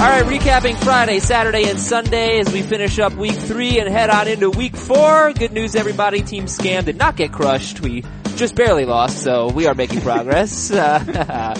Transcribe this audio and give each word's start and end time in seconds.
All 0.00 0.06
right, 0.06 0.24
recapping 0.24 0.82
Friday, 0.82 1.18
Saturday, 1.18 1.68
and 1.68 1.78
Sunday 1.78 2.38
as 2.38 2.50
we 2.50 2.62
finish 2.62 2.98
up 2.98 3.12
week 3.16 3.34
three 3.34 3.78
and 3.80 3.86
head 3.86 4.08
on 4.08 4.28
into 4.28 4.48
week 4.48 4.74
four. 4.74 5.30
Good 5.34 5.52
news, 5.52 5.74
everybody. 5.74 6.22
Team 6.22 6.46
Scam 6.46 6.86
did 6.86 6.96
not 6.96 7.16
get 7.16 7.32
crushed. 7.32 7.82
We 7.82 8.02
just 8.36 8.54
barely 8.54 8.86
lost, 8.86 9.22
so 9.22 9.48
we 9.48 9.66
are 9.66 9.74
making 9.74 10.00
progress. 10.00 10.70
Uh, 10.80 11.54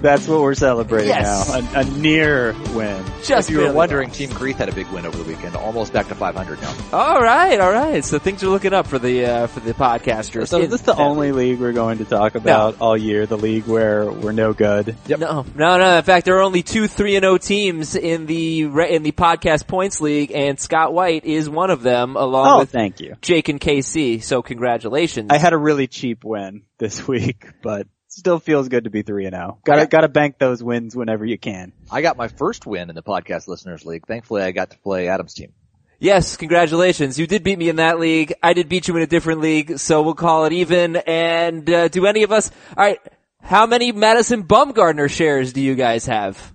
That's 0.00 0.26
what 0.28 0.40
we're 0.40 0.54
celebrating 0.54 1.08
Yes. 1.08 1.48
now. 1.48 1.78
A, 1.78 1.82
a 1.82 1.84
near 1.84 2.52
win. 2.74 3.04
just 3.24 3.50
If 3.50 3.54
you 3.56 3.60
were 3.62 3.72
wondering. 3.72 4.10
Team 4.10 4.30
Greeth 4.30 4.56
had 4.56 4.68
a 4.68 4.72
big 4.72 4.86
win 4.88 5.04
over 5.06 5.16
the 5.18 5.24
weekend, 5.24 5.56
almost 5.56 5.92
back 5.92 6.08
to 6.08 6.14
500 6.14 6.60
now. 6.60 6.74
All 6.92 7.20
right, 7.20 7.58
all 7.60 7.72
right. 7.72 8.04
So 8.04 8.18
things 8.18 8.42
are 8.42 8.48
looking 8.48 8.72
up 8.72 8.86
for 8.86 8.98
the 8.98 9.24
uh, 9.26 9.46
for 9.48 9.60
the 9.60 9.74
podcasters. 9.74 10.48
So 10.48 10.58
In 10.58 10.64
is 10.64 10.70
this 10.70 10.80
the 10.82 10.94
that 10.94 11.00
only 11.02 11.32
league 11.32 11.58
we're 11.58 11.72
going 11.72 11.98
to 11.98 12.04
talk 12.04 12.34
about 12.36 12.80
all 12.80 12.96
year? 12.96 13.26
The 13.26 13.36
league 13.36 13.66
where 13.66 14.10
we're 14.10 14.32
no 14.32 14.52
good? 14.52 14.96
Yep. 15.06 15.18
No, 15.20 15.44
no, 15.54 15.78
no. 15.78 15.96
In 15.98 16.02
fact, 16.04 16.24
there 16.26 16.36
are 16.38 16.42
only 16.42 16.62
two 16.62 16.86
three 16.86 17.16
and 17.16 17.24
O 17.24 17.36
teams 17.38 17.94
in 17.96 18.26
the 18.26 18.62
in 18.62 19.02
the 19.02 19.12
podcast 19.12 19.66
points 19.66 20.00
league, 20.00 20.30
and 20.32 20.58
Scott 20.60 20.92
White 20.92 21.24
is 21.24 21.48
one 21.50 21.70
of 21.70 21.82
them, 21.82 22.16
along 22.16 22.46
Oh, 22.48 22.58
with 22.60 22.70
thank 22.70 23.00
you. 23.00 23.16
Jake 23.20 23.48
and 23.48 23.60
KC. 23.60 24.22
So 24.22 24.42
congratulations. 24.42 25.28
I 25.30 25.38
had 25.38 25.52
a 25.52 25.58
really 25.58 25.86
cheap 25.86 26.24
win 26.24 26.62
this 26.78 27.06
week, 27.08 27.46
but 27.62 27.86
still 28.18 28.38
feels 28.38 28.68
good 28.68 28.84
to 28.84 28.90
be 28.90 29.02
3 29.02 29.26
and 29.26 29.34
0. 29.34 29.58
Gotta, 29.64 29.86
gotta 29.86 30.08
bank 30.08 30.38
those 30.38 30.62
wins 30.62 30.94
whenever 30.94 31.24
you 31.24 31.38
can. 31.38 31.72
I 31.90 32.02
got 32.02 32.16
my 32.16 32.28
first 32.28 32.66
win 32.66 32.90
in 32.90 32.96
the 32.96 33.02
Podcast 33.02 33.48
Listeners 33.48 33.84
League. 33.86 34.06
Thankfully, 34.06 34.42
I 34.42 34.50
got 34.52 34.70
to 34.70 34.78
play 34.78 35.08
Adam's 35.08 35.34
team. 35.34 35.52
yes, 36.00 36.36
congratulations. 36.36 37.18
You 37.18 37.26
did 37.26 37.42
beat 37.44 37.58
me 37.58 37.68
in 37.68 37.76
that 37.76 37.98
league. 37.98 38.34
I 38.42 38.52
did 38.52 38.68
beat 38.68 38.88
you 38.88 38.96
in 38.96 39.02
a 39.02 39.06
different 39.06 39.40
league, 39.40 39.78
so 39.78 40.02
we'll 40.02 40.14
call 40.14 40.44
it 40.44 40.52
even. 40.52 40.96
And 40.96 41.68
uh, 41.70 41.88
do 41.88 42.06
any 42.06 42.22
of 42.22 42.32
us? 42.32 42.50
All 42.76 42.84
right. 42.84 43.00
How 43.40 43.66
many 43.66 43.92
Madison 43.92 44.42
Bumgarner 44.42 45.08
shares 45.08 45.52
do 45.52 45.60
you 45.60 45.74
guys 45.76 46.06
have? 46.06 46.52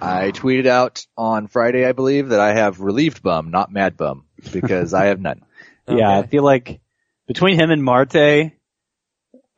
I 0.00 0.30
tweeted 0.30 0.66
out 0.66 1.04
on 1.16 1.46
Friday, 1.48 1.84
I 1.86 1.92
believe, 1.92 2.28
that 2.28 2.40
I 2.40 2.52
have 2.54 2.80
relieved 2.80 3.22
bum, 3.22 3.50
not 3.50 3.72
mad 3.72 3.96
bum, 3.96 4.26
because 4.52 4.94
I 4.94 5.06
have 5.06 5.20
none. 5.20 5.42
Yeah, 5.88 6.18
I 6.18 6.26
feel 6.26 6.42
like 6.42 6.80
between 7.28 7.58
him 7.60 7.70
and 7.70 7.82
Marte, 7.82 8.52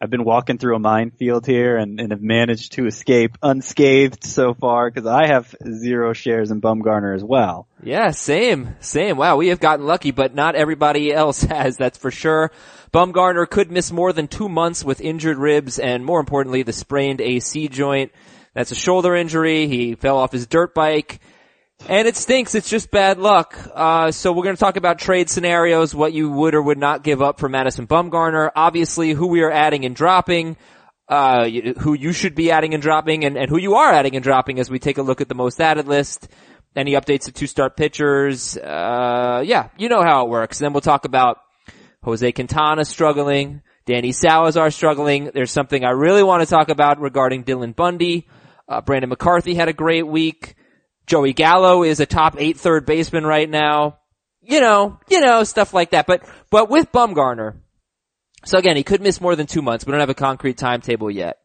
I've 0.00 0.10
been 0.10 0.24
walking 0.24 0.58
through 0.58 0.76
a 0.76 0.78
minefield 0.78 1.44
here 1.44 1.76
and, 1.76 1.98
and 1.98 2.12
have 2.12 2.22
managed 2.22 2.74
to 2.74 2.86
escape 2.86 3.36
unscathed 3.42 4.22
so 4.22 4.54
far 4.54 4.88
because 4.88 5.08
I 5.08 5.26
have 5.26 5.52
zero 5.66 6.12
shares 6.12 6.52
in 6.52 6.60
Bumgarner 6.60 7.16
as 7.16 7.24
well. 7.24 7.66
Yeah, 7.82 8.12
same, 8.12 8.76
same. 8.78 9.16
Wow, 9.16 9.38
we 9.38 9.48
have 9.48 9.58
gotten 9.58 9.86
lucky, 9.86 10.12
but 10.12 10.36
not 10.36 10.54
everybody 10.54 11.12
else 11.12 11.42
has, 11.44 11.76
that's 11.76 11.98
for 11.98 12.12
sure. 12.12 12.52
Bumgarner 12.92 13.48
could 13.50 13.72
miss 13.72 13.90
more 13.90 14.12
than 14.12 14.28
two 14.28 14.48
months 14.48 14.84
with 14.84 15.00
injured 15.00 15.36
ribs 15.36 15.80
and 15.80 16.04
more 16.04 16.20
importantly, 16.20 16.62
the 16.62 16.72
sprained 16.72 17.20
AC 17.20 17.66
joint. 17.66 18.12
That's 18.54 18.70
a 18.70 18.76
shoulder 18.76 19.16
injury. 19.16 19.66
He 19.66 19.96
fell 19.96 20.18
off 20.18 20.30
his 20.30 20.46
dirt 20.46 20.74
bike. 20.74 21.20
And 21.86 22.08
it 22.08 22.16
stinks. 22.16 22.54
It's 22.54 22.68
just 22.68 22.90
bad 22.90 23.18
luck. 23.18 23.56
Uh, 23.72 24.10
so 24.10 24.32
we're 24.32 24.42
going 24.42 24.56
to 24.56 24.60
talk 24.60 24.76
about 24.76 24.98
trade 24.98 25.30
scenarios, 25.30 25.94
what 25.94 26.12
you 26.12 26.30
would 26.30 26.54
or 26.54 26.62
would 26.62 26.78
not 26.78 27.04
give 27.04 27.22
up 27.22 27.38
for 27.38 27.48
Madison 27.48 27.86
Bumgarner. 27.86 28.50
Obviously, 28.54 29.12
who 29.12 29.28
we 29.28 29.42
are 29.42 29.50
adding 29.50 29.84
and 29.84 29.94
dropping, 29.94 30.56
uh, 31.08 31.48
who 31.78 31.94
you 31.94 32.12
should 32.12 32.34
be 32.34 32.50
adding 32.50 32.74
and 32.74 32.82
dropping, 32.82 33.24
and, 33.24 33.38
and 33.38 33.48
who 33.48 33.58
you 33.58 33.76
are 33.76 33.92
adding 33.92 34.16
and 34.16 34.24
dropping 34.24 34.58
as 34.58 34.68
we 34.68 34.78
take 34.78 34.98
a 34.98 35.02
look 35.02 35.20
at 35.20 35.28
the 35.28 35.34
most 35.34 35.60
added 35.60 35.86
list. 35.86 36.28
Any 36.76 36.92
updates 36.92 37.24
to 37.24 37.32
two 37.32 37.46
start 37.46 37.76
pitchers? 37.76 38.56
Uh, 38.56 39.42
yeah, 39.46 39.68
you 39.78 39.88
know 39.88 40.02
how 40.02 40.26
it 40.26 40.30
works. 40.30 40.58
then 40.58 40.72
we'll 40.72 40.80
talk 40.80 41.04
about 41.04 41.38
Jose 42.02 42.30
Quintana 42.32 42.84
struggling, 42.84 43.62
Danny 43.86 44.12
Salazar 44.12 44.70
struggling. 44.70 45.30
There's 45.32 45.50
something 45.50 45.84
I 45.84 45.90
really 45.90 46.22
want 46.22 46.42
to 46.42 46.46
talk 46.46 46.68
about 46.68 47.00
regarding 47.00 47.44
Dylan 47.44 47.74
Bundy. 47.74 48.28
Uh, 48.68 48.80
Brandon 48.82 49.08
McCarthy 49.08 49.54
had 49.54 49.68
a 49.68 49.72
great 49.72 50.06
week. 50.06 50.56
Joey 51.08 51.32
Gallo 51.32 51.82
is 51.82 52.00
a 52.00 52.06
top 52.06 52.36
eight 52.38 52.58
third 52.58 52.86
baseman 52.86 53.24
right 53.24 53.48
now. 53.48 53.98
You 54.42 54.60
know, 54.60 55.00
you 55.08 55.20
know, 55.20 55.42
stuff 55.44 55.74
like 55.74 55.90
that. 55.90 56.06
But, 56.06 56.22
but 56.50 56.70
with 56.70 56.92
Bumgarner, 56.92 57.56
so 58.44 58.58
again, 58.58 58.76
he 58.76 58.84
could 58.84 59.00
miss 59.00 59.20
more 59.20 59.34
than 59.34 59.46
two 59.46 59.62
months. 59.62 59.84
We 59.84 59.90
don't 59.90 60.00
have 60.00 60.10
a 60.10 60.14
concrete 60.14 60.56
timetable 60.56 61.10
yet. 61.10 61.38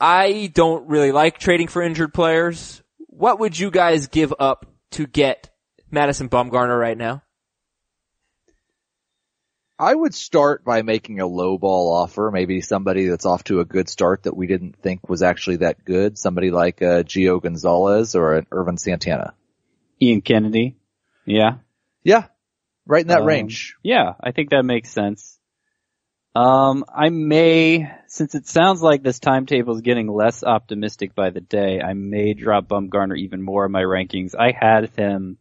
I 0.00 0.50
don't 0.52 0.88
really 0.88 1.12
like 1.12 1.38
trading 1.38 1.68
for 1.68 1.82
injured 1.82 2.12
players. 2.12 2.82
What 3.06 3.38
would 3.38 3.58
you 3.58 3.70
guys 3.70 4.08
give 4.08 4.32
up 4.38 4.66
to 4.92 5.06
get 5.06 5.50
Madison 5.90 6.28
Bumgarner 6.28 6.78
right 6.78 6.96
now? 6.96 7.22
I 9.80 9.94
would 9.94 10.14
start 10.14 10.62
by 10.62 10.82
making 10.82 11.20
a 11.20 11.26
low 11.26 11.56
ball 11.56 11.94
offer, 11.94 12.30
maybe 12.30 12.60
somebody 12.60 13.06
that's 13.06 13.24
off 13.24 13.44
to 13.44 13.60
a 13.60 13.64
good 13.64 13.88
start 13.88 14.24
that 14.24 14.36
we 14.36 14.46
didn't 14.46 14.76
think 14.76 15.08
was 15.08 15.22
actually 15.22 15.56
that 15.56 15.86
good, 15.86 16.18
somebody 16.18 16.50
like 16.50 16.82
uh, 16.82 17.02
Gio 17.02 17.42
Gonzalez 17.42 18.14
or 18.14 18.34
an 18.34 18.46
Ervin 18.52 18.76
Santana. 18.76 19.32
Ian 20.00 20.20
Kennedy. 20.20 20.76
Yeah. 21.24 21.58
Yeah, 22.04 22.24
right 22.86 23.00
in 23.00 23.08
that 23.08 23.22
Um, 23.22 23.26
range. 23.26 23.76
Yeah, 23.82 24.12
I 24.22 24.32
think 24.32 24.50
that 24.50 24.64
makes 24.64 24.90
sense. 24.90 25.38
Um, 26.34 26.84
I 26.94 27.08
may, 27.08 27.90
since 28.06 28.34
it 28.34 28.46
sounds 28.46 28.82
like 28.82 29.02
this 29.02 29.18
timetable 29.18 29.74
is 29.74 29.80
getting 29.80 30.08
less 30.08 30.44
optimistic 30.44 31.14
by 31.14 31.30
the 31.30 31.40
day, 31.40 31.80
I 31.80 31.94
may 31.94 32.34
drop 32.34 32.68
Bumgarner 32.68 33.18
even 33.18 33.42
more 33.42 33.64
in 33.64 33.72
my 33.72 33.82
rankings. 33.82 34.34
I 34.38 34.52
had 34.52 34.90
him 34.96 35.38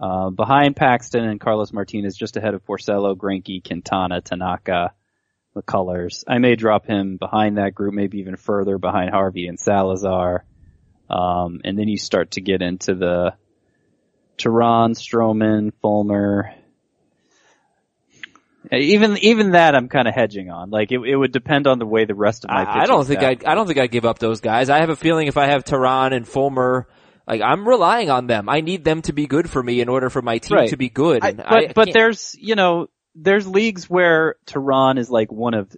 uh, 0.00 0.30
behind 0.30 0.76
Paxton 0.76 1.24
and 1.24 1.40
Carlos 1.40 1.72
Martinez, 1.72 2.16
just 2.16 2.36
ahead 2.36 2.54
of 2.54 2.64
Porcello, 2.64 3.16
Greinke, 3.16 3.66
Quintana, 3.66 4.20
Tanaka, 4.20 4.92
McCullers. 5.56 6.24
I 6.28 6.38
may 6.38 6.56
drop 6.56 6.86
him 6.86 7.16
behind 7.16 7.58
that 7.58 7.74
group, 7.74 7.94
maybe 7.94 8.18
even 8.18 8.36
further 8.36 8.78
behind 8.78 9.10
Harvey 9.10 9.48
and 9.48 9.58
Salazar. 9.58 10.44
Um, 11.10 11.62
and 11.64 11.78
then 11.78 11.88
you 11.88 11.98
start 11.98 12.32
to 12.32 12.40
get 12.40 12.62
into 12.62 12.94
the 12.94 13.34
Teheran, 14.36 14.92
Stroman, 14.92 15.72
Fulmer. 15.82 16.54
Even 18.70 19.16
even 19.18 19.52
that 19.52 19.74
I'm 19.74 19.88
kind 19.88 20.06
of 20.06 20.14
hedging 20.14 20.50
on. 20.50 20.68
Like 20.70 20.92
it, 20.92 20.98
it 20.98 21.16
would 21.16 21.32
depend 21.32 21.66
on 21.66 21.78
the 21.78 21.86
way 21.86 22.04
the 22.04 22.14
rest 22.14 22.44
of 22.44 22.50
my. 22.50 22.64
I, 22.64 22.82
I 22.82 22.86
don't 22.86 23.06
think 23.06 23.22
I 23.22 23.30
I 23.30 23.54
don't 23.54 23.66
think 23.66 23.78
I'd 23.78 23.90
give 23.90 24.04
up 24.04 24.18
those 24.18 24.40
guys. 24.42 24.68
I 24.68 24.80
have 24.80 24.90
a 24.90 24.96
feeling 24.96 25.26
if 25.26 25.38
I 25.38 25.46
have 25.46 25.64
Teheran 25.64 26.12
and 26.12 26.28
Fulmer, 26.28 26.86
like 27.28 27.42
I'm 27.42 27.68
relying 27.68 28.10
on 28.10 28.26
them. 28.26 28.48
I 28.48 28.60
need 28.62 28.84
them 28.84 29.02
to 29.02 29.12
be 29.12 29.26
good 29.26 29.48
for 29.50 29.62
me 29.62 29.80
in 29.80 29.88
order 29.88 30.10
for 30.10 30.22
my 30.22 30.38
team 30.38 30.56
Right. 30.56 30.70
to 30.70 30.76
be 30.76 30.88
good. 30.88 31.22
I- 31.22 31.32
but 31.32 31.46
I 31.46 31.72
but 31.74 31.92
there's 31.92 32.34
you 32.38 32.54
know 32.54 32.88
there's 33.14 33.46
leagues 33.46 33.88
where 33.90 34.36
Teheran 34.46 34.98
is 34.98 35.10
like 35.10 35.30
one 35.30 35.54
of 35.54 35.74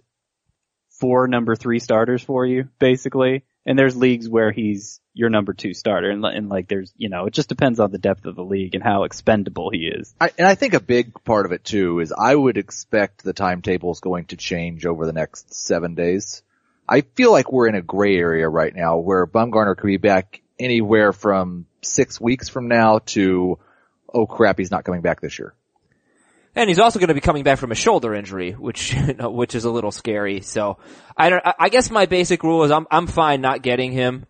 four 0.99 1.27
number 1.27 1.55
three 1.55 1.79
starters 1.79 2.21
for 2.23 2.45
you 2.45 2.69
basically, 2.79 3.43
and 3.65 3.77
there's 3.77 3.95
leagues 3.95 4.29
where 4.29 4.51
he's 4.51 4.99
your 5.13 5.29
number 5.29 5.51
two 5.53 5.73
starter, 5.73 6.09
and, 6.09 6.23
and 6.23 6.47
like 6.47 6.67
there's 6.67 6.93
you 6.95 7.09
know 7.09 7.25
it 7.25 7.33
just 7.33 7.49
depends 7.49 7.79
on 7.79 7.91
the 7.91 7.97
depth 7.97 8.25
of 8.25 8.35
the 8.35 8.43
league 8.43 8.75
and 8.75 8.83
how 8.83 9.03
expendable 9.03 9.69
he 9.71 9.87
is. 9.87 10.13
I, 10.21 10.31
and 10.37 10.47
I 10.47 10.55
think 10.55 10.73
a 10.73 10.79
big 10.79 11.23
part 11.23 11.45
of 11.45 11.51
it 11.51 11.63
too 11.63 11.99
is 11.99 12.13
I 12.17 12.33
would 12.35 12.57
expect 12.57 13.23
the 13.23 13.33
timetable 13.33 13.91
is 13.91 13.99
going 13.99 14.25
to 14.25 14.37
change 14.37 14.85
over 14.85 15.05
the 15.05 15.13
next 15.13 15.53
seven 15.53 15.95
days. 15.95 16.43
I 16.87 17.01
feel 17.01 17.31
like 17.31 17.51
we're 17.51 17.67
in 17.67 17.75
a 17.75 17.81
gray 17.81 18.17
area 18.17 18.47
right 18.49 18.75
now 18.75 18.97
where 18.97 19.25
Bumgarner 19.25 19.77
could 19.77 19.87
be 19.87 19.97
back 19.97 20.41
anywhere 20.63 21.13
from 21.13 21.65
six 21.81 22.19
weeks 22.21 22.49
from 22.49 22.67
now 22.67 22.99
to, 23.07 23.57
oh 24.13 24.25
crap, 24.25 24.57
he's 24.57 24.71
not 24.71 24.83
coming 24.83 25.01
back 25.01 25.21
this 25.21 25.39
year. 25.39 25.53
And 26.55 26.69
he's 26.69 26.79
also 26.79 26.99
going 26.99 27.07
to 27.07 27.13
be 27.13 27.21
coming 27.21 27.43
back 27.43 27.59
from 27.59 27.71
a 27.71 27.75
shoulder 27.75 28.13
injury, 28.13 28.51
which 28.51 28.93
you 29.07 29.13
know, 29.13 29.29
which 29.29 29.55
is 29.55 29.63
a 29.65 29.71
little 29.71 29.91
scary. 29.91 30.41
So 30.41 30.77
I 31.15 31.29
don't. 31.29 31.45
I- 31.45 31.55
I 31.59 31.69
guess 31.69 31.89
my 31.89 32.05
basic 32.05 32.43
rule 32.43 32.63
is 32.63 32.71
I'm 32.71 32.87
I'm 32.91 33.07
fine 33.07 33.39
not 33.41 33.61
getting 33.61 33.91
him, 33.93 34.25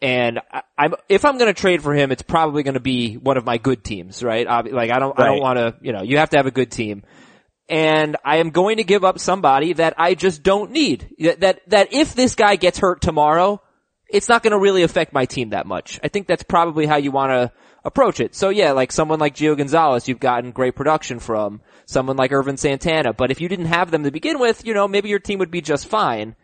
and 0.00 0.40
I, 0.52 0.62
I'm 0.78 0.94
if 1.08 1.24
I'm 1.24 1.38
going 1.38 1.52
to 1.52 1.60
trade 1.60 1.82
for 1.82 1.92
him, 1.92 2.12
it's 2.12 2.22
probably 2.22 2.62
going 2.62 2.74
to 2.74 2.80
be 2.80 3.14
one 3.16 3.36
of 3.36 3.44
my 3.44 3.58
good 3.58 3.82
teams, 3.82 4.22
right? 4.22 4.46
Ob- 4.46 4.68
Like 4.68 4.90
I 4.92 5.00
don't 5.00 5.18
I 5.18 5.26
don't 5.26 5.40
want 5.40 5.58
to. 5.58 5.74
You 5.82 5.92
know, 5.92 6.02
you 6.02 6.18
have 6.18 6.30
to 6.30 6.36
have 6.36 6.46
a 6.46 6.52
good 6.52 6.70
team. 6.70 7.02
And 7.68 8.16
I 8.24 8.36
am 8.36 8.50
going 8.50 8.76
to 8.76 8.84
give 8.84 9.02
up 9.02 9.18
somebody 9.18 9.72
that 9.72 9.94
I 9.98 10.14
just 10.14 10.44
don't 10.44 10.70
need. 10.70 11.08
That 11.18 11.40
that, 11.40 11.60
that 11.70 11.92
if 11.92 12.14
this 12.14 12.36
guy 12.36 12.54
gets 12.54 12.78
hurt 12.78 13.00
tomorrow, 13.00 13.60
it's 14.08 14.28
not 14.28 14.42
going 14.42 14.52
to 14.52 14.58
really 14.58 14.82
affect 14.82 15.12
my 15.12 15.24
team 15.24 15.50
that 15.50 15.66
much. 15.66 15.98
I 16.02 16.08
think 16.08 16.26
that's 16.26 16.42
probably 16.42 16.86
how 16.86 16.96
you 16.96 17.10
want 17.10 17.30
to 17.32 17.52
approach 17.84 18.20
it. 18.20 18.34
So 18.34 18.48
yeah, 18.50 18.72
like 18.72 18.92
someone 18.92 19.18
like 19.18 19.34
Gio 19.34 19.56
Gonzalez, 19.56 20.08
you've 20.08 20.20
gotten 20.20 20.50
great 20.52 20.74
production 20.76 21.18
from. 21.18 21.60
Someone 21.86 22.16
like 22.16 22.32
Ervin 22.32 22.56
Santana, 22.56 23.12
but 23.12 23.30
if 23.30 23.40
you 23.40 23.48
didn't 23.48 23.66
have 23.66 23.90
them 23.92 24.02
to 24.04 24.10
begin 24.10 24.38
with, 24.40 24.66
you 24.66 24.74
know, 24.74 24.88
maybe 24.88 25.08
your 25.08 25.20
team 25.20 25.38
would 25.38 25.50
be 25.52 25.60
just 25.60 25.86
fine. 25.86 26.34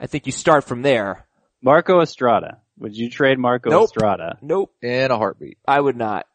I 0.00 0.06
think 0.06 0.26
you 0.26 0.32
start 0.32 0.64
from 0.64 0.82
there. 0.82 1.26
Marco 1.62 2.00
Estrada, 2.00 2.58
would 2.78 2.96
you 2.96 3.08
trade 3.10 3.38
Marco 3.38 3.70
Nope. 3.70 3.84
Estrada? 3.84 4.38
Nope, 4.42 4.72
In 4.82 5.10
a 5.10 5.16
heartbeat. 5.16 5.58
I 5.68 5.80
would 5.80 5.96
not. 5.96 6.26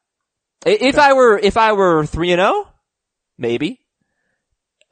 I- 0.66 0.70
If 0.80 0.98
I 0.98 1.14
were, 1.14 1.38
if 1.38 1.58
I 1.58 1.74
were 1.74 2.06
three 2.06 2.32
and 2.32 2.40
zero, 2.40 2.68
maybe. 3.38 3.82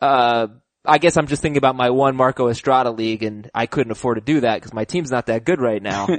Uh, 0.01 0.47
I 0.85 0.97
guess 0.97 1.15
I'm 1.18 1.27
just 1.27 1.41
thinking 1.41 1.57
about 1.57 1.75
my 1.75 1.89
one 1.91 2.15
Marco 2.15 2.50
Estrada 2.50 2.91
league, 2.91 3.24
and 3.24 3.50
I 3.53 3.65
couldn't 3.65 3.91
afford 3.91 4.18
to 4.18 4.21
do 4.21 4.41
that 4.41 4.56
because 4.56 4.74
my 4.74 4.85
team's 4.85 5.12
not 5.12 5.27
that 5.27 5.45
good 5.45 5.62
right 5.62 5.81
now. 5.81 6.07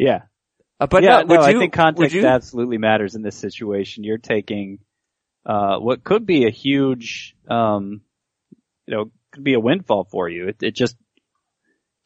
Yeah. 0.00 0.22
Uh, 0.80 0.86
but 0.86 1.02
yeah, 1.02 1.22
no, 1.22 1.34
no, 1.34 1.40
you, 1.48 1.56
I 1.56 1.58
think 1.58 1.72
context 1.72 2.14
you? 2.14 2.24
absolutely 2.24 2.78
matters 2.78 3.16
in 3.16 3.22
this 3.22 3.34
situation. 3.34 4.04
You're 4.04 4.16
taking 4.16 4.78
uh, 5.44 5.78
what 5.78 6.04
could 6.04 6.24
be 6.24 6.46
a 6.46 6.50
huge, 6.50 7.34
um, 7.50 8.02
you 8.86 8.94
know, 8.94 9.10
could 9.32 9.42
be 9.42 9.54
a 9.54 9.60
windfall 9.60 10.04
for 10.04 10.28
you. 10.28 10.46
It, 10.46 10.62
it 10.62 10.76
just 10.76 10.96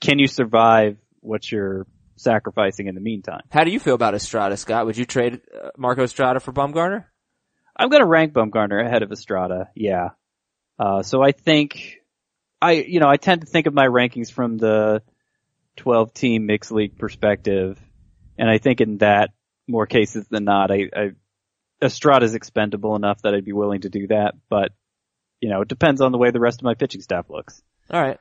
can 0.01 0.19
you 0.19 0.27
survive 0.27 0.97
what 1.21 1.53
you're 1.53 1.87
sacrificing 2.17 2.87
in 2.87 2.95
the 2.95 3.01
meantime. 3.01 3.43
How 3.51 3.65
do 3.65 3.71
you 3.71 3.81
feel 3.81 3.95
about 3.95 4.15
Estrada, 4.15 4.57
Scott? 4.57 4.87
Would 4.87 4.97
you 4.97 5.05
trade 5.05 5.41
uh, 5.55 5.71
Marco 5.77 6.03
Estrada 6.03 6.41
for 6.41 6.53
Bumgarner? 6.53 7.05
I'm 7.77 7.89
going 7.89 8.03
to 8.03 8.09
rank 8.09 8.33
Bumgarner 8.33 8.85
ahead 8.85 9.03
of 9.03 9.13
Estrada. 9.13 9.71
Yeah. 9.75 10.11
Uh, 10.83 11.05
so 11.05 11.23
I 11.23 11.31
think 11.31 12.01
I, 12.61 12.73
you 12.73 12.99
know, 12.99 13.09
I 13.09 13.17
tend 13.17 13.43
to 13.43 13.47
think 13.47 13.69
of 13.69 13.75
my 13.75 13.87
rankings 13.87 14.33
from 14.33 14.59
the 14.59 15.01
12 15.77 16.13
team 16.13 16.47
mixed 16.47 16.73
league 16.73 16.99
perspective. 16.99 17.81
And 18.37 18.51
I 18.51 18.59
think 18.59 18.81
in 18.81 18.99
that 18.99 19.31
more 19.69 19.87
cases 19.87 20.27
than 20.29 20.43
not, 20.43 20.73
I, 20.73 20.89
I 20.95 21.11
Estrada's 21.81 22.35
expendable 22.35 22.97
enough 22.97 23.23
that 23.23 23.33
I'd 23.33 23.45
be 23.45 23.53
willing 23.53 23.83
to 23.83 23.91
do 23.91 24.09
that, 24.09 24.35
but 24.49 24.73
you 25.41 25.51
know, 25.51 25.61
it 25.61 25.69
depends 25.69 26.01
on 26.01 26.11
the 26.11 26.19
way 26.19 26.33
the 26.33 26.41
rest 26.41 26.61
of 26.61 26.65
my 26.65 26.75
pitching 26.75 27.01
staff 27.01 27.31
looks. 27.31 27.63
All 27.89 28.03
right. 28.03 28.19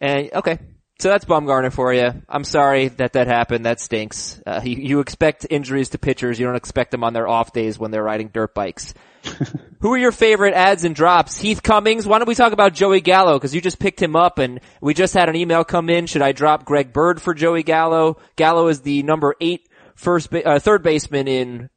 And 0.00 0.30
okay. 0.32 0.58
So 1.00 1.08
that's 1.08 1.24
Bumgarner 1.24 1.72
for 1.72 1.92
you. 1.92 2.22
I'm 2.28 2.44
sorry 2.44 2.88
that 2.88 3.14
that 3.14 3.26
happened. 3.26 3.66
That 3.66 3.80
stinks. 3.80 4.40
Uh, 4.46 4.60
you, 4.62 4.76
you 4.76 5.00
expect 5.00 5.44
injuries 5.50 5.88
to 5.90 5.98
pitchers. 5.98 6.38
You 6.38 6.46
don't 6.46 6.56
expect 6.56 6.92
them 6.92 7.02
on 7.02 7.14
their 7.14 7.26
off 7.26 7.52
days 7.52 7.80
when 7.80 7.90
they're 7.90 8.04
riding 8.04 8.28
dirt 8.28 8.54
bikes. 8.54 8.94
Who 9.80 9.92
are 9.92 9.98
your 9.98 10.12
favorite 10.12 10.54
ads 10.54 10.84
and 10.84 10.94
drops? 10.94 11.38
Heath 11.38 11.62
Cummings. 11.62 12.06
Why 12.06 12.18
don't 12.18 12.28
we 12.28 12.34
talk 12.34 12.52
about 12.52 12.74
Joey 12.74 13.00
Gallo? 13.00 13.38
Cause 13.38 13.54
you 13.54 13.60
just 13.60 13.78
picked 13.78 14.00
him 14.00 14.16
up 14.16 14.38
and 14.38 14.60
we 14.80 14.94
just 14.94 15.14
had 15.14 15.28
an 15.28 15.36
email 15.36 15.64
come 15.64 15.88
in. 15.88 16.06
Should 16.06 16.22
I 16.22 16.32
drop 16.32 16.64
Greg 16.64 16.92
Bird 16.92 17.20
for 17.20 17.34
Joey 17.34 17.62
Gallo? 17.62 18.18
Gallo 18.36 18.68
is 18.68 18.80
the 18.80 19.02
number 19.02 19.34
eight 19.40 19.68
first, 19.94 20.30
ba- 20.30 20.46
uh, 20.46 20.58
third 20.58 20.82
baseman 20.82 21.28
in 21.28 21.70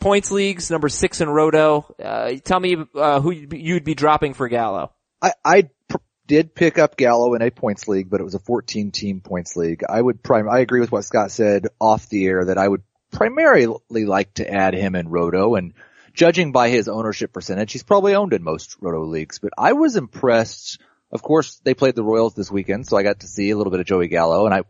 points 0.00 0.30
leagues, 0.30 0.70
number 0.70 0.88
six 0.88 1.20
in 1.20 1.28
Roto. 1.28 1.94
Uh, 2.02 2.32
tell 2.42 2.58
me, 2.60 2.76
uh, 2.94 3.20
who 3.20 3.30
you'd 3.30 3.84
be, 3.84 3.94
dropping 3.94 4.34
for 4.34 4.48
Gallo. 4.48 4.92
I, 5.22 5.32
I 5.44 5.70
pr- 5.88 5.98
did 6.26 6.54
pick 6.54 6.78
up 6.78 6.96
Gallo 6.96 7.34
in 7.34 7.42
a 7.42 7.50
points 7.50 7.86
league, 7.86 8.10
but 8.10 8.20
it 8.20 8.24
was 8.24 8.34
a 8.34 8.40
14 8.40 8.90
team 8.90 9.20
points 9.20 9.56
league. 9.56 9.82
I 9.88 10.00
would 10.00 10.22
prime, 10.22 10.48
I 10.48 10.60
agree 10.60 10.80
with 10.80 10.90
what 10.90 11.04
Scott 11.04 11.30
said 11.30 11.66
off 11.78 12.08
the 12.08 12.26
air 12.26 12.46
that 12.46 12.58
I 12.58 12.66
would 12.66 12.82
primarily 13.10 14.06
like 14.06 14.34
to 14.34 14.50
add 14.50 14.74
him 14.74 14.94
in 14.94 15.08
Roto 15.08 15.54
and 15.56 15.74
judging 16.12 16.52
by 16.52 16.68
his 16.68 16.88
ownership 16.88 17.32
percentage, 17.32 17.72
he's 17.72 17.82
probably 17.82 18.14
owned 18.14 18.32
in 18.32 18.42
most 18.42 18.76
Roto 18.80 19.04
leagues, 19.04 19.38
but 19.38 19.52
I 19.56 19.72
was 19.72 19.96
impressed. 19.96 20.80
Of 21.12 21.22
course, 21.22 21.60
they 21.64 21.74
played 21.74 21.96
the 21.96 22.04
Royals 22.04 22.34
this 22.34 22.50
weekend, 22.50 22.86
so 22.86 22.96
I 22.96 23.02
got 23.02 23.20
to 23.20 23.26
see 23.26 23.50
a 23.50 23.56
little 23.56 23.70
bit 23.70 23.80
of 23.80 23.86
Joey 23.86 24.08
Gallo 24.08 24.46
and 24.46 24.54
I, 24.54 24.62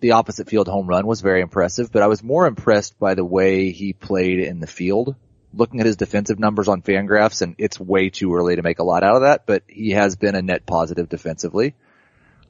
the 0.00 0.12
opposite 0.12 0.48
field 0.48 0.68
home 0.68 0.86
run 0.86 1.06
was 1.06 1.20
very 1.20 1.42
impressive, 1.42 1.92
but 1.92 2.02
I 2.02 2.06
was 2.06 2.22
more 2.22 2.46
impressed 2.46 2.98
by 2.98 3.14
the 3.14 3.24
way 3.24 3.70
he 3.70 3.92
played 3.92 4.40
in 4.40 4.60
the 4.60 4.66
field. 4.66 5.14
Looking 5.52 5.80
at 5.80 5.86
his 5.86 5.96
defensive 5.96 6.38
numbers 6.38 6.68
on 6.68 6.82
Fangraphs, 6.82 7.42
and 7.42 7.56
it's 7.58 7.80
way 7.80 8.08
too 8.08 8.34
early 8.34 8.54
to 8.56 8.62
make 8.62 8.78
a 8.78 8.84
lot 8.84 9.02
out 9.02 9.16
of 9.16 9.22
that, 9.22 9.46
but 9.46 9.64
he 9.66 9.90
has 9.90 10.14
been 10.14 10.36
a 10.36 10.42
net 10.42 10.64
positive 10.64 11.08
defensively. 11.08 11.74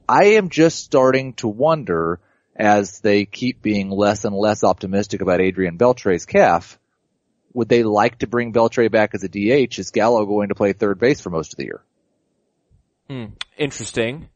I 0.07 0.35
am 0.35 0.49
just 0.49 0.83
starting 0.83 1.33
to 1.35 1.47
wonder 1.47 2.19
as 2.55 2.99
they 2.99 3.25
keep 3.25 3.61
being 3.61 3.89
less 3.89 4.23
and 4.23 4.35
less 4.35 4.63
optimistic 4.63 5.21
about 5.21 5.41
Adrian 5.41 5.77
Beltre's 5.77 6.25
calf, 6.25 6.77
would 7.53 7.69
they 7.69 7.83
like 7.83 8.19
to 8.19 8.27
bring 8.27 8.53
Beltre 8.53 8.89
back 8.91 9.11
as 9.13 9.23
a 9.23 9.29
DH? 9.29 9.79
Is 9.79 9.91
Gallo 9.91 10.25
going 10.25 10.49
to 10.49 10.55
play 10.55 10.73
third 10.73 10.99
base 10.99 11.21
for 11.21 11.29
most 11.29 11.53
of 11.53 11.57
the 11.57 11.65
year? 11.65 11.81
Hmm. 13.09 13.25
Interesting. 13.57 14.29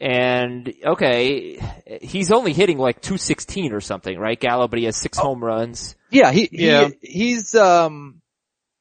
And 0.00 0.72
okay, 0.84 1.58
he's 2.02 2.30
only 2.30 2.52
hitting 2.52 2.78
like 2.78 3.00
216 3.00 3.72
or 3.72 3.80
something, 3.80 4.16
right, 4.16 4.38
Gallo? 4.38 4.68
But 4.68 4.78
he 4.78 4.84
has 4.84 4.96
six 4.96 5.18
home 5.18 5.42
runs. 5.42 5.96
Yeah, 6.10 6.30
he, 6.30 6.48
Yeah. 6.52 6.88
he 7.02 7.10
he's 7.10 7.54
um 7.56 8.20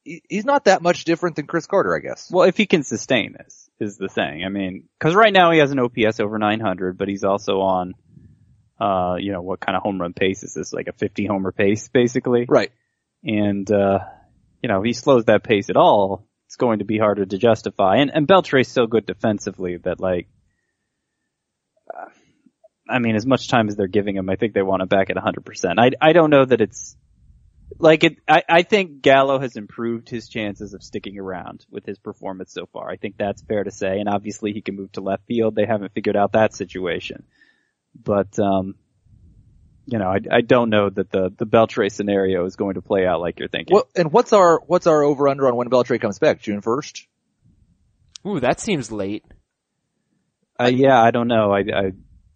he's 0.04 0.46
not 0.46 0.66
that 0.66 0.82
much 0.82 1.06
different 1.06 1.36
than 1.36 1.48
Chris 1.48 1.66
Carter, 1.66 1.96
I 1.96 2.00
guess. 2.00 2.30
Well, 2.32 2.48
if 2.48 2.56
he 2.56 2.66
can 2.68 2.84
sustain 2.84 3.34
this, 3.34 3.70
is 3.80 3.98
the 3.98 4.08
thing. 4.10 4.44
I 4.46 4.50
mean, 4.50 4.84
cause 5.00 5.16
right 5.16 5.34
now 5.34 5.52
he 5.52 5.60
has 5.60 5.72
an 5.72 5.80
OPS 5.80 6.20
over 6.20 6.38
900, 6.38 6.98
but 6.98 7.08
he's 7.08 7.24
also 7.24 7.62
on, 7.62 7.94
uh, 8.80 9.16
you 9.20 9.32
know, 9.32 9.42
what 9.42 9.60
kind 9.60 9.76
of 9.76 9.82
home 9.84 10.00
run 10.00 10.14
pace 10.14 10.44
is 10.44 10.54
this? 10.54 10.72
Like 10.72 10.88
a 10.88 10.94
50 10.94 11.26
homer 11.26 11.52
pace, 11.52 11.88
basically? 11.90 12.46
Right. 12.48 12.72
And, 13.24 13.70
uh, 13.72 14.00
you 14.62 14.70
know, 14.70 14.80
if 14.80 14.86
he 14.86 14.94
slows 14.94 15.26
that 15.26 15.44
pace 15.44 15.70
at 15.70 15.78
all, 15.78 16.28
it's 16.48 16.56
going 16.56 16.80
to 16.80 16.86
be 16.86 16.98
harder 16.98 17.26
to 17.26 17.38
justify. 17.38 17.98
And, 17.98 18.12
and 18.14 18.28
Beltre's 18.28 18.70
so 18.70 18.88
good 18.88 19.06
defensively 19.06 19.78
that 19.78 20.00
like, 20.00 20.28
uh, 21.94 22.10
I 22.90 23.00
mean, 23.00 23.16
as 23.16 23.26
much 23.26 23.50
time 23.50 23.68
as 23.68 23.76
they're 23.76 23.88
giving 23.88 24.16
him, 24.16 24.30
I 24.30 24.38
think 24.38 24.54
they 24.54 24.62
want 24.62 24.82
him 24.82 24.88
back 24.88 25.10
at 25.10 25.18
100%. 25.18 25.76
I, 25.78 25.92
I 26.02 26.14
don't 26.14 26.30
know 26.30 26.46
that 26.46 26.62
it's, 26.62 26.96
like 27.80 28.06
it, 28.06 28.18
I, 28.28 28.44
I 28.48 28.62
think 28.64 29.02
Gallo 29.02 29.40
has 29.40 29.58
improved 29.58 30.08
his 30.08 30.30
chances 30.30 30.74
of 30.74 30.82
sticking 30.82 31.20
around 31.20 31.66
with 31.70 31.86
his 31.86 32.00
performance 32.00 32.54
so 32.54 32.66
far. 32.72 32.90
I 32.90 32.96
think 32.96 33.18
that's 33.18 33.42
fair 33.42 33.66
to 33.66 33.72
say. 33.72 34.00
And 34.00 34.08
obviously 34.08 34.54
he 34.54 34.62
can 34.62 34.78
move 34.78 34.94
to 34.94 35.02
left 35.02 35.28
field. 35.28 35.54
They 35.54 35.66
haven't 35.66 35.94
figured 35.94 36.16
out 36.16 36.32
that 36.32 36.56
situation. 36.56 37.24
But, 37.94 38.40
um, 38.40 38.76
you 39.88 39.98
know, 40.00 40.08
I, 40.10 40.20
I 40.32 40.42
don't 40.42 40.70
know 40.70 40.90
that 40.90 41.10
the, 41.12 41.34
the 41.36 41.46
Beltre 41.46 41.90
scenario 41.92 42.46
is 42.46 42.56
going 42.56 42.76
to 42.76 42.82
play 42.82 43.06
out 43.08 43.22
like 43.22 43.40
you're 43.40 43.48
thinking. 43.48 43.74
Well, 43.74 43.88
and 43.96 44.12
what's 44.12 44.34
our 44.34 44.60
what's 44.68 44.86
our 44.86 45.02
over 45.02 45.28
under 45.30 45.48
on 45.48 45.56
when 45.56 45.70
Beltre 45.70 46.00
comes 46.00 46.20
back? 46.20 46.42
June 46.42 46.62
first. 46.62 47.08
Ooh, 48.26 48.40
that 48.42 48.60
seems 48.60 48.92
late. 48.92 49.24
Uh, 50.60 50.66
yeah, 50.74 51.02
I 51.02 51.12
don't 51.12 51.28
know. 51.28 51.52
I, 51.52 51.60
I, 51.60 51.92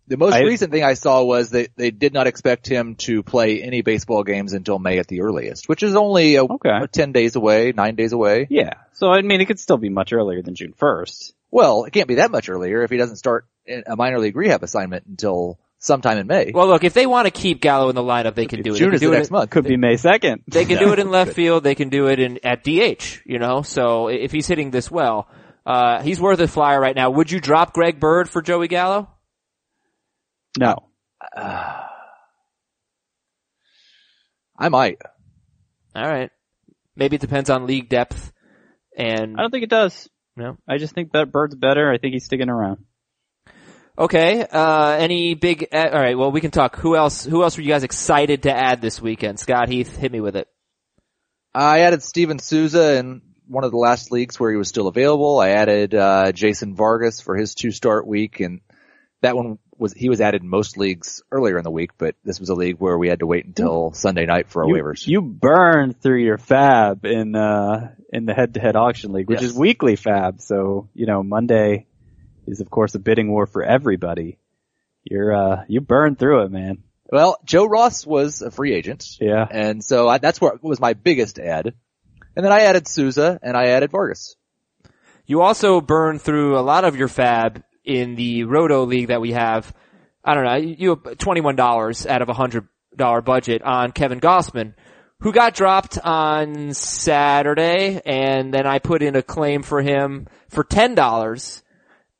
The 0.08 0.18
most 0.18 0.34
I- 0.34 0.42
recent 0.42 0.72
thing 0.72 0.84
I 0.84 0.94
saw 0.94 1.24
was 1.24 1.50
that 1.52 1.70
they 1.76 1.92
did 1.92 2.14
not 2.14 2.28
expect 2.28 2.68
him 2.68 2.96
to 3.08 3.24
play 3.24 3.62
any 3.62 3.82
baseball 3.82 4.24
games 4.24 4.54
until 4.54 4.80
May 4.80 5.00
at 5.00 5.08
the 5.08 5.22
earliest, 5.22 5.68
which 5.68 5.84
is 5.84 5.96
only 5.96 6.36
a, 6.36 6.44
Okay. 6.44 6.70
a 6.84 6.88
ten 6.88 7.12
days 7.12 7.36
away, 7.36 7.74
nine 7.76 7.96
days 7.96 8.14
away. 8.14 8.48
yeah. 8.50 8.76
So 8.94 9.08
I 9.10 9.22
mean, 9.24 9.42
it 9.42 9.46
could 9.46 9.60
still 9.60 9.78
be 9.80 9.90
much 9.90 10.14
earlier 10.14 10.44
than 10.44 10.54
June 10.54 10.74
1st. 10.80 11.34
Well, 11.50 11.86
it 11.86 11.92
can't 11.92 12.08
be 12.08 12.16
that 12.16 12.32
much 12.32 12.48
earlier 12.50 12.84
if 12.84 12.92
he 12.92 12.98
doesn't 12.98 13.16
start 13.18 13.46
a 13.68 13.96
minor 13.96 14.20
league 14.20 14.36
rehab 14.36 14.62
assignment 14.64 15.06
until 15.08 15.58
sometime 15.82 16.18
in 16.18 16.28
May. 16.28 16.52
Well, 16.54 16.68
look, 16.68 16.86
if 16.86 16.94
they 16.94 17.06
want 17.06 17.26
to 17.26 17.32
keep 17.32 17.60
Gallo 17.60 17.90
in 17.90 17.96
the 17.96 18.04
lineup, 18.04 18.36
they 18.36 18.46
can 18.46 18.62
do 18.62 18.74
it. 18.74 18.78
June 18.78 18.94
is 18.94 19.02
can 19.02 19.10
the 19.10 19.14
do 19.14 19.18
next 19.18 19.28
it, 19.28 19.32
month. 19.34 19.50
Could 19.50 19.66
be 19.66 19.76
May 19.76 19.96
2nd. 19.96 20.44
They 20.48 20.64
can 20.64 20.78
do 20.78 20.94
it 20.94 21.00
in 21.00 21.10
left 21.10 21.34
field. 21.34 21.64
They 21.64 21.76
can 21.76 21.90
do 21.90 22.08
it 22.08 22.20
in 22.20 22.40
at 22.46 22.64
DH. 22.64 23.22
You 23.26 23.40
know, 23.40 23.64
so 23.64 24.08
if 24.08 24.32
he's 24.32 24.48
hitting 24.48 24.72
this 24.72 24.90
well, 24.90 25.28
uh, 25.66 26.02
he's 26.02 26.22
worth 26.22 26.40
a 26.40 26.48
flyer 26.48 26.80
right 26.80 26.96
now. 26.96 27.10
Would 27.10 27.32
you 27.32 27.42
drop 27.42 27.74
Greg 27.74 28.00
Bird 28.00 28.30
for 28.30 28.42
Joey 28.42 28.68
Gallo? 28.68 29.10
No. 30.58 30.76
I 31.36 31.90
might. 34.70 35.02
All 35.96 36.08
right. 36.08 36.30
Maybe 36.96 37.16
it 37.16 37.22
depends 37.22 37.50
on 37.50 37.66
league 37.66 37.90
depth. 37.90 38.32
And 38.96 39.36
I 39.38 39.42
don't 39.42 39.52
think 39.52 39.64
it 39.64 39.70
does. 39.70 40.10
no. 40.36 40.58
I 40.68 40.78
just 40.78 40.94
think 40.94 41.14
that 41.14 41.32
Bird's 41.32 41.56
better. 41.56 41.92
I 41.92 41.98
think 41.98 42.14
he's 42.14 42.26
sticking 42.26 42.50
around. 42.50 42.86
Okay. 43.98 44.46
Uh, 44.50 44.96
any 45.00 45.34
big? 45.36 45.68
Uh, 45.72 45.90
all 45.92 46.00
right. 46.00 46.18
Well, 46.18 46.32
we 46.32 46.42
can 46.42 46.52
talk. 46.52 46.78
Who 46.78 46.96
else? 46.96 47.26
Who 47.26 47.44
else 47.44 47.58
were 47.58 47.64
you 47.64 47.70
guys 47.70 47.84
excited 47.84 48.44
to 48.44 48.54
add 48.56 48.82
this 48.82 49.02
weekend? 49.02 49.40
Scott 49.40 49.70
Heath, 49.70 49.96
hit 49.96 50.12
me 50.12 50.22
with 50.22 50.36
it. 50.36 50.48
I 51.54 51.80
added 51.82 52.02
Steven 52.02 52.40
Souza 52.40 52.98
in 52.98 53.22
one 53.48 53.64
of 53.66 53.72
the 53.72 53.78
last 53.78 54.12
leagues 54.12 54.40
where 54.40 54.50
he 54.52 54.58
was 54.58 54.70
still 54.70 54.88
available. 54.88 55.40
I 55.40 55.50
added 55.50 55.94
uh, 55.94 56.32
Jason 56.32 56.76
Vargas 56.76 57.20
for 57.20 57.36
his 57.36 57.54
two 57.54 57.72
start 57.72 58.08
week, 58.08 58.40
and 58.40 58.62
that 59.22 59.36
one 59.36 59.60
was 59.78 59.92
he 59.94 60.08
was 60.10 60.22
added 60.22 60.44
in 60.44 60.48
most 60.48 60.78
leagues 60.78 61.22
earlier 61.32 61.58
in 61.58 61.64
the 61.64 61.72
week, 61.72 61.92
but 61.98 62.16
this 62.24 62.40
was 62.40 62.50
a 62.50 62.56
league 62.56 62.78
where 62.78 62.98
we 62.98 63.10
had 63.10 63.20
to 63.20 63.26
wait 63.28 63.46
until 63.46 63.92
Sunday 63.92 64.26
night 64.26 64.50
for 64.50 64.64
our 64.64 64.70
you, 64.70 64.76
waivers. 64.76 65.06
You 65.06 65.22
burned 65.22 66.00
through 66.02 66.24
your 66.24 66.38
FAAB 66.38 67.04
in 67.04 67.36
uh 67.36 67.94
in 68.14 68.26
the 68.26 68.34
head 68.34 68.54
to 68.54 68.62
head 68.62 68.76
auction 68.78 69.12
league, 69.12 69.28
which 69.28 69.42
Yes. 69.42 69.52
is 69.52 69.58
weekly 69.58 69.98
FAAB. 69.98 70.42
So, 70.42 70.88
you 70.94 71.06
know, 71.08 71.22
Monday 71.24 71.88
is 72.52 72.62
of 72.62 72.70
course 72.70 72.94
a 72.96 73.00
bidding 73.00 73.32
war 73.32 73.46
for 73.48 73.64
everybody. 73.64 74.38
You're 75.04 75.34
uh 75.34 75.64
you 75.68 75.82
burned 75.82 76.20
through 76.20 76.44
it, 76.44 76.52
man. 76.52 76.84
well, 77.12 77.38
Joe 77.46 77.66
Ross 77.66 78.06
was 78.06 78.42
a 78.42 78.52
free 78.52 78.74
agent, 78.74 79.18
Yeah. 79.20 79.48
and 79.50 79.84
so 79.84 80.08
I, 80.08 80.18
that's 80.20 80.40
what 80.40 80.64
was 80.64 80.80
my 80.80 80.94
biggest 80.94 81.40
add. 81.40 81.74
And 82.36 82.46
then 82.46 82.52
I 82.54 82.62
added 82.62 82.88
Souza 82.88 83.40
and 83.42 83.58
I 83.58 83.68
added 83.70 83.92
Vargas. 83.92 84.36
You 85.26 85.42
also 85.42 85.82
burn 85.82 86.20
through 86.20 86.58
a 86.58 86.62
lot 86.62 86.86
of 86.86 86.96
your 86.96 87.08
FAAB 87.10 87.64
in 87.84 88.16
the 88.16 88.44
Roto 88.46 88.86
League 88.86 89.08
that 89.08 89.20
we 89.22 89.32
have. 89.34 89.74
I 90.24 90.34
don't 90.36 90.46
know. 90.46 90.56
You 90.56 90.90
have 90.90 91.00
$21 91.18 92.08
out 92.08 92.22
of 92.22 92.30
a 92.30 92.34
$100 92.34 93.26
budget 93.26 93.62
on 93.64 93.92
Kevin 93.92 94.20
Gausman, 94.22 94.74
who 95.20 95.32
got 95.34 95.54
dropped 95.56 95.98
on 96.00 96.74
Saturday, 96.74 98.02
and 98.06 98.54
then 98.54 98.66
I 98.66 98.80
put 98.80 99.02
in 99.02 99.16
a 99.16 99.22
claim 99.22 99.62
for 99.64 99.82
him 99.82 100.28
for 100.50 100.64
$10. 100.64 101.62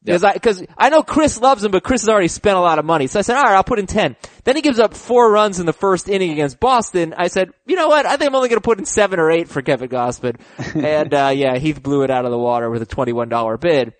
Because 0.04 0.24
I, 0.24 0.38
cause 0.40 0.64
I 0.78 0.90
know 0.90 1.04
Chris 1.04 1.40
loves 1.40 1.64
him, 1.64 1.72
but 1.72 1.84
Chris 1.84 2.02
has 2.02 2.10
already 2.10 2.28
spent 2.28 2.58
a 2.58 2.62
lot 2.62 2.80
of 2.80 2.86
money. 2.86 3.06
So 3.08 3.20
I 3.20 3.22
said, 3.22 3.36
alright, 3.38 3.54
I'll 3.54 3.64
put 3.64 3.78
in 3.78 3.86
10. 3.86 4.16
Then 4.44 4.56
he 4.56 4.64
gives 4.64 4.80
up 4.80 4.96
four 4.96 5.32
runs 5.32 5.60
in 5.60 5.68
the 5.68 5.74
first 5.74 6.10
inning 6.10 6.32
against 6.32 6.60
Boston. 6.60 7.14
I 7.16 7.28
said, 7.28 7.52
you 7.68 7.76
know 7.76 7.88
what? 7.88 8.06
I 8.08 8.18
think 8.18 8.30
I'm 8.30 8.36
only 8.36 8.50
gonna 8.50 8.62
put 8.62 8.80
in 8.80 8.86
seven 8.86 9.20
or 9.20 9.30
eight 9.30 9.48
for 9.48 9.62
Kevin 9.62 9.90
Gausman. 9.90 10.40
and, 10.76 11.14
uh, 11.14 11.32
yeah, 11.36 11.58
Heath 11.58 11.84
blew 11.84 12.02
it 12.02 12.10
out 12.10 12.26
of 12.26 12.32
the 12.32 12.38
water 12.38 12.70
with 12.70 12.82
a 12.82 12.88
$21 12.88 13.60
bid. 13.60 13.94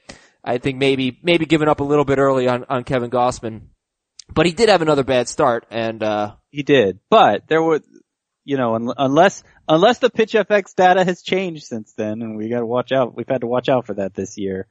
I 0.44 0.58
think 0.58 0.80
maybe, 0.80 1.20
maybe 1.22 1.46
giving 1.46 1.68
up 1.68 1.82
a 1.82 1.84
little 1.84 2.06
bit 2.06 2.18
early 2.18 2.48
on, 2.48 2.66
on 2.68 2.84
Kevin 2.84 3.12
Gausman. 3.12 3.68
But 4.34 4.48
he 4.48 4.54
did 4.54 4.70
have 4.70 4.82
another 4.82 5.04
bad 5.04 5.28
start 5.28 5.68
and, 5.70 6.02
uh, 6.02 6.36
He 6.50 6.64
did. 6.64 7.00
But 7.10 7.48
there 7.48 7.62
were 7.62 7.82
you 8.44 8.58
know, 8.58 8.76
un- 8.76 8.94
unless 8.98 9.44
unless 9.68 10.00
the 10.00 10.10
pitch 10.10 10.34
FX 10.34 10.76
data 10.76 11.04
has 11.04 11.22
changed 11.22 11.64
since 11.64 11.94
then 11.94 12.22
and 12.22 12.38
we 12.38 12.50
got 12.50 12.60
to 12.60 12.66
watch 12.66 12.92
out. 12.92 13.16
We've 13.16 13.28
had 13.28 13.42
to 13.42 13.48
watch 13.48 13.70
out 13.70 13.86
for 13.86 13.94
that 13.96 14.14
this 14.14 14.38
year. 14.38 14.68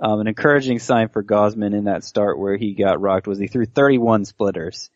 Um, 0.00 0.20
an 0.20 0.28
encouraging 0.28 0.78
sign 0.78 1.08
for 1.08 1.24
Gausman 1.24 1.76
in 1.76 1.84
that 1.84 2.04
start 2.04 2.38
where 2.38 2.56
he 2.56 2.74
got 2.74 3.00
rocked 3.00 3.26
was 3.26 3.38
he 3.38 3.48
threw 3.48 3.66
31 3.66 4.24
splitters. 4.24 4.90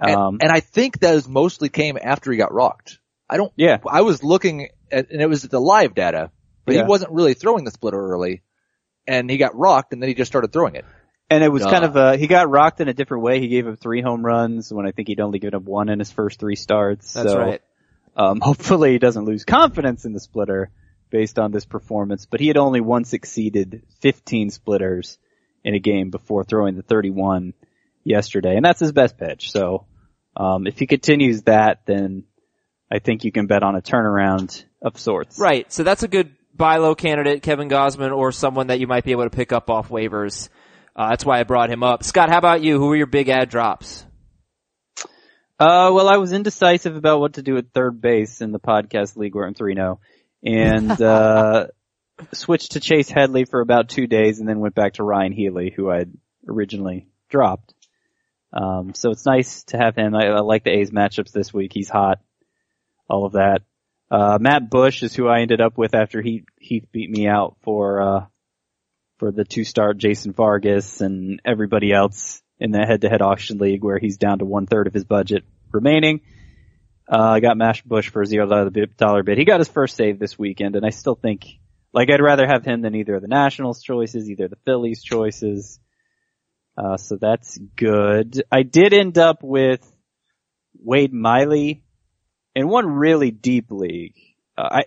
And, 0.00 0.16
Um, 0.16 0.38
and 0.40 0.50
I 0.50 0.60
think 0.60 0.98
those 0.98 1.28
mostly 1.28 1.68
came 1.68 1.98
after 2.02 2.32
he 2.32 2.38
got 2.38 2.52
rocked. 2.54 2.98
I 3.28 3.36
don't, 3.36 3.52
yeah, 3.56 3.78
I 3.86 4.00
was 4.00 4.24
looking 4.24 4.68
at, 4.90 5.10
and 5.10 5.20
it 5.20 5.28
was 5.28 5.42
the 5.42 5.60
live 5.60 5.94
data, 5.94 6.30
but 6.64 6.74
Yeah. 6.74 6.82
he 6.82 6.88
wasn't 6.88 7.12
really 7.12 7.34
throwing 7.34 7.64
the 7.64 7.70
splitter 7.70 8.00
early 8.00 8.42
and 9.06 9.30
he 9.30 9.36
got 9.36 9.56
rocked 9.56 9.92
and 9.92 10.02
then 10.02 10.08
he 10.08 10.14
just 10.14 10.30
started 10.32 10.52
throwing 10.52 10.74
it. 10.74 10.84
and 11.28 11.44
it 11.44 11.48
was 11.52 11.62
Duh. 11.62 11.70
kind 11.70 11.84
of 11.84 11.96
uh 11.96 12.16
he 12.16 12.26
got 12.26 12.50
rocked 12.50 12.80
in 12.80 12.88
a 12.88 12.94
different 12.94 13.22
way. 13.22 13.40
He 13.40 13.48
gave 13.48 13.68
up 13.68 13.78
three 13.78 14.00
home 14.02 14.24
runs 14.24 14.72
when 14.72 14.86
I 14.86 14.90
think 14.90 15.08
he'd 15.08 15.20
only 15.20 15.38
given 15.38 15.54
up 15.54 15.62
one 15.62 15.88
in 15.88 15.98
his 15.98 16.10
first 16.10 16.40
three 16.40 16.56
starts. 16.56 17.12
That's 17.12 17.30
so, 17.30 17.38
right. 17.38 17.60
Um, 18.16 18.40
hopefully 18.42 18.92
he 18.92 18.98
doesn't 18.98 19.26
lose 19.26 19.44
confidence 19.44 20.04
in 20.04 20.12
the 20.12 20.18
splitter 20.20 20.70
based 21.10 21.38
on 21.38 21.52
this 21.52 21.64
performance, 21.64 22.26
but 22.26 22.40
he 22.40 22.48
had 22.48 22.56
only 22.56 22.80
once 22.80 23.12
exceeded 23.12 23.82
15 24.00 24.50
splitters 24.50 25.18
in 25.64 25.74
a 25.74 25.78
game 25.78 26.10
before 26.10 26.44
throwing 26.44 26.76
the 26.76 26.82
31 26.82 27.54
yesterday, 28.04 28.56
and 28.56 28.64
that's 28.64 28.80
his 28.80 28.92
best 28.92 29.18
pitch. 29.18 29.50
So, 29.50 29.86
um, 30.36 30.66
if 30.66 30.78
he 30.78 30.86
continues 30.86 31.42
that, 31.42 31.82
then 31.86 32.24
I 32.90 32.98
think 32.98 33.24
you 33.24 33.32
can 33.32 33.46
bet 33.46 33.62
on 33.62 33.76
a 33.76 33.82
turnaround 33.82 34.64
of 34.82 34.98
sorts. 34.98 35.38
Right. 35.38 35.70
So 35.72 35.82
that's 35.82 36.02
a 36.02 36.08
good 36.08 36.34
buy 36.54 36.76
low 36.76 36.94
candidate, 36.94 37.42
Kevin 37.42 37.68
Gausman, 37.68 38.16
or 38.16 38.32
someone 38.32 38.68
that 38.68 38.80
you 38.80 38.86
might 38.86 39.04
be 39.04 39.12
able 39.12 39.24
to 39.24 39.30
pick 39.30 39.52
up 39.52 39.70
off 39.70 39.88
waivers. 39.88 40.48
Uh, 40.96 41.10
that's 41.10 41.24
why 41.24 41.40
I 41.40 41.44
brought 41.44 41.70
him 41.70 41.82
up. 41.82 42.02
Scott, 42.04 42.30
how 42.30 42.38
about 42.38 42.62
you? 42.62 42.78
Who 42.78 42.90
are 42.92 42.96
your 42.96 43.06
big 43.06 43.28
ad 43.28 43.48
drops? 43.48 44.04
Uh, 45.58 45.92
well, 45.92 46.08
I 46.08 46.16
was 46.16 46.32
indecisive 46.32 46.96
about 46.96 47.20
what 47.20 47.34
to 47.34 47.42
do 47.42 47.56
at 47.58 47.72
third 47.72 48.00
base 48.00 48.40
in 48.40 48.50
the 48.50 48.58
podcast 48.58 49.16
league 49.16 49.34
where 49.34 49.46
I'm 49.46 49.54
3-0. 49.54 49.98
And, 50.42 50.90
uh, 51.02 51.66
switched 52.32 52.72
to 52.72 52.80
Chase 52.80 53.08
Headley 53.08 53.44
for 53.44 53.60
about 53.60 53.88
two 53.88 54.06
days 54.06 54.40
and 54.40 54.48
then 54.48 54.60
went 54.60 54.74
back 54.74 54.94
to 54.94 55.04
Ryan 55.04 55.32
Healy, 55.32 55.72
who 55.74 55.90
I'd 55.90 56.12
originally 56.48 57.08
dropped. 57.28 57.74
Um, 58.52 58.94
so 58.94 59.10
it's 59.10 59.26
nice 59.26 59.64
to 59.64 59.78
have 59.78 59.96
him. 59.96 60.14
I, 60.14 60.26
I 60.26 60.40
like 60.40 60.64
the 60.64 60.70
A's 60.70 60.90
matchups 60.90 61.32
this 61.32 61.52
week. 61.52 61.72
He's 61.72 61.88
hot. 61.88 62.18
All 63.08 63.26
of 63.26 63.32
that. 63.32 63.62
Uh, 64.10 64.38
Matt 64.40 64.70
Bush 64.70 65.02
is 65.02 65.14
who 65.14 65.28
I 65.28 65.40
ended 65.40 65.60
up 65.60 65.78
with 65.78 65.94
after 65.94 66.20
he, 66.20 66.44
Heath 66.58 66.86
beat 66.90 67.10
me 67.10 67.28
out 67.28 67.56
for, 67.62 68.02
uh, 68.02 68.26
for 69.18 69.30
the 69.30 69.44
two 69.44 69.64
start 69.64 69.98
Jason 69.98 70.32
Vargas 70.32 71.00
and 71.00 71.40
everybody 71.44 71.92
else 71.92 72.42
in 72.58 72.72
the 72.72 72.84
head 72.84 73.02
to 73.02 73.08
head 73.08 73.22
auction 73.22 73.58
league 73.58 73.84
where 73.84 73.98
he's 73.98 74.18
down 74.18 74.40
to 74.40 74.44
one 74.44 74.66
third 74.66 74.88
of 74.88 74.94
his 74.94 75.04
budget 75.04 75.44
remaining. 75.70 76.20
Uh, 77.10 77.18
I 77.18 77.40
got 77.40 77.56
Matt 77.56 77.82
Bush 77.84 78.08
for 78.08 78.22
a 78.22 78.26
zero 78.26 78.46
dollar 78.46 79.22
bid-. 79.22 79.38
He 79.38 79.44
got 79.44 79.58
his 79.58 79.68
first 79.68 79.96
save 79.96 80.18
this 80.18 80.38
weekend 80.38 80.76
and 80.76 80.86
I 80.86 80.90
still 80.90 81.16
think, 81.16 81.44
like 81.92 82.08
I'd 82.08 82.20
rather 82.20 82.46
have 82.46 82.64
him 82.64 82.82
than 82.82 82.94
either 82.94 83.16
of 83.16 83.22
the 83.22 83.28
Nationals 83.28 83.82
choices, 83.82 84.30
either 84.30 84.46
the 84.46 84.58
Phillies 84.64 85.02
choices. 85.02 85.80
Uh, 86.78 86.96
so 86.96 87.16
that's 87.20 87.58
good. 87.76 88.44
I 88.50 88.62
did 88.62 88.92
end 88.94 89.18
up 89.18 89.42
with 89.42 89.84
Wade 90.78 91.12
Miley 91.12 91.82
in 92.54 92.68
one 92.68 92.86
really 92.86 93.32
deep 93.32 93.70
league. 93.70 94.16
Uh, 94.56 94.68
I, 94.70 94.84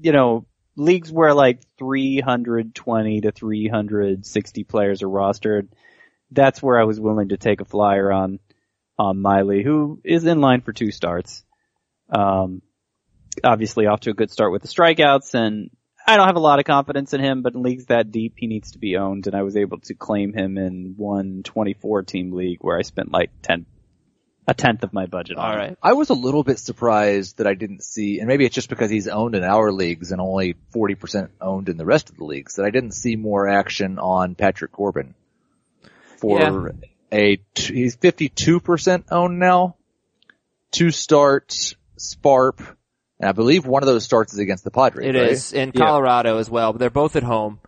you 0.00 0.12
know, 0.12 0.46
leagues 0.74 1.12
where 1.12 1.34
like 1.34 1.60
320 1.78 3.20
to 3.22 3.30
360 3.30 4.64
players 4.64 5.02
are 5.02 5.08
rostered. 5.08 5.68
That's 6.30 6.62
where 6.62 6.80
I 6.80 6.84
was 6.84 6.98
willing 6.98 7.28
to 7.28 7.36
take 7.36 7.60
a 7.60 7.66
flyer 7.66 8.10
on, 8.10 8.38
on 8.98 9.20
Miley, 9.20 9.62
who 9.62 10.00
is 10.04 10.24
in 10.24 10.40
line 10.40 10.60
for 10.60 10.72
two 10.72 10.90
starts. 10.90 11.44
Um, 12.10 12.62
obviously 13.42 13.86
off 13.86 14.00
to 14.00 14.10
a 14.10 14.14
good 14.14 14.30
start 14.30 14.52
with 14.52 14.62
the 14.62 14.68
strikeouts 14.68 15.34
and 15.34 15.70
I 16.06 16.16
don't 16.16 16.26
have 16.26 16.36
a 16.36 16.40
lot 16.40 16.58
of 16.58 16.64
confidence 16.64 17.14
in 17.14 17.20
him, 17.20 17.42
but 17.42 17.54
in 17.54 17.62
leagues 17.62 17.86
that 17.86 18.10
deep, 18.10 18.34
he 18.36 18.48
needs 18.48 18.72
to 18.72 18.78
be 18.78 18.96
owned 18.96 19.26
and 19.26 19.36
I 19.36 19.42
was 19.42 19.56
able 19.56 19.78
to 19.80 19.94
claim 19.94 20.32
him 20.32 20.58
in 20.58 20.94
one 20.96 21.42
24 21.44 22.02
team 22.02 22.32
league 22.32 22.58
where 22.60 22.76
I 22.76 22.82
spent 22.82 23.12
like 23.12 23.30
10, 23.42 23.66
a 24.48 24.54
tenth 24.54 24.82
of 24.82 24.92
my 24.92 25.06
budget 25.06 25.38
on 25.38 25.44
All 25.44 25.56
him. 25.56 25.76
I 25.82 25.92
was 25.92 26.10
a 26.10 26.14
little 26.14 26.42
bit 26.42 26.58
surprised 26.58 27.38
that 27.38 27.46
I 27.46 27.54
didn't 27.54 27.84
see, 27.84 28.18
and 28.18 28.26
maybe 28.26 28.44
it's 28.44 28.54
just 28.54 28.68
because 28.68 28.90
he's 28.90 29.06
owned 29.06 29.36
in 29.36 29.44
our 29.44 29.70
leagues 29.70 30.10
and 30.10 30.20
only 30.20 30.56
40% 30.74 31.30
owned 31.40 31.68
in 31.68 31.76
the 31.76 31.86
rest 31.86 32.10
of 32.10 32.16
the 32.16 32.24
leagues, 32.24 32.56
that 32.56 32.64
I 32.64 32.70
didn't 32.70 32.92
see 32.92 33.14
more 33.14 33.48
action 33.48 34.00
on 34.00 34.34
Patrick 34.34 34.72
Corbin. 34.72 35.14
For 36.18 36.74
a, 37.12 37.36
t- 37.54 37.74
he's 37.74 37.96
52% 37.96 39.04
owned 39.10 39.38
now. 39.38 39.76
Two 40.70 40.90
starts, 40.90 41.74
Sparp, 41.96 42.60
and 43.20 43.28
I 43.28 43.32
believe 43.32 43.66
one 43.66 43.82
of 43.82 43.86
those 43.86 44.04
starts 44.04 44.32
is 44.32 44.38
against 44.38 44.64
the 44.64 44.70
Padres. 44.70 45.06
It 45.06 45.14
right? 45.18 45.30
is 45.30 45.52
in 45.52 45.72
Yeah. 45.74 45.84
Colorado 45.84 46.38
as 46.38 46.48
well, 46.48 46.72
but 46.72 46.78
they're 46.78 46.90
both 46.90 47.14
at 47.16 47.22
home. 47.22 47.60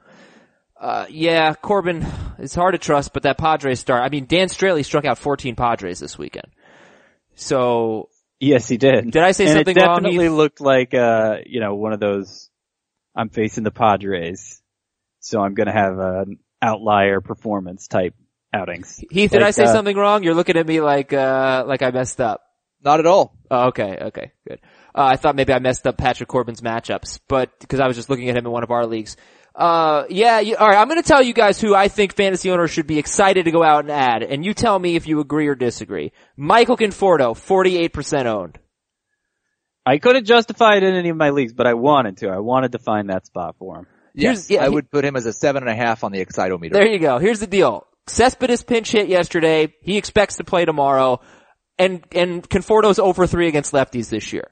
Uh, 0.80 1.06
yeah, 1.08 1.54
Corbin, 1.54 2.06
it's 2.38 2.54
hard 2.54 2.72
to 2.74 2.78
trust, 2.78 3.12
but 3.12 3.22
that 3.22 3.38
Padres 3.38 3.80
start, 3.80 4.02
I 4.02 4.08
mean, 4.08 4.26
Dan 4.26 4.48
Straily 4.48 4.84
struck 4.84 5.04
out 5.04 5.18
14 5.18 5.54
Padres 5.54 5.98
this 5.98 6.18
weekend. 6.18 6.48
So, 7.34 8.08
Yes, 8.40 8.68
he 8.68 8.76
did. 8.76 9.10
Did 9.10 9.22
I 9.22 9.32
say 9.32 9.44
and 9.46 9.54
something 9.54 9.76
it 9.76 9.80
wrong, 9.80 10.02
definitely 10.02 10.28
looked 10.28 10.60
like, 10.60 10.92
uh, 10.92 11.36
you 11.46 11.60
know, 11.60 11.74
one 11.76 11.92
of 11.92 12.00
those, 12.00 12.50
I'm 13.14 13.28
facing 13.28 13.64
the 13.64 13.70
Padres, 13.70 14.60
so 15.20 15.40
I'm 15.40 15.54
gonna 15.54 15.72
have 15.72 15.98
an 15.98 16.38
outlier 16.60 17.20
performance 17.20 17.86
type 17.86 18.14
outings. 18.54 19.02
Heath, 19.11 19.32
did 19.32 19.40
Like, 19.40 19.49
I 19.49 19.50
say 19.50 19.64
uh, 19.64 19.73
something 19.73 19.96
wrong? 19.96 20.23
You're 20.23 20.34
looking 20.34 20.56
at 20.56 20.66
me 20.66 20.80
like, 20.80 21.12
uh, 21.12 21.64
like 21.66 21.82
I 21.82 21.90
messed 21.90 22.20
up. 22.20 22.42
Not 22.82 23.00
at 23.00 23.06
all. 23.06 23.37
Oh, 23.50 23.68
okay, 23.68 23.99
okay, 24.02 24.32
good. 24.46 24.61
Uh, 24.94 25.04
I 25.12 25.16
thought 25.16 25.37
maybe 25.37 25.52
I 25.52 25.58
messed 25.58 25.87
up 25.87 25.96
Patrick 25.96 26.28
Corbin's 26.28 26.61
matchups, 26.61 27.18
but 27.28 27.58
because 27.61 27.80
I 27.80 27.87
was 27.87 27.96
just 27.96 28.11
looking 28.11 28.28
at 28.28 28.37
him 28.37 28.44
in 28.46 28.52
one 28.52 28.62
of 28.62 28.70
our 28.70 28.87
leagues. 28.87 29.16
Uh, 29.54 30.04
yeah, 30.11 30.40
you, 30.40 30.56
all 30.56 30.68
right. 30.68 30.76
I'm 30.76 30.88
going 30.88 31.00
to 31.00 31.06
tell 31.08 31.23
you 31.23 31.32
guys 31.32 31.61
who 31.61 31.75
I 31.75 31.88
think 31.88 32.14
fantasy 32.14 32.50
owners 32.50 32.70
should 32.73 32.87
be 32.87 32.99
excited 32.99 33.44
to 33.44 33.52
go 33.52 33.62
out 33.62 33.84
and 33.84 33.90
add, 33.90 34.23
and 34.23 34.44
you 34.44 34.52
tell 34.52 34.78
me 34.78 34.96
if 34.96 35.06
you 35.06 35.20
agree 35.20 35.46
or 35.46 35.54
disagree. 35.54 36.12
Michael 36.37 36.76
Conforto, 36.76 37.34
48% 37.34 38.26
owned. 38.26 38.58
I 39.87 39.99
couldn't 39.99 40.25
justify 40.26 40.76
it 40.76 40.82
in 40.82 40.94
any 40.94 41.11
of 41.11 41.16
my 41.16 41.30
leagues, 41.30 41.52
but 41.52 41.66
I 41.66 41.75
wanted 41.75 42.18
to. 42.18 42.28
I 42.28 42.38
wanted 42.38 42.73
to 42.73 42.78
find 42.78 43.11
that 43.11 43.26
spot 43.26 43.56
for 43.58 43.78
him. 43.78 43.87
Yes, 44.14 44.49
yeah, 44.50 44.62
I 44.62 44.68
he- 44.68 44.75
would 44.75 44.90
put 44.90 45.04
him 45.04 45.16
as 45.16 45.26
a 45.26 45.32
seven 45.32 45.62
and 45.62 45.70
a 45.70 45.75
half 45.75 46.04
on 46.04 46.12
the 46.12 46.25
excitometer. 46.25 46.73
There 46.73 46.87
you 46.87 46.99
go. 46.99 47.18
Here's 47.18 47.40
the 47.40 47.46
deal. 47.46 47.87
Cespedes 48.06 48.62
pinch 48.62 48.92
hit 48.92 49.08
yesterday. 49.08 49.75
He 49.82 49.96
expects 49.96 50.37
to 50.37 50.44
play 50.44 50.64
tomorrow. 50.64 51.20
And, 51.78 52.04
and 52.12 52.49
Conforto's 52.49 52.99
over 52.99 53.26
three 53.26 53.49
against 53.49 53.73
lefties 53.73 54.08
this 54.08 54.32
year. 54.32 54.50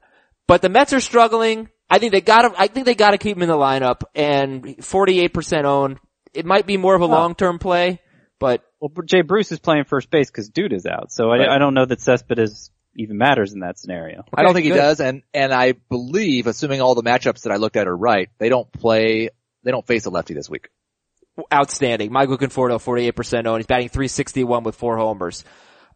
But 0.49 0.63
the 0.63 0.69
Mets 0.69 0.93
are 0.93 1.01
struggling. 1.01 1.69
I 1.89 1.99
think 1.99 2.13
they 2.13 2.21
gotta, 2.21 2.53
I 2.57 2.67
think 2.67 2.87
they 2.87 2.95
gotta 2.95 3.19
keep 3.19 3.37
him 3.37 3.43
in 3.43 3.49
the 3.49 3.55
lineup 3.57 4.03
and 4.15 4.65
48% 4.65 5.65
owned. 5.65 5.99
It 6.35 6.47
might 6.47 6.67
be 6.67 6.79
more 6.79 6.95
of 6.95 7.03
a 7.03 7.07
long-term 7.07 7.59
play, 7.59 8.01
but 8.41 8.65
Well, 8.81 8.91
Jay 9.05 9.21
Bruce 9.21 9.53
is 9.53 9.59
playing 9.59 9.85
first 9.85 10.11
base 10.11 10.31
because 10.31 10.51
Duda 10.51 10.73
is 10.73 10.87
out, 10.87 11.13
so 11.13 11.29
Right. 11.29 11.43
I, 11.43 11.57
I 11.57 11.59
don't 11.59 11.75
know 11.75 11.85
that 11.85 12.01
Cespedes 12.01 12.71
even 12.97 13.19
matters 13.19 13.53
in 13.53 13.61
that 13.61 13.79
scenario. 13.79 14.25
I 14.35 14.43
don't 14.43 14.53
Okay, 14.53 14.63
think 14.63 14.73
he 14.73 14.79
does, 14.81 15.01
and 15.01 15.23
and 15.35 15.53
I 15.53 15.73
believe, 15.91 16.47
assuming 16.47 16.81
all 16.81 16.95
the 16.95 17.03
matchups 17.03 17.43
that 17.43 17.53
I 17.53 17.57
looked 17.57 17.77
at 17.77 17.87
are 17.87 17.97
right, 17.97 18.31
they 18.39 18.49
don't 18.49 18.71
play, 18.73 19.29
they 19.63 19.71
don't 19.71 19.87
face 19.87 20.07
a 20.07 20.11
lefty 20.11 20.33
this 20.35 20.49
week. 20.49 20.69
Outstanding. 21.53 22.13
Michael 22.13 22.39
Conforto, 22.39 22.83
48% 22.83 23.47
owned. 23.47 23.61
He's 23.61 23.67
batting 23.67 23.89
361 23.89 24.65
with 24.65 24.77
four 24.77 24.97
homers. 24.97 25.45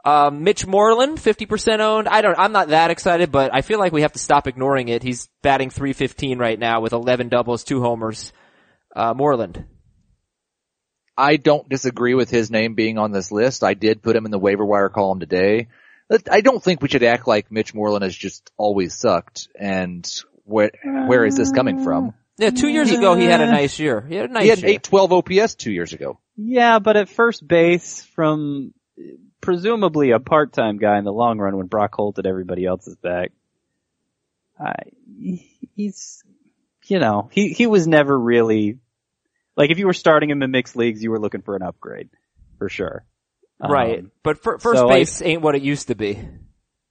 Um, 0.05 0.45
Mitch 0.45 0.67
Moreland, 0.67 1.19
50% 1.19 1.81
owned. 1.81 2.07
I 2.09 2.23
don't, 2.23 2.39
I'm 2.39 2.53
not 2.53 2.69
that 2.69 2.93
excited, 2.93 3.33
but 3.33 3.53
I 3.53 3.63
feel 3.63 3.81
like 3.81 3.93
we 3.93 4.03
have 4.03 4.13
to 4.13 4.21
stop 4.21 4.47
ignoring 4.47 4.89
it. 4.89 5.03
He's 5.03 5.29
batting 5.43 5.71
315 5.71 6.39
right 6.39 6.59
now 6.59 6.81
with 6.81 6.93
11 6.93 7.29
doubles, 7.29 7.65
two 7.65 7.81
homers. 7.81 8.33
Uh, 8.95 9.15
Moreland. 9.15 9.65
I 11.19 11.37
don't 11.37 11.69
disagree 11.69 12.15
with 12.15 12.31
his 12.31 12.51
name 12.51 12.75
being 12.75 12.99
on 12.99 13.11
this 13.11 13.33
list. 13.33 13.65
I 13.65 13.75
did 13.75 14.03
put 14.03 14.17
him 14.17 14.27
in 14.27 14.31
the 14.31 14.39
waiver 14.39 14.65
wire 14.65 14.89
column 14.89 15.19
today. 15.19 15.69
I 16.31 16.41
don't 16.41 16.63
think 16.63 16.83
we 16.83 16.89
should 16.89 17.03
act 17.03 17.27
like 17.27 17.51
Mitch 17.51 17.75
Moreland 17.75 18.05
has 18.05 18.15
just 18.15 18.51
always 18.57 18.95
sucked. 18.95 19.49
And 19.59 20.09
where 20.45 20.71
where 20.85 21.25
is 21.25 21.37
this 21.37 21.51
coming 21.51 21.83
from? 21.83 22.15
Yeah, 22.39 22.51
two 22.51 22.69
years 22.69 22.91
ago 22.91 23.15
he 23.15 23.25
had 23.25 23.41
a 23.41 23.47
nice 23.47 23.79
year. 23.79 24.01
He 24.07 24.15
had 24.17 24.29
a 24.31 24.33
nice 24.33 24.43
He 24.45 24.49
had 24.51 24.59
year. 24.61 24.69
eight 24.71 24.83
twelve 24.83 25.13
OPS 25.13 25.55
two 25.55 25.73
years 25.73 25.93
ago. 25.93 26.19
Yeah, 26.37 26.79
but 26.81 26.97
at 26.97 27.09
first 27.09 27.47
base 27.47 28.03
from 28.15 28.75
presumably 29.41 30.11
a 30.11 30.19
part-time 30.21 30.77
guy 30.79 30.99
in 30.99 31.05
the 31.05 31.13
long 31.13 31.39
run 31.39 31.57
when 31.57 31.67
Brock 31.67 31.95
Holt 31.95 32.19
at 32.19 32.27
everybody 32.27 32.67
else's 32.67 32.97
back. 32.97 33.33
I, 34.59 34.73
he's, 35.75 36.23
you 36.87 36.99
know, 36.99 37.29
he, 37.33 37.51
he 37.53 37.67
was 37.67 37.87
never 37.87 38.19
really, 38.19 38.79
like 39.57 39.71
if 39.71 39.79
you 39.79 39.87
were 39.87 39.93
starting 39.95 40.31
him 40.31 40.43
in 40.43 40.51
mixed 40.51 40.77
leagues, 40.77 41.03
you 41.03 41.11
were 41.11 41.21
looking 41.21 41.43
for 41.43 41.57
an 41.57 41.63
upgrade. 41.63 42.09
For 42.59 42.69
sure. 42.71 43.05
Right. 43.61 43.99
Um, 44.01 44.11
but 44.23 44.43
fir- 44.43 44.59
first 44.59 44.79
so 44.81 44.89
I- 44.89 44.95
base 44.95 45.23
ain't 45.23 45.43
what 45.43 45.55
it 45.55 45.63
used 45.63 45.89
to 45.89 45.95
be. 45.95 46.19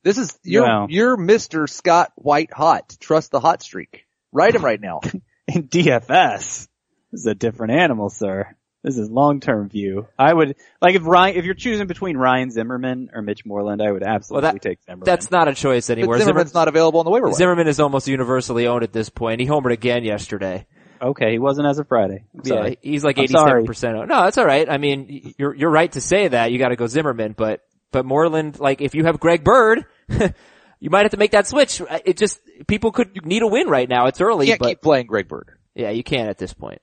This 0.03 0.19
is 0.19 0.37
you're 0.43 0.63
Wow. 0.63 0.85
you're 0.89 1.17
Mr. 1.17 1.67
Scott 1.67 2.11
White 2.15 2.53
Hot. 2.53 2.95
Trust 2.99 3.31
the 3.31 3.39
hot 3.39 3.63
streak. 3.63 4.05
Write 4.31 4.53
him 4.55 4.63
right 4.63 4.79
now. 4.79 5.01
in 5.47 5.67
DFS, 5.67 6.67
this 7.11 7.21
is 7.21 7.25
a 7.25 7.35
different 7.35 7.73
animal, 7.73 8.09
sir. 8.09 8.55
This 8.83 8.97
is 8.99 9.09
long-term 9.09 9.69
view. 9.69 10.07
I 10.19 10.31
would, 10.31 10.55
like 10.79 10.93
if 10.95 11.03
Ryan, 11.05 11.37
if 11.37 11.45
you're 11.45 11.55
choosing 11.55 11.87
between 11.87 12.17
Ryan 12.17 12.51
Zimmerman 12.51 13.09
or 13.13 13.23
Mitch 13.23 13.43
Moreland, 13.43 13.81
I 13.81 13.91
would 13.91 14.03
absolutely 14.03 14.51
that- 14.51 14.61
take 14.61 14.79
Zimmerman. 14.85 15.05
That's 15.05 15.31
not 15.31 15.47
a 15.47 15.55
choice 15.55 15.87
But 15.87 15.97
anymore. 15.97 16.19
Zimmerman's 16.19 16.53
not 16.53 16.67
available 16.67 16.99
on 16.99 17.05
the 17.05 17.09
waiver 17.11 17.25
wire. 17.27 17.33
Zimmerman 17.33 17.67
is 17.67 17.79
almost 17.79 18.07
universally 18.07 18.67
owned 18.67 18.83
at 18.83 18.93
this 18.93 19.09
point. 19.09 19.41
He 19.41 19.47
homered 19.47 19.71
again 19.71 20.03
yesterday. 20.03 20.67
okay. 21.01 21.31
He 21.31 21.39
wasn't 21.39 21.67
as 21.67 21.79
of 21.79 21.87
Friday. 21.87 22.25
I'm 22.35 22.41
Yeah, 22.43 22.55
sorry. 22.57 22.77
he's 22.83 23.03
like 23.03 23.17
I'm 23.17 23.25
87% 23.25 23.75
sorry. 23.75 24.05
No, 24.07 24.23
that's 24.23 24.37
alright. 24.37 24.69
I 24.69 24.77
mean, 24.77 25.33
you're, 25.39 25.55
you're 25.55 25.71
right 25.71 25.91
to 25.93 26.01
say 26.01 26.27
that. 26.27 26.51
You 26.51 26.59
gotta 26.59 26.75
go 26.75 26.85
Zimmerman, 26.85 27.33
but 27.35 27.61
but 27.91 28.05
Moreland, 28.05 28.59
like 28.59 28.81
if 28.81 28.93
you 28.93 29.05
have 29.05 29.19
Greg 29.19 29.43
Bird, 29.43 29.85
you 30.79 30.89
might 30.89 31.03
have 31.03 31.12
to 31.12 31.17
make 31.17 31.32
that 31.32 31.48
switch. 31.48 31.82
It 32.05 32.17
just, 32.17 32.39
people 32.67 32.91
could 32.91 33.25
need 33.25 33.41
a 33.41 33.48
win 33.48 33.67
right 33.67 33.88
now. 33.89 34.08
It's 34.08 34.22
early, 34.22 34.48
Can't 34.48 34.60
but 34.60 34.67
keep 34.70 34.82
playing 34.82 35.08
Greg 35.08 35.27
Bird. 35.27 35.50
yeah, 35.74 35.89
you 35.91 36.03
can 36.03 36.27
at 36.27 36.38
this 36.38 36.53
point. 36.53 36.82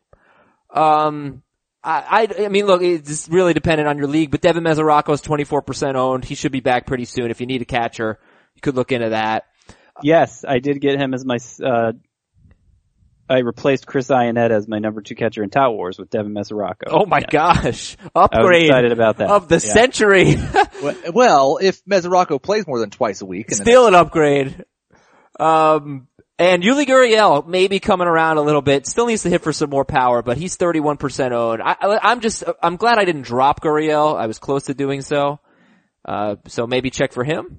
Um, 0.75 1.43
I, 1.85 2.27
I, 2.39 2.45
I 2.45 2.49
mean, 2.49 2.67
look, 2.67 2.83
it's 2.83 3.29
really 3.29 3.53
dependent 3.55 3.89
on 3.89 3.99
your 3.99 4.07
league, 4.07 4.31
but 4.31 4.41
Devin 4.41 4.63
Mesoraco 4.65 5.13
is 5.13 5.21
24% 5.23 5.95
owned. 5.97 6.25
He 6.25 6.35
should 6.35 6.53
be 6.53 6.61
back 6.61 6.87
pretty 6.87 7.05
soon. 7.05 7.31
If 7.31 7.41
you 7.41 7.47
need 7.47 7.61
a 7.63 7.67
catcher, 7.67 8.19
you 8.55 8.61
could 8.61 8.75
look 8.77 8.93
into 8.93 9.11
that. 9.11 9.45
Yes, 10.03 10.45
I 10.47 10.59
did 10.61 10.81
get 10.81 10.99
him 10.99 11.13
as 11.13 11.25
my, 11.25 11.39
uh, 11.63 11.93
I 13.29 13.39
replaced 13.39 13.87
Chris 13.87 14.09
Iannetta 14.09 14.51
as 14.51 14.69
my 14.69 14.79
number 14.79 15.01
two 15.01 15.15
catcher 15.15 15.43
in 15.43 15.51
Tout 15.51 15.73
Wars 15.75 15.99
with 15.99 16.11
Devin 16.11 16.33
Mesoraco. 16.33 16.85
Oh 16.89 17.07
my 17.07 17.19
Yeah. 17.21 17.27
gosh. 17.31 17.97
I 18.15 18.21
was 18.21 18.29
Upgrade 18.33 18.67
excited 18.67 18.93
about 18.93 19.19
that. 19.19 19.31
of 19.31 19.49
the 19.49 19.55
Yeah. 19.55 19.59
century. 19.73 20.35
Well, 21.13 21.59
if 21.61 21.85
Mesoraco 21.85 22.43
plays 22.43 22.67
more 22.67 22.79
than 22.79 22.91
twice 22.91 23.21
a 23.21 23.27
week, 23.27 23.51
Still 23.53 23.87
an 23.87 23.95
upgrade. 23.95 24.65
Um, 25.39 26.09
and 26.39 26.63
Yuli 26.63 26.87
Gurriel 26.87 27.47
may 27.47 27.69
be 27.69 27.79
coming 27.79 28.09
around 28.09 28.39
a 28.39 28.43
little 28.43 28.63
bit. 28.63 28.87
Still 28.87 29.07
needs 29.07 29.23
to 29.23 29.31
hit 29.31 29.43
for 29.43 29.53
some 29.53 29.71
more 29.71 29.85
power, 29.85 30.23
but 30.23 30.37
he's 30.37 30.57
31% 30.57 31.33
owned. 31.33 31.63
I, 31.63 31.77
I, 31.81 32.11
I'm 32.11 32.21
just, 32.21 32.43
I'm 32.63 32.77
glad 32.77 32.99
I 32.99 33.05
didn't 33.05 33.23
drop 33.23 33.61
Gurriel. 33.61 34.17
I 34.17 34.27
was 34.27 34.39
close 34.39 34.65
to 34.65 34.75
doing 34.75 35.03
so. 35.03 35.41
Uh, 36.05 36.37
so 36.49 36.67
maybe 36.67 36.91
check 36.91 37.13
for 37.13 37.23
him. 37.23 37.59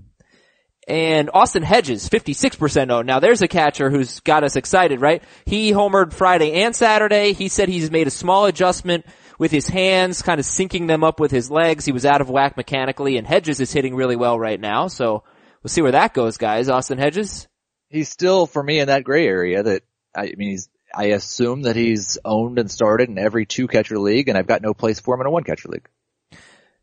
And 0.85 1.29
Austin 1.33 1.63
Hedges, 1.63 2.09
56% 2.09 2.91
owned. 2.91 3.07
Now 3.07 3.21
there's 3.21 3.41
a 3.41 3.47
catcher 3.47 3.89
who's 3.89 4.19
got 4.19 4.43
us 4.43 4.57
excited, 4.57 4.99
right? 4.99 5.23
He 5.45 5.71
homered 5.71 6.11
Friday 6.11 6.63
and 6.63 6.75
Saturday. 6.75 7.31
He 7.31 7.47
said 7.47 7.69
he's 7.69 7.89
made 7.89 8.07
a 8.07 8.11
small 8.11 8.47
adjustment 8.47 9.05
with 9.39 9.51
his 9.51 9.67
hands, 9.67 10.21
kind 10.21 10.39
of 10.39 10.45
syncing 10.45 10.87
them 10.87 11.03
up 11.03 11.19
with 11.19 11.31
his 11.31 11.49
legs. 11.51 11.85
He 11.85 11.91
was 11.91 12.05
out 12.05 12.21
of 12.21 12.29
whack 12.29 12.57
mechanically 12.57 13.17
and 13.17 13.27
Hedges 13.27 13.59
is 13.59 13.71
hitting 13.71 13.95
really 13.95 14.15
well 14.15 14.39
right 14.39 14.59
now. 14.59 14.87
So 14.87 15.23
we'll 15.61 15.69
see 15.69 15.81
where 15.81 15.91
that 15.93 16.13
goes, 16.13 16.37
guys. 16.37 16.69
Austin 16.69 16.97
Hedges. 16.97 17.47
he's 17.89 18.09
still 18.09 18.45
for 18.45 18.61
me 18.61 18.79
in 18.79 18.87
that 18.87 19.03
gray 19.03 19.27
area 19.27 19.63
that 19.63 19.83
I 20.15 20.33
mean 20.37 20.51
he's 20.51 20.69
I 20.95 21.05
assume 21.05 21.63
that 21.63 21.75
he's 21.75 22.19
owned 22.23 22.59
and 22.59 22.69
started 22.69 23.09
in 23.09 23.17
every 23.17 23.45
two 23.45 23.67
catcher 23.67 23.97
league 23.97 24.29
and 24.29 24.37
I've 24.37 24.47
got 24.47 24.61
no 24.61 24.73
place 24.73 24.99
for 24.99 25.15
him 25.15 25.21
in 25.21 25.27
a 25.27 25.31
one 25.31 25.43
catcher 25.43 25.69
league. 25.69 25.87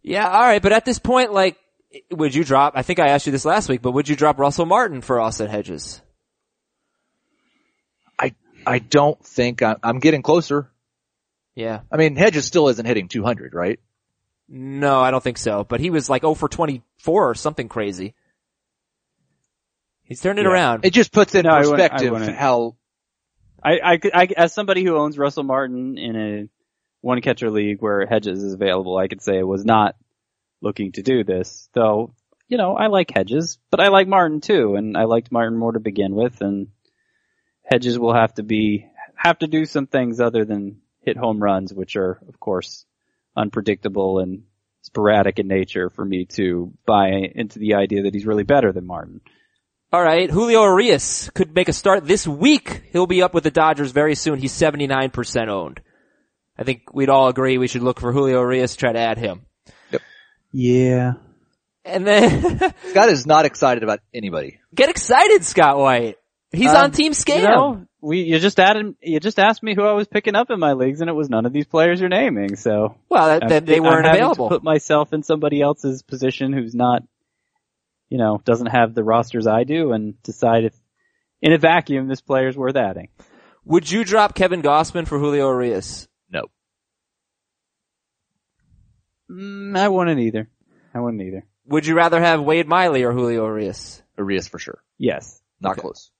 Yeah, 0.02 0.26
alright, 0.26 0.62
but 0.62 0.73
at 0.73 0.85
this 0.85 0.99
point, 0.99 1.33
like, 1.33 1.59
would 2.11 2.35
you 2.35 2.42
drop, 2.42 2.73
I 2.75 2.83
think 2.83 2.99
I 2.99 3.09
asked 3.09 3.26
you 3.26 3.33
this 3.33 3.45
last 3.45 3.69
week, 3.69 3.83
but 3.83 3.92
would 3.92 4.09
you 4.09 4.16
drop 4.16 4.38
Russell 4.38 4.64
Martin 4.66 5.00
for 5.00 5.21
Austin 5.21 5.49
Hedges? 5.49 6.00
I 8.19 8.35
I 8.66 8.78
don't 8.78 9.23
think 9.25 9.62
I'm, 9.62 9.76
I'm 9.83 9.99
getting 9.99 10.23
closer. 10.23 10.71
Yeah. 11.60 11.80
I 11.92 11.96
mean 11.96 12.16
Hedges 12.16 12.44
still 12.46 12.68
isn't 12.68 12.86
hitting 12.86 13.08
200, 13.08 13.54
right? 13.54 13.78
No, 14.48 15.00
I 15.00 15.10
don't 15.10 15.22
think 15.22 15.38
so, 15.38 15.64
but 15.64 15.78
he 15.80 15.90
was 15.90 16.08
like 16.10 16.22
0 16.22 16.34
for 16.34 16.48
24 16.48 17.30
or 17.30 17.34
something 17.34 17.68
crazy. 17.68 18.14
He's 20.02 20.20
turned 20.20 20.38
it 20.38 20.44
Yeah. 20.44 20.50
around. 20.52 20.84
It 20.84 20.92
just 20.92 21.12
puts 21.12 21.34
in 21.34 21.44
No, 21.44 21.50
I 21.50 21.58
wouldn't- 21.60 21.74
I 21.74 21.88
perspective 21.88 22.12
wouldn't. 22.12 22.36
how 22.36 22.76
I, 23.62 23.78
I, 23.92 24.00
I, 24.14 24.28
as 24.38 24.54
somebody 24.54 24.82
who 24.84 24.96
owns 24.96 25.18
Russell 25.18 25.42
Martin 25.44 25.98
in 25.98 26.16
a 26.16 26.48
one 27.02 27.20
catcher 27.20 27.50
league 27.50 27.80
where 27.82 28.06
Hedges 28.06 28.42
is 28.42 28.54
available, 28.54 28.96
I 28.96 29.06
could 29.06 29.20
say 29.20 29.38
I 29.38 29.42
was 29.42 29.64
not 29.66 29.96
looking 30.62 30.92
to 30.92 31.02
do 31.02 31.24
this. 31.24 31.68
Though, 31.74 32.14
you 32.48 32.56
know, 32.56 32.74
I 32.74 32.86
like 32.86 33.10
Hedges, 33.10 33.58
but 33.70 33.78
I 33.80 33.88
like 33.88 34.08
Martin 34.08 34.40
too, 34.40 34.76
and 34.76 34.96
I 34.96 35.04
liked 35.04 35.30
Martin 35.30 35.58
more 35.58 35.72
to 35.72 35.80
begin 35.80 36.14
with, 36.14 36.40
and 36.40 36.68
Hedges 37.62 37.98
will 37.98 38.14
have 38.14 38.32
to 38.34 38.42
be, 38.42 38.86
have 39.14 39.38
to 39.40 39.46
do 39.46 39.66
some 39.66 39.86
things 39.86 40.20
other 40.20 40.44
than 40.46 40.80
hit 41.02 41.17
home 41.17 41.43
runs, 41.43 41.73
which 41.73 41.97
are, 41.97 42.21
of 42.28 42.39
course, 42.39 42.84
unpredictable 43.36 44.19
and 44.19 44.43
sporadic 44.82 45.39
in 45.39 45.49
nature 45.49 45.91
for 45.91 46.04
me 46.04 46.25
to 46.25 46.73
buy 46.86 47.08
into 47.34 47.58
the 47.58 47.75
idea 47.75 48.02
that 48.02 48.15
he's 48.15 48.26
really 48.26 48.45
better 48.45 48.73
than 48.73 48.86
Martin. 48.86 49.21
Alright, 49.93 50.30
Julio 50.30 50.63
Urias 50.63 51.30
could 51.34 51.54
make 51.54 51.69
a 51.69 51.73
start 51.73 52.06
this 52.06 52.26
week. 52.26 52.84
He'll 52.93 53.08
be 53.08 53.23
up 53.23 53.34
with 53.34 53.45
the 53.45 53.50
Dodgers 53.50 53.91
very 53.91 54.15
soon. 54.15 54.39
He's 54.39 54.52
79% 54.52 55.49
owned. 55.49 55.80
I 56.56 56.63
think 56.63 56.95
we'd 56.95 57.08
all 57.08 57.28
agree 57.28 57.58
we 57.58 57.67
should 57.67 57.82
look 57.82 57.99
for 57.99 58.13
Julio 58.13 58.41
Urias, 58.41 58.76
try 58.76 58.93
to 58.93 58.99
add 58.99 59.19
him. 59.19 59.47
Yep. 59.91 60.02
Yeah. 60.52 61.13
And 61.84 62.06
then, 62.06 62.75
Scott 62.91 63.08
is 63.08 63.26
not 63.26 63.47
excited 63.47 63.82
about 63.82 64.00
anybody. 64.15 64.60
get 64.75 64.91
excited, 64.91 65.45
Scott 65.45 65.78
White. 65.78 66.19
He's 66.52 66.71
Um, 66.71 66.76
on 66.76 66.91
Team 66.91 67.13
Scam. 67.13 67.36
You 67.36 67.43
know, 67.45 67.86
we 68.00 68.23
you 68.23 68.39
just 68.41 68.58
added 68.58 68.95
you 69.00 69.21
just 69.21 69.39
asked 69.39 69.63
me 69.63 69.75
who 69.75 69.82
I 69.84 69.93
was 69.93 70.08
picking 70.08 70.34
up 70.34 70.50
in 70.50 70.58
my 70.58 70.73
leagues, 70.73 71.00
and 71.00 71.08
it 71.08 71.13
was 71.15 71.30
none 71.30 71.47
of 71.47 71.52
these 71.52 71.67
players 71.67 72.00
you're 72.00 72.08
naming. 72.08 72.56
So 72.56 72.97
well, 73.08 73.39
that, 73.39 73.49
that 73.49 73.67
they 73.67 73.76
I'm 73.76 73.84
weren't 73.84 74.04
having 74.06 74.21
to 74.21 74.26
available. 74.26 74.49
put 74.49 74.65
myself 74.65 75.13
in 75.13 75.23
somebody 75.23 75.60
else's 75.63 76.02
position 76.02 76.52
who's 76.52 76.75
not, 76.75 77.02
you 78.08 78.19
know, 78.19 78.41
doesn't 78.45 78.67
have 78.67 78.95
the 78.95 79.04
rosters 79.04 79.47
I 79.47 79.63
do, 79.65 79.93
and 79.93 80.21
decide 80.23 80.65
if 80.65 80.75
in 81.41 81.52
a 81.52 81.58
vacuum 81.58 82.08
this 82.08 82.21
player's 82.21 82.56
worth 82.56 82.76
adding. 82.76 83.08
Would 83.65 83.89
you 83.91 84.04
drop 84.04 84.34
Kevin 84.34 84.63
Gausman 84.63 85.06
for 85.06 85.19
Julio 85.19 85.49
Urias? 85.50 86.08
No. 86.30 86.47
Mm, 89.30 89.78
I 89.78 89.89
wouldn't 89.89 90.21
either. 90.21 90.49
I 90.95 91.00
wouldn't 91.00 91.23
either. 91.23 91.45
Would 91.67 91.86
you 91.86 91.95
rather 91.95 92.21
have 92.21 92.43
Wade 92.43 92.67
Miley 92.67 93.04
or 93.04 93.13
Julio 93.13 93.45
Urias? 93.47 94.02
Urias 94.19 94.49
for 94.49 94.58
sure. 94.58 94.82
Yes. 94.99 95.41
Not 95.60 95.73
Okay. 95.73 95.82
close. 95.82 96.10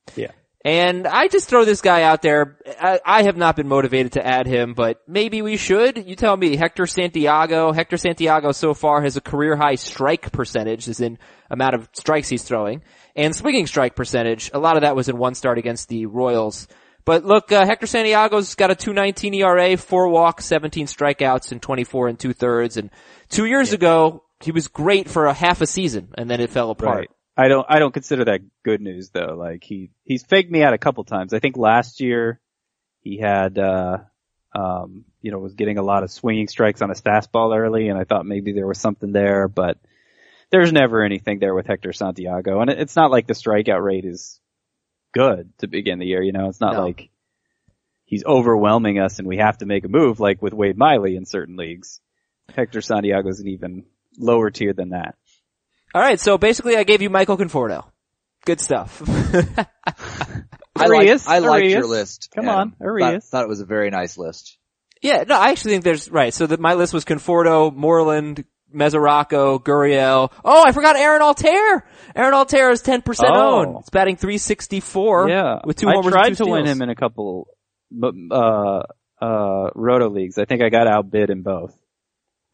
And 0.62 1.07
I 1.07 1.29
just 1.29 1.49
throw 1.49 1.64
this 1.64 1.81
guy 1.81 2.03
out 2.03 2.20
there. 2.20 2.59
I, 2.79 3.01
I 3.05 3.23
have 3.23 3.37
not 3.37 3.57
been 3.57 3.66
motivated 3.66 4.12
to 4.12 4.27
add 4.27 4.46
him, 4.46 4.75
but 4.75 5.01
maybe 5.09 5.40
we 5.40 5.57
should. 5.57 6.07
You 6.07 6.16
tell 6.16 6.37
me. 6.37 6.57
Hector 6.57 6.87
Santiago. 6.87 7.73
Hector 7.73 7.96
Santiago 7.96 8.53
so 8.53 8.75
far 8.75 9.01
has 9.01 9.16
a 9.16 9.23
career 9.23 9.57
high 9.57 9.77
strike 9.77 10.33
percentage, 10.33 10.87
as 10.87 11.01
in 11.01 11.18
amount 11.49 11.77
of 11.77 11.88
strikes 11.94 12.29
he's 12.29 12.42
throwing, 12.42 12.83
and 13.16 13.35
swinging 13.35 13.66
strike 13.66 13.96
percentage. 13.96 14.51
A 14.53 14.59
lot 14.59 14.77
of 14.77 14.83
that 14.83 14.94
was 14.94 15.09
in 15.09 15.16
one 15.16 15.35
start 15.35 15.57
against 15.57 15.88
the 15.88 16.05
Royals. 16.05 16.68
But 17.07 17.25
look, 17.25 17.51
uh, 17.51 17.64
Hector 17.64 17.87
Santiago's 17.87 18.55
got 18.55 18.70
a 18.70 18.75
219 18.75 19.33
ERA, 19.35 19.79
four 19.79 20.09
walks, 20.09 20.44
17 20.44 20.87
strikeouts, 20.87 21.53
and 21.53 21.62
24 21.62 22.09
and 22.09 22.18
two 22.18 22.35
thirds. 22.35 22.77
And 22.77 22.90
two 23.31 23.46
years 23.46 23.73
ago, 23.73 24.25
he 24.40 24.53
was 24.53 24.68
great 24.68 25.09
for 25.09 25.25
a 25.25 25.33
half 25.33 25.62
a 25.62 25.66
season, 25.66 26.12
and 26.18 26.29
then 26.29 26.40
it 26.40 26.51
fell 26.51 26.70
apart. 26.70 26.99
Right. 26.99 27.11
I 27.40 27.48
don't 27.48 27.66
I 27.68 27.79
don't 27.79 27.94
consider 27.94 28.24
that 28.26 28.40
good 28.62 28.81
news 28.81 29.11
though. 29.11 29.35
Like 29.38 29.64
he 29.64 29.90
he's 30.05 30.22
faked 30.24 30.50
me 30.50 30.62
out 30.62 30.74
a 30.74 30.79
couple 30.79 31.05
times. 31.05 31.33
I 31.33 31.38
think 31.38 31.57
last 31.57 32.00
year 32.00 32.40
he 33.00 33.16
had 33.18 33.59
uh 33.59 33.98
um 34.55 35.05
you 35.22 35.31
know 35.31 35.38
was 35.38 35.55
getting 35.55 35.79
a 35.79 35.83
lot 35.83 36.03
of 36.03 36.11
swinging 36.11 36.48
strikes 36.48 36.83
on 36.83 36.88
his 36.88 37.00
fastball 37.00 37.57
early 37.57 37.88
and 37.88 37.98
I 37.98 38.05
thought 38.05 38.26
maybe 38.26 38.53
there 38.53 38.66
was 38.66 38.79
something 38.79 39.12
there, 39.12 39.48
but 39.48 39.79
there's 40.50 40.72
never 40.72 41.03
anything 41.03 41.38
there 41.38 41.55
with 41.55 41.66
Hector 41.66 41.92
Santiago 41.92 42.61
and 42.61 42.70
it- 42.70 42.81
it's 42.81 42.96
not 42.96 43.11
like 43.11 43.26
the 43.26 43.35
strikeout 43.35 43.83
rate 43.83 44.05
is 44.05 44.40
good 45.12 45.50
to 45.59 45.66
begin 45.66 45.98
the 45.98 46.07
year, 46.07 46.22
you 46.22 46.33
know. 46.33 46.48
It's 46.48 46.61
not 46.61 46.74
No. 46.74 46.85
like 46.85 47.11
he's 48.05 48.24
overwhelming 48.24 48.98
us 48.98 49.18
and 49.18 49.26
we 49.29 49.38
have 49.38 49.59
to 49.59 49.66
make 49.66 49.85
a 49.85 49.88
move 49.88 50.20
like 50.20 50.42
with 50.42 50.53
Wade 50.53 50.76
Miley 50.76 51.16
in 51.16 51.24
certain 51.24 51.57
leagues. 51.57 52.00
Hector 52.55 52.81
Santiago's 52.81 53.40
an 53.40 53.48
even 53.48 53.85
lower 54.18 54.50
tier 54.50 54.72
than 54.72 54.90
that. 54.90 55.14
All 55.94 56.00
right, 56.03 56.20
so 56.20 56.38
basically, 56.38 56.76
I 56.76 56.85
gave 56.85 57.03
you 57.03 57.11
Michael 57.11 57.37
Conforto. 57.37 57.85
Good 58.46 58.61
stuff. 58.61 59.03
I 60.76 60.87
like, 60.87 60.98
Arias, 60.98 61.26
I 61.26 61.38
liked 61.40 61.66
your 61.66 61.87
list. 61.87 62.31
Come 62.35 62.48
Adam. 62.48 62.59
on, 62.59 62.70
Thought, 62.70 62.85
Arias. 62.87 63.29
thought 63.29 63.42
it 63.44 63.48
was 63.48 63.61
a 63.61 63.66
very 63.66 63.90
nice 63.90 64.16
list. 64.16 64.57
yeah, 65.03 65.24
no, 65.26 65.35
I 65.38 65.50
actually 65.50 65.72
think 65.72 65.85
there's 65.85 66.11
right. 66.11 66.33
So 66.33 66.46
that 66.46 66.61
my 66.61 66.74
list 66.74 66.94
was 66.94 67.05
Conforto, 67.05 67.74
Moreland, 67.74 68.44
Mesoraco, 68.74 69.59
Gurriel. 69.62 70.33
Oh, 70.44 70.62
I 70.64 70.72
forgot 70.72 70.96
Aaron 70.96 71.20
Altherr. 71.22 71.83
Aaron 72.16 72.33
Altherr 72.35 72.72
is 72.72 72.83
ten 72.83 73.03
percent 73.03 73.33
Oh. 73.35 73.59
owned. 73.66 73.76
It's 73.81 73.90
batting 73.90 74.16
three 74.16 74.38
sixty 74.38 74.81
four. 74.81 75.29
Yeah, 75.29 75.59
with 75.64 75.76
two 75.76 75.88
I 75.88 75.94
homers. 75.94 76.12
tried 76.12 76.26
and 76.29 76.37
two 76.37 76.44
to 76.44 76.50
win 76.50 76.66
him 76.66 76.81
in 76.81 76.88
a 76.88 76.94
couple, 76.94 77.48
uh, 78.03 78.83
uh, 79.20 79.70
roto 79.74 80.09
leagues. 80.09 80.38
I 80.38 80.44
think 80.46 80.62
I 80.62 80.70
got 80.70 80.87
outbid 80.87 81.29
in 81.31 81.42
both. 81.42 81.76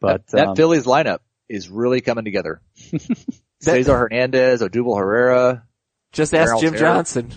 But 0.01 0.27
that, 0.27 0.37
that 0.37 0.47
um, 0.49 0.55
Phillies 0.55 0.83
lineup 0.83 1.19
is 1.49 1.69
really 1.69 2.01
coming 2.01 2.25
together. 2.25 2.61
Cesar 3.61 3.97
Hernandez, 3.97 4.61
Odubel 4.61 4.97
Herrera. 4.99 5.63
Just 6.11 6.33
ask 6.33 6.49
Aaron 6.49 6.61
Jim 6.61 6.73
Altherr. 6.73 6.79
Johnson. 6.79 7.33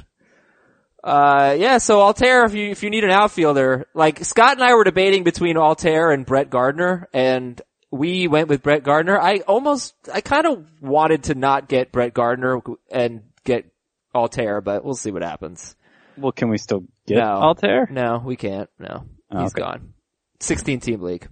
Uh, 1.02 1.56
yeah, 1.58 1.78
so 1.78 1.98
Altherr, 2.00 2.44
if 2.46 2.54
you, 2.54 2.70
if 2.70 2.82
you 2.82 2.90
need 2.90 3.04
an 3.04 3.10
outfielder, 3.10 3.86
like 3.94 4.22
Scott 4.24 4.52
and 4.52 4.62
I 4.62 4.74
were 4.74 4.84
debating 4.84 5.24
between 5.24 5.56
Altherr 5.56 6.12
and 6.12 6.26
Brett 6.26 6.50
Gardner, 6.50 7.08
and 7.14 7.60
we 7.90 8.28
went 8.28 8.48
with 8.48 8.62
Brett 8.62 8.82
Gardner. 8.84 9.18
I 9.18 9.38
almost, 9.38 9.94
I 10.12 10.20
kind 10.20 10.46
of 10.46 10.64
wanted 10.82 11.24
to 11.24 11.34
not 11.34 11.68
get 11.68 11.90
Brett 11.90 12.12
Gardner 12.12 12.60
and 12.90 13.22
get 13.44 13.64
Altherr, 14.14 14.62
but 14.62 14.84
we'll 14.84 14.94
see 14.94 15.10
what 15.10 15.22
happens. 15.22 15.74
well, 16.18 16.32
can 16.32 16.50
we 16.50 16.58
still 16.58 16.84
get 17.06 17.16
No. 17.16 17.24
Altherr? 17.54 17.88
No, 17.90 18.20
we 18.22 18.36
can't. 18.36 18.68
No, 18.78 19.06
Oh, 19.32 19.42
he's 19.42 19.52
okay. 19.54 19.62
gone. 19.62 19.94
16 20.40 20.80
team 20.80 21.00
league. 21.00 21.28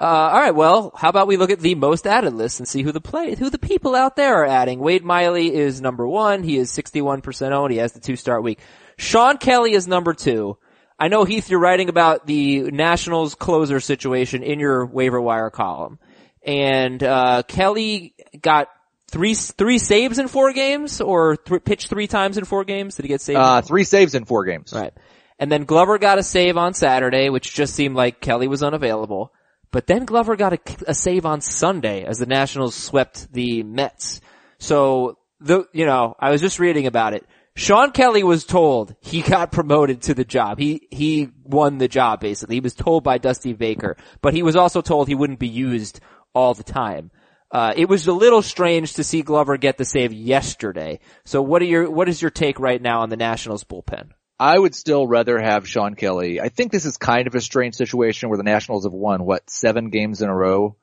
Uh, 0.00 0.04
alright, 0.04 0.54
well, 0.54 0.92
how 0.94 1.08
about 1.08 1.26
we 1.26 1.36
look 1.36 1.50
at 1.50 1.58
the 1.58 1.74
most 1.74 2.06
added 2.06 2.32
list 2.32 2.60
and 2.60 2.68
see 2.68 2.82
who 2.82 2.92
the 2.92 3.00
play, 3.00 3.34
who 3.34 3.50
the 3.50 3.58
people 3.58 3.96
out 3.96 4.14
there 4.14 4.42
are 4.42 4.46
adding. 4.46 4.78
Wade 4.78 5.04
Miley 5.04 5.52
is 5.52 5.80
number 5.80 6.06
one. 6.06 6.44
He 6.44 6.56
is 6.56 6.70
61% 6.70 7.50
owned. 7.52 7.72
He 7.72 7.78
has 7.78 7.92
the 7.92 8.00
two 8.00 8.14
start 8.14 8.44
week. 8.44 8.60
Shawn 8.96 9.38
Kelley 9.38 9.72
is 9.72 9.88
number 9.88 10.14
two. 10.14 10.56
I 11.00 11.08
know 11.08 11.24
Heath, 11.24 11.50
you're 11.50 11.60
writing 11.60 11.88
about 11.88 12.26
the 12.26 12.62
Nationals 12.70 13.34
closer 13.34 13.80
situation 13.80 14.42
in 14.42 14.60
your 14.60 14.86
waiver 14.86 15.20
wire 15.20 15.50
column. 15.50 15.98
and 16.44 17.02
uh, 17.02 17.42
Kelley 17.46 18.14
got 18.40 18.68
three 19.10 19.34
three 19.34 19.78
saves 19.78 20.18
in 20.18 20.28
four 20.28 20.52
games, 20.52 21.00
or 21.00 21.36
th- 21.36 21.64
pitched 21.64 21.88
three 21.88 22.06
times 22.06 22.36
in 22.38 22.44
four 22.44 22.64
games. 22.64 22.96
Did 22.96 23.02
he 23.02 23.08
get 23.08 23.20
saved? 23.20 23.38
Uh, 23.38 23.62
three 23.62 23.84
saves 23.84 24.14
in 24.14 24.24
four 24.24 24.44
games. 24.44 24.72
Right. 24.72 24.92
And 25.38 25.50
then 25.52 25.64
Glover 25.64 25.98
got 25.98 26.18
a 26.18 26.22
save 26.22 26.56
on 26.56 26.74
Saturday, 26.74 27.30
which 27.30 27.54
just 27.54 27.74
seemed 27.74 27.94
like 27.94 28.20
Kelley 28.20 28.48
was 28.48 28.62
unavailable. 28.62 29.32
But 29.70 29.86
then 29.86 30.04
Glover 30.04 30.36
got 30.36 30.54
a, 30.54 30.58
a 30.86 30.94
save 30.94 31.26
on 31.26 31.40
Sunday 31.40 32.04
as 32.04 32.18
the 32.18 32.26
Nationals 32.26 32.74
swept 32.74 33.32
the 33.32 33.62
Mets. 33.62 34.20
So 34.58 35.18
the, 35.40 35.66
you 35.72 35.86
know, 35.86 36.14
I 36.18 36.30
was 36.30 36.40
just 36.40 36.58
reading 36.58 36.86
about 36.86 37.14
it. 37.14 37.26
Shawn 37.54 37.90
Kelley 37.90 38.22
was 38.22 38.44
told 38.44 38.94
he 39.00 39.20
got 39.20 39.52
promoted 39.52 40.02
to 40.02 40.14
the 40.14 40.24
job. 40.24 40.58
He, 40.58 40.86
he 40.90 41.28
won 41.44 41.78
the 41.78 41.88
job 41.88 42.20
basically. 42.20 42.56
He 42.56 42.60
was 42.60 42.74
told 42.74 43.04
by 43.04 43.18
Dusty 43.18 43.52
Baker, 43.52 43.96
but 44.22 44.32
he 44.32 44.42
was 44.42 44.56
also 44.56 44.80
told 44.80 45.08
he 45.08 45.14
wouldn't 45.14 45.40
be 45.40 45.48
used 45.48 46.00
all 46.34 46.54
the 46.54 46.62
time. 46.62 47.10
Uh, 47.50 47.72
it 47.76 47.88
was 47.88 48.06
a 48.06 48.12
little 48.12 48.42
strange 48.42 48.94
to 48.94 49.04
see 49.04 49.22
Glover 49.22 49.56
get 49.56 49.78
the 49.78 49.84
save 49.84 50.12
yesterday. 50.12 51.00
So 51.24 51.40
what 51.40 51.62
are 51.62 51.66
your, 51.66 51.90
what 51.90 52.08
is 52.08 52.20
your 52.20 52.30
take 52.30 52.60
right 52.60 52.80
now 52.80 53.00
on 53.00 53.08
the 53.08 53.16
Nationals 53.16 53.64
bullpen? 53.64 54.10
I 54.40 54.56
would 54.56 54.74
still 54.74 55.06
rather 55.06 55.38
have 55.38 55.68
Shawn 55.68 55.96
Kelley. 55.96 56.40
I 56.40 56.48
think 56.48 56.70
this 56.70 56.84
is 56.84 56.96
kind 56.96 57.26
of 57.26 57.34
a 57.34 57.40
strange 57.40 57.74
situation 57.74 58.28
where 58.28 58.38
the 58.38 58.44
Nationals 58.44 58.84
have 58.84 58.92
won, 58.92 59.24
what, 59.24 59.50
seven 59.50 59.90
games 59.90 60.22
in 60.22 60.28
a 60.28 60.34
row? 60.34 60.76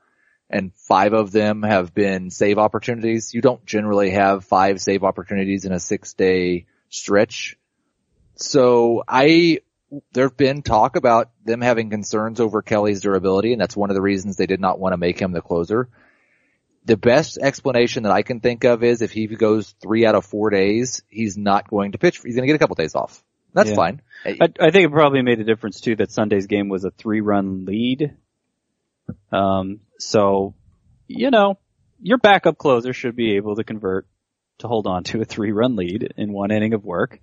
And 0.50 0.74
five 0.76 1.13
of 1.13 1.32
them 1.32 1.63
have 1.63 1.94
been 1.94 2.30
save 2.30 2.58
opportunities. 2.58 3.34
You 3.34 3.41
don't 3.41 3.65
generally 3.65 4.12
have 4.12 4.44
five 4.44 4.82
save 4.82 5.04
opportunities 5.04 5.63
in 5.65 5.72
a 5.72 5.80
six 5.80 6.13
day 6.13 6.65
stretch. 6.89 7.58
So 8.36 9.04
I, 9.08 9.62
there 10.12 10.26
have 10.26 10.38
been 10.38 10.62
talk 10.62 10.98
about 10.98 11.32
them 11.46 11.62
having 11.62 11.89
concerns 11.89 12.41
over 12.41 12.62
Kelley's 12.62 13.02
durability, 13.02 13.54
and 13.54 13.62
that's 13.62 13.78
one 13.78 13.89
of 13.89 13.96
the 13.96 14.02
reasons 14.02 14.36
they 14.36 14.46
did 14.46 14.60
not 14.60 14.80
want 14.80 14.91
to 14.94 14.98
make 14.98 15.20
him 15.20 15.32
the 15.32 15.41
closer. 15.41 15.88
The 16.84 16.98
best 16.98 17.39
explanation 17.41 18.04
that 18.04 18.12
I 18.12 18.22
can 18.22 18.41
think 18.41 18.65
of 18.65 18.84
is 18.84 19.02
if 19.02 19.12
he 19.12 19.28
goes 19.28 19.74
three 19.82 20.06
out 20.06 20.13
of 20.13 20.26
four 20.26 20.50
days, 20.50 21.04
he's 21.08 21.38
not 21.38 21.70
going 21.70 21.94
to 21.94 21.98
pitch. 21.98 22.22
He's 22.24 22.36
going 22.36 22.44
to 22.44 22.48
get 22.48 22.58
a 22.58 22.60
couple 22.60 22.76
days 22.76 22.94
off. 22.94 23.24
That's 23.56 23.70
Yeah. 23.70 23.76
fine. 23.76 24.02
I, 24.26 24.50
I 24.60 24.70
think 24.70 24.86
it 24.86 24.91
probably 24.91 25.22
made 25.22 25.39
a 25.39 25.46
difference 25.46 25.80
too 25.80 25.96
that 25.96 26.12
Sunday's 26.12 26.46
game 26.46 26.68
was 26.68 26.84
a 26.84 26.91
three 26.91 27.22
run 27.22 27.65
lead. 27.65 28.15
Um, 29.32 29.80
so, 29.98 30.54
you 31.08 31.32
know, 31.32 31.58
your 32.02 32.18
backup 32.18 32.58
closer 32.58 32.91
should 32.91 33.15
be 33.15 33.38
able 33.38 33.56
to 33.56 33.63
convert 33.63 34.08
to 34.60 34.68
hold 34.68 34.88
on 34.88 35.04
to 35.06 35.22
a 35.22 35.26
three 35.26 35.52
run 35.52 35.76
lead 35.76 36.13
in 36.18 36.34
one 36.34 36.52
inning 36.52 36.74
of 36.74 36.84
work. 36.84 37.20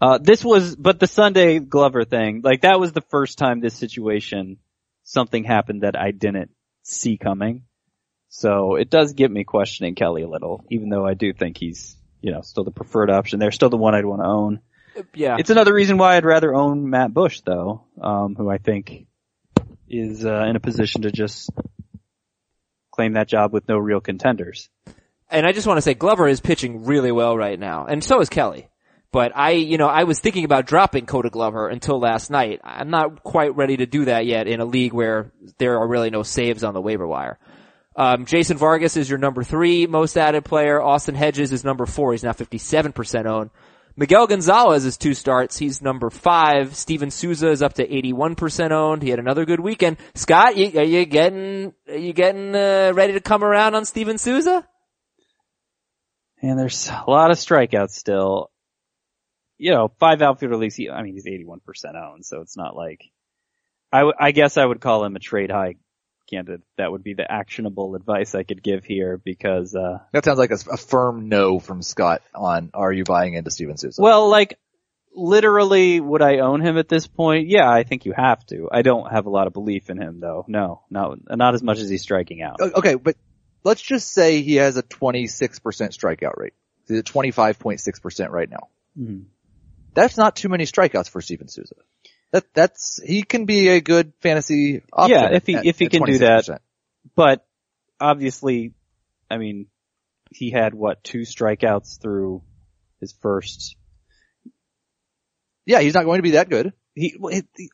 Uh, 0.00 0.18
this 0.18 0.44
was, 0.44 0.74
but 0.76 0.98
the 0.98 1.06
Sunday 1.06 1.58
Glover 1.58 2.04
thing, 2.04 2.40
like 2.42 2.62
that 2.62 2.80
was 2.80 2.92
the 2.92 3.00
first 3.02 3.38
time 3.38 3.60
this 3.60 3.74
situation, 3.74 4.58
something 5.04 5.44
happened 5.44 5.82
that 5.82 5.98
I 5.98 6.10
didn't 6.10 6.50
see 6.82 7.18
coming. 7.18 7.64
So 8.28 8.76
it 8.76 8.90
does 8.90 9.12
get 9.12 9.30
me 9.30 9.44
questioning 9.44 9.94
Kelley 9.94 10.22
a 10.22 10.28
little, 10.28 10.64
even 10.70 10.88
though 10.88 11.06
I 11.06 11.14
do 11.14 11.32
think 11.32 11.58
he's, 11.58 11.96
you 12.20 12.32
know, 12.32 12.40
still 12.40 12.64
the 12.64 12.70
preferred 12.70 13.10
option. 13.10 13.38
They're 13.38 13.52
still 13.52 13.70
the 13.70 13.76
one 13.76 13.94
I'd 13.94 14.06
want 14.06 14.22
to 14.22 14.28
own. 14.28 14.60
Yeah. 15.14 15.36
It's 15.38 15.50
another 15.50 15.74
reason 15.74 15.98
why 15.98 16.16
I'd 16.16 16.24
rather 16.24 16.54
own 16.54 16.88
Matt 16.90 17.12
Bush 17.12 17.40
though, 17.44 17.84
um, 18.00 18.34
who 18.36 18.50
I 18.50 18.58
think 18.58 19.06
is 19.88 20.24
uh, 20.24 20.44
in 20.48 20.56
a 20.56 20.60
position 20.60 21.02
to 21.02 21.12
just 21.12 21.50
claim 22.90 23.14
that 23.14 23.28
job 23.28 23.52
with 23.52 23.68
no 23.68 23.76
real 23.76 24.00
contenders. 24.00 24.68
and 25.30 25.46
I 25.46 25.52
just 25.52 25.66
want 25.66 25.78
to 25.78 25.82
say 25.82 25.94
Glover 25.94 26.28
is 26.28 26.40
pitching 26.40 26.84
really 26.84 27.12
well 27.12 27.36
right 27.36 27.58
now, 27.58 27.86
and 27.86 28.02
so 28.02 28.20
is 28.20 28.28
Kelley. 28.28 28.68
But 29.10 29.30
I, 29.36 29.50
you 29.52 29.78
know, 29.78 29.86
I 29.86 30.04
was 30.04 30.18
thinking 30.18 30.44
about 30.44 30.66
dropping 30.66 31.06
Koda 31.06 31.30
Glover 31.30 31.68
until 31.68 32.00
last 32.00 32.30
night. 32.32 32.60
I'm 32.64 32.90
not 32.90 33.22
quite 33.22 33.54
ready 33.54 33.76
to 33.76 33.86
do 33.86 34.06
that 34.06 34.26
yet 34.26 34.48
in 34.48 34.58
a 34.58 34.64
league 34.64 34.92
where 34.92 35.30
there 35.58 35.78
are 35.78 35.86
really 35.86 36.10
no 36.10 36.24
saves 36.24 36.64
on 36.64 36.74
the 36.74 36.80
waiver 36.80 37.06
wire. 37.06 37.38
Um, 37.94 38.26
Jason 38.26 38.56
Vargas 38.56 38.96
is 38.96 39.08
your 39.08 39.20
number 39.20 39.44
three 39.44 39.86
most 39.86 40.16
added 40.16 40.44
player. 40.44 40.82
Austin 40.82 41.14
Hedges 41.14 41.52
is 41.52 41.62
number 41.62 41.86
four. 41.86 42.10
He's 42.10 42.24
now 42.24 42.32
57% 42.32 43.26
owned. 43.26 43.50
Miguel 43.96 44.26
Gonzalez 44.26 44.84
is 44.84 44.96
two 44.96 45.14
starts. 45.14 45.56
He's 45.56 45.80
number 45.80 46.10
five. 46.10 46.74
Steven 46.74 47.10
Souza 47.10 47.50
is 47.50 47.62
up 47.62 47.74
to 47.74 47.86
81% 47.86 48.72
owned. 48.72 49.02
He 49.02 49.10
had 49.10 49.20
another 49.20 49.44
good 49.44 49.60
weekend. 49.60 49.98
Scott, 50.14 50.56
you, 50.56 50.78
are 50.80 50.84
you 50.84 51.04
getting, 51.04 51.72
are 51.88 51.96
you 51.96 52.12
getting, 52.12 52.56
uh, 52.56 52.92
ready 52.94 53.12
to 53.12 53.20
come 53.20 53.44
around 53.44 53.76
on 53.76 53.84
Steven 53.84 54.18
Souza? 54.18 54.66
And 56.42 56.58
there's 56.58 56.88
a 56.88 57.08
lot 57.08 57.30
of 57.30 57.38
strikeouts 57.38 57.92
still. 57.92 58.50
You 59.58 59.70
know, 59.70 59.92
five 60.00 60.20
outfielder 60.20 60.56
leagues, 60.56 60.78
I 60.92 61.02
mean, 61.02 61.14
he's 61.14 61.26
81% 61.26 61.60
owned, 61.94 62.26
so 62.26 62.40
it's 62.40 62.56
not 62.56 62.74
like, 62.74 63.00
I, 63.92 63.98
w- 63.98 64.16
I 64.18 64.32
guess 64.32 64.56
I 64.56 64.66
would 64.66 64.80
call 64.80 65.04
him 65.04 65.14
a 65.14 65.20
trade 65.20 65.52
high 65.52 65.76
candidate. 66.28 66.62
That 66.78 66.90
would 66.90 67.02
be 67.02 67.14
the 67.14 67.30
actionable 67.30 67.94
advice 67.94 68.34
I 68.34 68.42
could 68.42 68.62
give 68.62 68.84
here 68.84 69.20
because, 69.22 69.74
uh, 69.74 69.98
That 70.12 70.24
sounds 70.24 70.38
like 70.38 70.50
a, 70.50 70.58
a 70.72 70.76
firm 70.76 71.28
no 71.28 71.58
from 71.58 71.82
Scott 71.82 72.22
on 72.34 72.70
are 72.74 72.92
you 72.92 73.04
buying 73.04 73.34
into 73.34 73.50
Steven 73.50 73.76
Souza? 73.76 74.00
Well, 74.02 74.28
like, 74.28 74.58
literally, 75.14 76.00
would 76.00 76.22
I 76.22 76.38
own 76.38 76.60
him 76.60 76.76
at 76.78 76.88
this 76.88 77.06
point? 77.06 77.48
Yeah, 77.48 77.70
I 77.70 77.84
think 77.84 78.04
you 78.04 78.12
have 78.16 78.44
to. 78.46 78.68
I 78.70 78.82
don't 78.82 79.10
have 79.10 79.26
a 79.26 79.30
lot 79.30 79.46
of 79.46 79.52
belief 79.52 79.90
in 79.90 80.00
him 80.00 80.20
though. 80.20 80.44
No, 80.48 80.82
not, 80.90 81.18
not 81.28 81.54
as 81.54 81.62
much 81.62 81.78
as 81.78 81.88
he's 81.88 82.02
striking 82.02 82.42
out. 82.42 82.60
Okay, 82.60 82.94
but 82.96 83.16
let's 83.62 83.82
just 83.82 84.12
say 84.12 84.42
he 84.42 84.56
has 84.56 84.76
a 84.76 84.82
26% 84.82 85.38
strikeout 85.60 86.36
rate. 86.36 86.54
He's 86.86 86.98
at 86.98 87.04
25.6% 87.04 88.30
right 88.30 88.50
now. 88.50 88.68
Mhm. 88.98 89.24
That's 89.94 90.16
not 90.16 90.36
too 90.36 90.48
many 90.48 90.64
strikeouts 90.64 91.08
for 91.08 91.20
Steven 91.20 91.48
Souza. 91.48 91.76
That, 92.34 92.52
that's, 92.52 93.00
he 93.00 93.22
can 93.22 93.44
be 93.44 93.68
a 93.68 93.80
good 93.80 94.12
fantasy 94.20 94.82
option. 94.92 95.16
Yeah, 95.16 95.28
if 95.36 95.46
he- 95.46 95.54
at- 95.54 95.66
if 95.66 95.78
he 95.78 95.84
at 95.84 95.92
can 95.92 96.02
do 96.02 96.18
that. 96.18 96.60
But, 97.14 97.46
obviously, 98.00 98.72
I 99.30 99.38
mean, 99.38 99.68
he 100.32 100.50
had 100.50 100.74
what, 100.74 101.04
two 101.04 101.20
strikeouts 101.20 102.00
through 102.02 102.42
his 103.00 103.14
first, 103.22 103.76
Yeah, 105.64 105.78
he's 105.78 105.94
not 105.94 106.04
going 106.06 106.18
to 106.18 106.22
be 106.24 106.32
that 106.32 106.48
good. 106.50 106.72
he, 106.96 107.14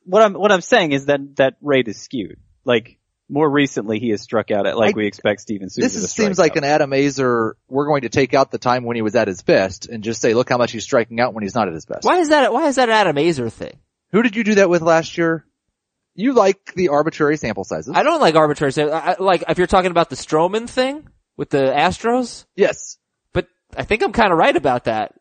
what 0.05 0.23
I'm, 0.23 0.35
what 0.35 0.53
I'm 0.53 0.61
saying 0.61 0.93
is 0.93 1.07
that 1.07 1.37
that 1.37 1.55
rate 1.63 1.89
is 1.89 1.99
skewed. 1.99 2.37
Like, 2.67 2.99
more 3.31 3.49
recently 3.49 3.99
he 3.99 4.11
has 4.11 4.21
struck 4.21 4.51
out 4.51 4.67
at 4.67 4.77
like 4.77 4.95
I- 4.95 4.97
we 4.99 5.07
expect 5.07 5.41
Steven 5.41 5.71
Souza 5.71 5.81
This 5.87 5.95
is, 5.97 6.11
strike 6.11 6.27
seems 6.27 6.39
like 6.39 6.53
out. 6.53 6.59
an 6.59 6.65
Adam 6.65 6.91
Aizer, 6.91 7.53
we're 7.67 7.87
going 7.87 8.03
to 8.03 8.11
take 8.11 8.35
out 8.35 8.51
the 8.51 8.59
time 8.59 8.85
when 8.85 8.97
he 8.97 9.01
was 9.03 9.15
at 9.15 9.27
his 9.27 9.41
best 9.41 9.87
and 9.89 10.05
just 10.05 10.21
say, 10.21 10.35
look 10.35 10.51
how 10.51 10.59
much 10.59 10.73
he's 10.73 10.85
striking 10.85 11.19
out 11.19 11.33
when 11.33 11.43
he's 11.45 11.55
not 11.55 11.67
at 11.67 11.73
his 11.73 11.87
best. 11.87 12.05
Why 12.05 12.19
is 12.19 12.29
that? 12.29 12.53
Why 12.53 12.67
is 12.67 12.77
that 12.77 12.91
an 12.91 12.95
Adam 12.95 13.17
Aizer 13.17 13.51
thing? 13.51 13.79
Who 14.13 14.23
did 14.23 14.37
you 14.37 14.45
do 14.45 14.57
that 14.57 14.69
with 14.69 14.83
last 14.83 15.17
year? 15.19 15.45
You 16.15 16.33
like 16.33 16.75
the 16.75 16.89
arbitrary 16.89 17.37
sample 17.37 17.65
sizes. 17.65 17.95
I 17.95 18.03
don't 18.03 18.21
like 18.21 18.35
arbitrary. 18.35 18.73
sa- 18.73 18.89
I, 18.89 19.13
I, 19.13 19.17
like 19.19 19.45
if 19.49 19.59
you're 19.59 19.67
talking 19.67 19.91
about 19.91 20.11
the 20.11 20.17
Stroman 20.17 20.69
thing 20.69 21.09
with 21.37 21.51
the 21.51 21.63
Astros, 21.63 22.45
yes. 22.57 22.99
but 23.33 23.47
I 23.77 23.85
think 23.85 24.03
I'm 24.03 24.13
kind 24.13 24.33
of 24.33 24.39
right 24.39 24.55
about 24.55 24.85
that. 24.85 25.15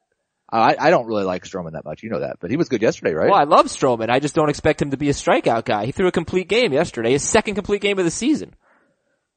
I, 0.52 0.76
I 0.80 0.90
don't 0.90 1.06
really 1.06 1.26
like 1.26 1.44
Stroman 1.44 1.74
that 1.74 1.86
much. 1.86 2.02
You 2.02 2.10
know 2.10 2.22
that, 2.22 2.38
but 2.40 2.50
he 2.50 2.58
was 2.58 2.70
good 2.70 2.82
yesterday, 2.82 3.14
right? 3.14 3.30
Well, 3.30 3.40
I 3.40 3.44
love 3.44 3.68
Stroman. 3.68 4.10
I 4.10 4.20
just 4.20 4.34
don't 4.34 4.50
expect 4.50 4.82
him 4.82 4.92
to 4.92 4.98
be 4.98 5.10
a 5.10 5.14
strikeout 5.14 5.64
guy. 5.64 5.86
He 5.86 5.92
threw 5.92 6.08
a 6.08 6.12
complete 6.12 6.48
game 6.48 6.74
yesterday, 6.74 7.12
his 7.12 7.24
second 7.24 7.54
complete 7.54 7.82
game 7.82 8.00
of 8.00 8.06
the 8.06 8.12
season. 8.12 8.56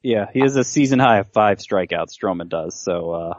Yeah, 0.02 0.26
he 0.32 0.40
has 0.40 0.56
a 0.56 0.64
season 0.64 0.98
high 0.98 1.18
of 1.18 1.30
five 1.32 1.58
strikeouts, 1.58 2.18
Stroman 2.18 2.48
does, 2.48 2.82
so, 2.82 3.10
uh, 3.10 3.34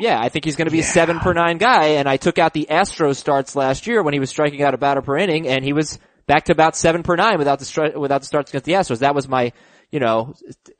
Yeah, 0.00 0.18
I 0.20 0.28
think 0.28 0.44
he's 0.44 0.56
going 0.56 0.66
to 0.66 0.72
be 0.72 0.80
a 0.80 0.84
seven 0.84 1.20
per 1.20 1.32
nine 1.32 1.58
guy. 1.58 1.86
And 1.98 2.08
I 2.08 2.16
took 2.16 2.38
out 2.38 2.52
the 2.52 2.68
Astros 2.70 3.16
starts 3.16 3.54
last 3.54 3.86
year 3.86 4.02
when 4.02 4.14
he 4.14 4.20
was 4.20 4.30
striking 4.30 4.62
out 4.62 4.74
a 4.74 4.78
batter 4.78 5.02
per 5.02 5.16
inning, 5.16 5.46
and 5.46 5.64
he 5.64 5.72
was 5.72 5.98
back 6.26 6.44
to 6.46 6.52
about 6.52 6.76
seven 6.76 7.02
per 7.02 7.16
nine 7.16 7.38
without 7.38 7.58
the 7.58 7.64
stri- 7.64 7.96
without 7.96 8.20
the 8.20 8.26
starts 8.26 8.50
against 8.50 8.64
the 8.64 8.72
Astros. 8.72 9.00
That 9.00 9.14
was 9.14 9.28
my, 9.28 9.52
you 9.90 10.00
know, 10.00 10.34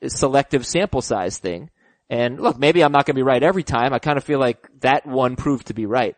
selective 0.07 0.65
sample 0.65 1.01
size 1.01 1.37
thing. 1.37 1.69
And 2.09 2.39
look, 2.41 2.59
maybe 2.59 2.83
I'm 2.83 2.91
not 2.91 3.05
going 3.05 3.15
to 3.15 3.19
be 3.19 3.23
right 3.23 3.41
every 3.41 3.63
time. 3.63 3.93
I 3.93 3.99
kind 3.99 4.17
of 4.17 4.23
feel 4.23 4.39
like 4.39 4.67
that 4.81 5.05
one 5.05 5.37
proved 5.37 5.67
to 5.67 5.73
be 5.73 5.85
right. 5.85 6.15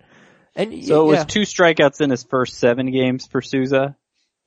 And 0.55 0.83
So 0.85 1.09
it 1.09 1.13
yeah. 1.13 1.19
was 1.19 1.25
two 1.25 1.41
strikeouts 1.41 2.01
in 2.01 2.09
his 2.09 2.23
first 2.23 2.55
seven 2.55 2.91
games 2.91 3.27
for 3.27 3.41
Souza 3.41 3.95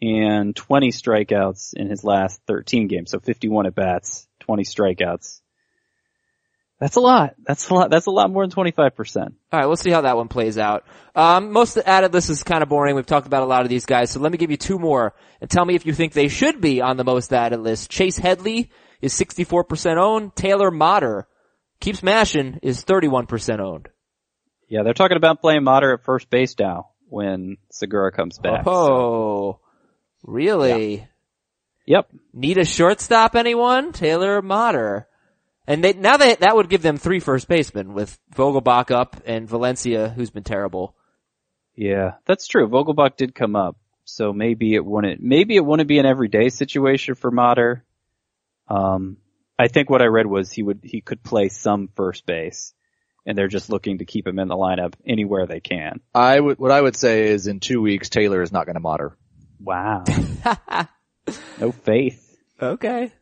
and 0.03 0.55
20 0.55 0.91
strikeouts 0.91 1.75
in 1.75 1.89
his 1.89 2.05
last 2.05 2.41
13 2.47 2.89
games. 2.89 3.11
So 3.11 3.21
51 3.21 3.67
at 3.67 3.75
bats, 3.75 4.27
20 4.41 4.65
strikeouts. 4.65 5.41
That's 6.79 6.97
a 6.97 7.01
lot. 7.01 7.35
That's 7.47 7.69
a 7.71 7.75
lot. 7.75 7.91
That's 7.91 8.07
a 8.07 8.11
lot 8.11 8.31
more 8.31 8.47
than 8.47 8.51
25%. 8.55 9.17
All 9.17 9.31
right, 9.53 9.67
we'll 9.67 9.77
see 9.77 9.91
how 9.91 10.03
that 10.03 10.17
one 10.17 10.29
plays 10.29 10.59
out. 10.59 10.85
Um, 11.15 11.51
most 11.53 11.77
of 11.77 11.85
the 11.85 11.89
added 11.89 12.13
list 12.13 12.29
is 12.29 12.43
kind 12.43 12.63
of 12.63 12.69
boring. 12.69 12.95
We've 12.95 13.07
talked 13.07 13.27
about 13.27 13.43
a 13.43 13.47
lot 13.47 13.63
of 13.63 13.71
these 13.71 13.87
guys, 13.87 14.11
so 14.11 14.21
let 14.21 14.31
me 14.31 14.37
give 14.37 14.51
you 14.51 14.59
two 14.59 14.79
more 14.79 15.15
and 15.41 15.49
tell 15.49 15.65
me 15.65 15.75
if 15.75 15.87
you 15.87 15.95
think 15.95 16.13
they 16.13 16.29
should 16.29 16.61
be 16.61 16.83
on 16.83 16.99
the 16.99 17.05
most 17.05 17.33
added 17.33 17.61
list. 17.61 17.91
Chase 17.91 18.19
Headley 18.19 18.71
is 19.01 19.15
64% 19.15 19.97
owned. 19.97 20.37
Taylor 20.37 20.71
Motter 20.71 21.27
keeps 21.81 22.03
mashing 22.03 22.59
is 22.63 22.85
31% 22.85 23.59
owned. 23.59 23.89
Yeah, 24.69 24.83
they're 24.83 24.93
talking 24.95 25.17
about 25.17 25.41
playing 25.41 25.65
Motter 25.65 25.95
at 25.95 26.05
first 26.05 26.29
base 26.29 26.55
now 26.59 26.91
when 27.09 27.57
Segura 27.71 28.13
comes 28.13 28.39
back. 28.39 28.65
so- 28.65 28.71
Oh, 28.71 29.61
really? 30.25 31.07
Yep. 31.87 32.09
Need 32.35 32.59
a 32.59 32.65
shortstop? 32.65 33.37
Anyone? 33.37 33.93
Taylor 33.93 34.43
Motter. 34.43 35.07
And 35.67 35.83
they, 35.83 35.93
now 35.95 36.17
that 36.17 36.41
that 36.41 36.55
would 36.55 36.69
give 36.69 36.83
them 36.83 36.97
three 36.97 37.21
first 37.21 37.49
basemen 37.49 37.93
with 37.93 38.19
Vogelbach 38.35 38.91
up 38.91 39.17
and 39.27 39.49
Valencia, 39.49 40.09
who's 40.09 40.31
been 40.31 40.45
terrible. 40.45 40.95
Yeah, 41.75 42.15
that's 42.25 42.47
true. 42.47 42.69
Vogelbach 42.69 43.17
did 43.17 43.35
come 43.35 43.57
up, 43.57 43.77
so 44.05 44.33
maybe 44.33 44.75
it 44.75 44.85
wouldn't. 44.85 45.21
Maybe 45.21 45.57
it 45.57 45.65
wouldn't 45.65 45.89
be 45.89 45.99
an 45.99 46.07
everyday 46.07 46.49
situation 46.49 47.17
for 47.17 47.31
Motter. 47.31 47.85
Um, 48.69 49.19
I 49.59 49.69
think 49.69 49.91
what 49.91 50.03
I 50.03 50.07
read 50.07 50.27
was 50.27 50.53
he 50.53 50.63
would 50.63 50.81
he 50.83 51.01
could 51.01 51.23
play 51.23 51.49
some 51.49 51.89
first 51.97 52.27
base, 52.27 52.73
and 53.27 53.37
they're 53.37 53.49
just 53.49 53.69
looking 53.69 53.99
to 53.99 54.05
keep 54.05 54.27
him 54.27 54.39
in 54.39 54.49
the 54.49 54.57
lineup 54.57 54.95
anywhere 55.05 55.47
they 55.47 55.61
can. 55.61 56.01
I 56.15 56.39
would, 56.39 56.59
what 56.59 56.71
I 56.71 56.81
would 56.81 56.97
say 56.97 57.29
is 57.29 57.47
in 57.47 57.61
two 57.61 57.81
weeks, 57.83 58.09
Taylor 58.09 58.41
is 58.41 58.53
not 58.53 58.67
going 58.67 58.75
to 58.75 58.81
matter. 58.81 59.17
Wow, 59.61 60.05
no 61.61 61.73
faith. 61.73 62.23
Okay. 62.61 63.13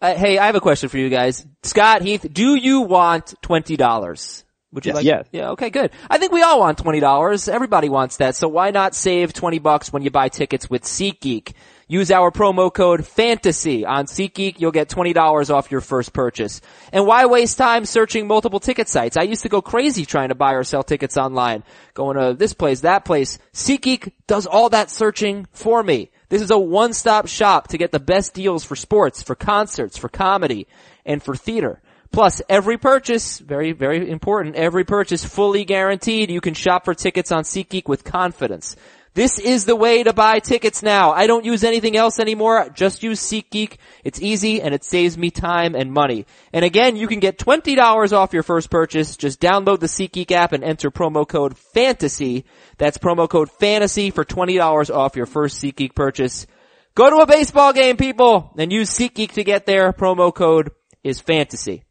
Uh, 0.00 0.14
hey, 0.14 0.38
I 0.38 0.46
have 0.46 0.54
a 0.54 0.60
question 0.60 0.88
for 0.88 0.96
you 0.98 1.10
guys. 1.10 1.44
Scott, 1.62 2.00
Heath, 2.02 2.26
do 2.32 2.54
you 2.54 2.80
want 2.82 3.34
$20? 3.42 4.44
Would 4.72 4.86
you 4.86 4.90
Yes. 4.90 4.96
like? 4.96 5.04
Yes. 5.04 5.26
Yeah, 5.32 5.50
okay, 5.50 5.68
good. 5.68 5.90
I 6.08 6.16
think 6.18 6.32
we 6.32 6.42
all 6.42 6.60
want 6.60 6.78
$20. 6.78 7.48
Everybody 7.48 7.88
wants 7.88 8.18
that. 8.18 8.34
So 8.36 8.48
why 8.48 8.70
not 8.70 8.94
save 8.94 9.32
20 9.32 9.58
bucks 9.58 9.92
when 9.92 10.02
you 10.02 10.10
buy 10.10 10.28
tickets 10.28 10.70
with 10.70 10.84
SeatGeek? 10.84 11.52
Use 11.88 12.12
our 12.12 12.30
promo 12.30 12.72
code 12.72 13.00
FANTASY 13.04 13.84
on 13.84 14.06
SeatGeek. 14.06 14.60
You'll 14.60 14.70
get 14.70 14.88
$20 14.88 15.50
off 15.50 15.72
your 15.72 15.80
first 15.80 16.12
purchase. 16.12 16.60
And 16.92 17.04
why 17.04 17.26
waste 17.26 17.58
time 17.58 17.84
searching 17.84 18.28
multiple 18.28 18.60
ticket 18.60 18.88
sites? 18.88 19.16
I 19.16 19.22
used 19.22 19.42
to 19.42 19.48
go 19.48 19.60
crazy 19.60 20.06
trying 20.06 20.28
to 20.28 20.36
buy 20.36 20.52
or 20.52 20.62
sell 20.62 20.84
tickets 20.84 21.16
online. 21.16 21.64
Going 21.94 22.16
to 22.16 22.32
this 22.34 22.54
place, 22.54 22.82
that 22.82 23.04
place. 23.04 23.38
SeatGeek 23.52 24.12
does 24.28 24.46
all 24.46 24.68
that 24.70 24.88
searching 24.88 25.46
for 25.52 25.82
me. 25.82 26.10
This 26.30 26.42
is 26.42 26.50
a 26.52 26.58
one-stop 26.58 27.26
shop 27.26 27.68
to 27.68 27.78
get 27.78 27.90
the 27.90 27.98
best 27.98 28.34
deals 28.34 28.64
for 28.64 28.76
sports, 28.76 29.20
for 29.20 29.34
concerts, 29.34 29.98
for 29.98 30.08
comedy, 30.08 30.68
and 31.04 31.20
for 31.22 31.34
theater. 31.34 31.82
Plus, 32.12 32.40
every 32.48 32.78
purchase, 32.78 33.40
very, 33.40 33.72
very 33.72 34.08
important, 34.08 34.54
every 34.54 34.84
purchase 34.84 35.24
fully 35.24 35.64
guaranteed. 35.64 36.30
You 36.30 36.40
can 36.40 36.54
shop 36.54 36.84
for 36.84 36.94
tickets 36.94 37.32
on 37.32 37.42
SeatGeek 37.42 37.88
with 37.88 38.04
confidence. 38.04 38.76
This 39.12 39.40
is 39.40 39.64
the 39.64 39.74
way 39.74 40.04
to 40.04 40.12
buy 40.12 40.38
tickets 40.38 40.84
now. 40.84 41.10
I 41.10 41.26
don't 41.26 41.44
use 41.44 41.64
anything 41.64 41.96
else 41.96 42.20
anymore. 42.20 42.70
Just 42.72 43.02
use 43.02 43.20
SeatGeek. 43.20 43.76
It's 44.04 44.22
easy 44.22 44.62
and 44.62 44.72
it 44.72 44.84
saves 44.84 45.18
me 45.18 45.32
time 45.32 45.74
and 45.74 45.92
money. 45.92 46.26
And 46.52 46.64
again, 46.64 46.94
you 46.94 47.08
can 47.08 47.18
get 47.18 47.36
$20 47.36 48.12
off 48.12 48.32
your 48.32 48.44
first 48.44 48.70
purchase. 48.70 49.16
Just 49.16 49.40
download 49.40 49.80
the 49.80 49.88
SeatGeek 49.88 50.30
app 50.30 50.52
and 50.52 50.62
enter 50.62 50.92
promo 50.92 51.26
code 51.26 51.56
FANTASY. 51.74 52.44
That's 52.78 52.98
promo 52.98 53.28
code 53.28 53.50
FANTASY 53.50 54.12
for 54.12 54.24
$20 54.24 54.94
off 54.94 55.16
your 55.16 55.26
first 55.26 55.60
SeatGeek 55.60 55.96
purchase. 55.96 56.46
Go 56.94 57.10
to 57.10 57.16
a 57.16 57.26
baseball 57.26 57.72
game, 57.72 57.96
people, 57.96 58.52
and 58.56 58.72
use 58.72 58.90
SeatGeek 58.90 59.32
to 59.32 59.42
get 59.44 59.66
there. 59.66 59.92
Promo 59.92 60.32
code 60.32 60.70
is 61.02 61.20
FANTASY. 61.20 61.82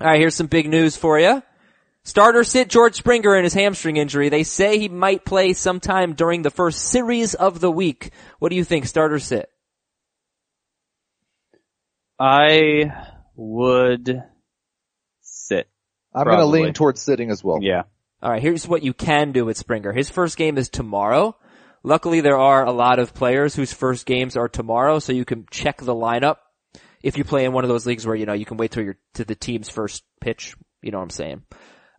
Alright, 0.00 0.18
here's 0.18 0.34
some 0.34 0.48
big 0.48 0.68
news 0.68 0.96
for 0.96 1.20
you. 1.20 1.40
Starter 2.04 2.42
sit 2.42 2.68
George 2.68 2.94
Springer 2.94 3.36
in 3.36 3.44
his 3.44 3.54
hamstring 3.54 3.96
injury. 3.96 4.28
They 4.28 4.42
say 4.42 4.78
he 4.78 4.88
might 4.88 5.24
play 5.24 5.52
sometime 5.52 6.14
during 6.14 6.42
the 6.42 6.50
first 6.50 6.80
series 6.80 7.34
of 7.34 7.60
the 7.60 7.70
week. 7.70 8.12
What 8.38 8.48
do 8.48 8.56
you 8.56 8.64
think, 8.64 8.86
starter 8.86 9.18
sit? 9.18 9.50
I 12.18 12.92
would 13.36 14.22
sit. 15.20 15.68
I'm 16.14 16.24
going 16.24 16.38
to 16.38 16.46
lean 16.46 16.72
towards 16.72 17.02
sitting 17.02 17.30
as 17.30 17.44
well. 17.44 17.58
Yeah. 17.62 17.82
Alright, 18.22 18.42
here's 18.42 18.66
what 18.66 18.82
you 18.82 18.92
can 18.92 19.32
do 19.32 19.44
with 19.44 19.56
Springer. 19.56 19.92
His 19.92 20.10
first 20.10 20.36
game 20.36 20.58
is 20.58 20.68
tomorrow. 20.68 21.36
Luckily 21.84 22.20
there 22.20 22.38
are 22.38 22.64
a 22.64 22.72
lot 22.72 22.98
of 22.98 23.14
players 23.14 23.54
whose 23.54 23.72
first 23.72 24.06
games 24.06 24.36
are 24.36 24.48
tomorrow, 24.48 24.98
so 24.98 25.12
you 25.12 25.24
can 25.24 25.46
check 25.50 25.78
the 25.78 25.94
lineup. 25.94 26.38
If 27.02 27.16
you 27.16 27.22
play 27.22 27.44
in 27.44 27.52
one 27.52 27.64
of 27.64 27.68
those 27.68 27.86
leagues 27.86 28.04
where, 28.04 28.16
you 28.16 28.26
know, 28.26 28.32
you 28.32 28.44
can 28.44 28.56
wait 28.56 28.72
till 28.72 28.82
your, 28.82 28.96
to 29.14 29.24
the 29.24 29.36
team's 29.36 29.68
first 29.68 30.02
pitch. 30.20 30.56
You 30.82 30.90
know 30.90 30.98
what 30.98 31.04
I'm 31.04 31.10
saying. 31.10 31.42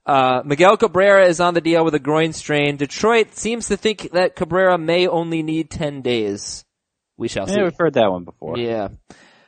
Uh, 0.10 0.41
Miguel 0.43 0.76
Cabrera 0.76 1.28
is 1.28 1.39
on 1.39 1.54
the 1.54 1.62
DL 1.62 1.86
with 1.86 1.93
a 1.93 2.00
groin 2.00 2.34
strain. 2.34 2.78
Detroit 2.78 3.36
seems 3.36 3.67
to 3.67 3.78
think 3.78 4.10
that 4.13 4.36
Cabrera 4.36 4.76
may 4.76 5.06
only 5.06 5.43
need 5.43 5.69
10 5.69 6.02
days. 6.02 6.65
We 7.15 7.28
shall 7.28 7.45
see. 7.45 7.54
Yeah, 7.54 7.65
we've 7.65 7.78
heard 7.78 7.93
that 7.93 8.10
one 8.10 8.24
before. 8.24 8.58
Yeah. 8.58 8.88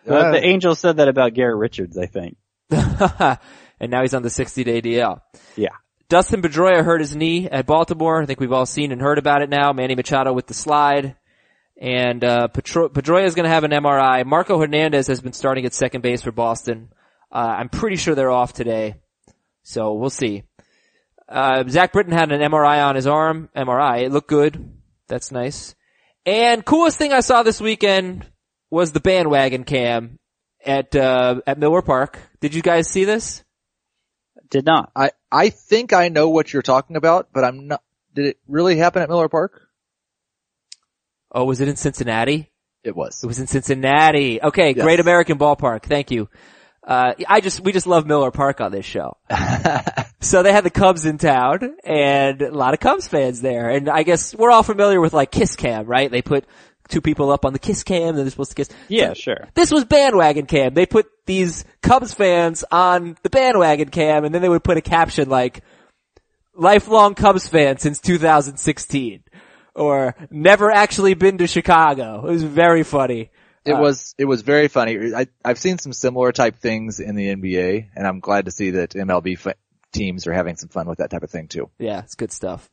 Uh, 0.08 0.32
the 0.34 0.46
Angels 0.46 0.78
said 0.78 0.98
that 0.98 1.08
about 1.08 1.34
Garrett 1.34 1.58
Richards, 1.58 1.98
I 1.98 2.06
think. 2.06 2.38
and 2.70 3.90
now 3.90 4.02
he's 4.02 4.14
on 4.14 4.22
the 4.22 4.30
60 4.30 4.64
day 4.64 4.84
DL. 4.84 5.22
Yeah. 5.56 5.70
Dustin 6.10 6.44
Pedroia 6.44 6.86
hurt 6.86 7.02
his 7.02 7.16
knee 7.16 7.50
at 7.50 7.66
Baltimore. 7.66 8.22
I 8.22 8.28
think 8.28 8.40
we've 8.40 8.52
all 8.52 8.68
seen 8.68 8.92
and 8.92 9.02
heard 9.02 9.18
about 9.18 9.42
it 9.42 9.50
now. 9.50 9.74
Manny 9.74 9.96
Machado 9.96 10.32
with 10.32 10.46
the 10.46 10.54
slide. 10.54 11.16
And, 11.80 12.24
uh, 12.24 12.50
Petro- 12.50 12.90
Pedroia 12.90 13.24
is 13.24 13.34
going 13.34 13.46
to 13.46 13.50
have 13.50 13.64
an 13.64 13.72
MRI. 13.72 14.28
Marco 14.28 14.60
Hernandez 14.60 15.08
has 15.08 15.22
been 15.22 15.34
starting 15.34 15.66
at 15.66 15.74
second 15.74 16.02
base 16.02 16.22
for 16.22 16.32
Boston. 16.32 16.90
Uh, 17.32 17.56
I'm 17.58 17.70
pretty 17.70 17.96
sure 17.96 18.14
they're 18.14 18.30
off 18.30 18.54
today. 18.54 18.98
So 19.64 19.94
we'll 19.94 20.10
see. 20.10 20.44
Uh, 21.32 21.64
Zach 21.70 21.94
Britton 21.94 22.12
had 22.14 22.32
an 22.32 22.42
MRI 22.42 22.86
on 22.86 22.96
his 22.96 23.08
arm. 23.08 23.50
MRI. 23.56 24.04
It 24.04 24.12
looked 24.12 24.28
good. 24.28 24.74
That's 25.08 25.32
nice. 25.32 25.76
And 26.26 26.66
coolest 26.66 26.98
thing 26.98 27.14
I 27.14 27.22
saw 27.22 27.44
this 27.44 27.62
weekend 27.62 28.26
was 28.70 28.92
the 28.92 29.00
bandwagon 29.00 29.64
cam 29.64 30.20
at, 30.66 30.96
uh, 30.96 31.42
at 31.48 31.58
Miller 31.58 31.82
Park. 31.82 32.20
Did 32.42 32.54
you 32.54 32.62
guys 32.62 32.90
see 32.90 33.06
this? 33.06 33.44
Did 34.50 34.66
not. 34.66 34.92
I, 34.96 35.12
I 35.32 35.50
think 35.50 35.94
I 35.94 36.10
know 36.10 36.30
what 36.30 36.52
you're 36.52 36.62
talking 36.62 36.98
about, 36.98 37.30
but 37.34 37.44
I'm 37.46 37.68
not, 37.68 37.82
did 38.14 38.26
it 38.26 38.38
really 38.48 38.76
happen 38.76 39.02
at 39.02 39.10
Miller 39.10 39.30
Park? 39.30 39.62
Oh, 41.32 41.46
was 41.46 41.62
it 41.62 41.70
in 41.70 41.78
Cincinnati? 41.78 42.52
It 42.84 42.96
was. 42.96 43.24
It 43.24 43.28
was 43.28 43.40
in 43.40 43.48
Cincinnati. 43.48 44.42
Okay, 44.42 44.74
Yes. 44.76 44.84
Great 44.84 45.00
American 45.00 45.38
Ballpark. 45.38 45.84
Thank 45.84 46.12
you. 46.12 46.28
Uh, 46.92 47.14
I 47.26 47.40
just, 47.40 47.62
we 47.62 47.72
just 47.72 47.88
love 47.88 48.06
Miller 48.06 48.32
Park 48.32 48.60
on 48.60 48.74
this 48.74 48.86
show. 48.86 49.16
so 50.20 50.44
they 50.44 50.52
had 50.52 50.66
the 50.66 50.70
Cubs 50.70 51.06
in 51.06 51.18
town 51.18 51.78
and 51.86 52.42
a 52.42 52.52
lot 52.52 52.74
of 52.74 52.82
Cubs 52.82 53.08
fans 53.08 53.40
there. 53.40 53.70
And 53.70 53.90
I 53.90 54.04
guess 54.04 54.36
we're 54.36 54.52
all 54.52 54.62
familiar 54.62 55.00
with 55.00 55.14
like 55.14 55.32
Kiss 55.32 55.56
Cam, 55.56 55.86
right? 55.86 56.12
They 56.12 56.22
put 56.22 56.46
two 56.90 57.00
people 57.00 57.32
up 57.32 57.46
on 57.46 57.54
the 57.54 57.60
Kiss 57.60 57.84
Cam 57.84 58.10
and 58.10 58.18
they're 58.18 58.30
supposed 58.30 58.50
to 58.50 58.56
kiss. 58.58 58.70
Yeah, 58.90 59.14
sure. 59.14 59.48
This 59.54 59.72
was 59.72 59.86
bandwagon 59.86 60.48
cam. 60.48 60.74
They 60.74 60.86
put 60.86 61.08
these 61.26 61.64
Cubs 61.82 62.14
fans 62.14 62.66
on 62.70 63.16
the 63.24 63.30
bandwagon 63.30 63.88
cam 63.88 64.26
and 64.26 64.36
then 64.36 64.42
they 64.42 64.50
would 64.50 64.66
put 64.66 64.76
a 64.76 64.82
caption 64.82 65.30
like, 65.30 65.64
lifelong 66.54 67.16
Cubs 67.16 67.48
fan 67.48 67.78
since 67.78 68.02
2016 68.02 69.24
or 69.74 70.14
never 70.30 70.70
actually 70.70 71.14
been 71.14 71.38
to 71.38 71.48
Chicago. 71.48 72.28
It 72.28 72.32
was 72.32 72.44
very 72.44 72.84
funny. 72.84 73.32
It 73.66 73.74
Uh, 73.74 73.82
was, 73.82 74.16
it 74.18 74.26
was 74.26 74.42
very 74.42 74.68
funny. 74.68 75.14
I, 75.14 75.28
I've 75.46 75.60
seen 75.60 75.78
some 75.78 75.94
similar 75.94 76.32
type 76.32 76.58
things 76.58 77.00
in 77.00 77.16
the 77.16 77.28
NBA 77.36 77.90
and 77.96 78.08
I'm 78.08 78.20
glad 78.20 78.46
to 78.46 78.52
see 78.52 78.72
that 78.72 78.92
MLB 78.92 79.34
f- 79.46 79.56
teams 79.92 80.26
are 80.28 80.34
having 80.34 80.56
some 80.56 80.70
fun 80.70 80.88
with 80.88 80.98
that 81.00 81.10
type 81.12 81.24
of 81.24 81.30
thing 81.30 81.48
too. 81.48 81.70
Yeah, 81.78 82.00
it's 82.00 82.16
good 82.16 82.32
stuff. 82.32 82.70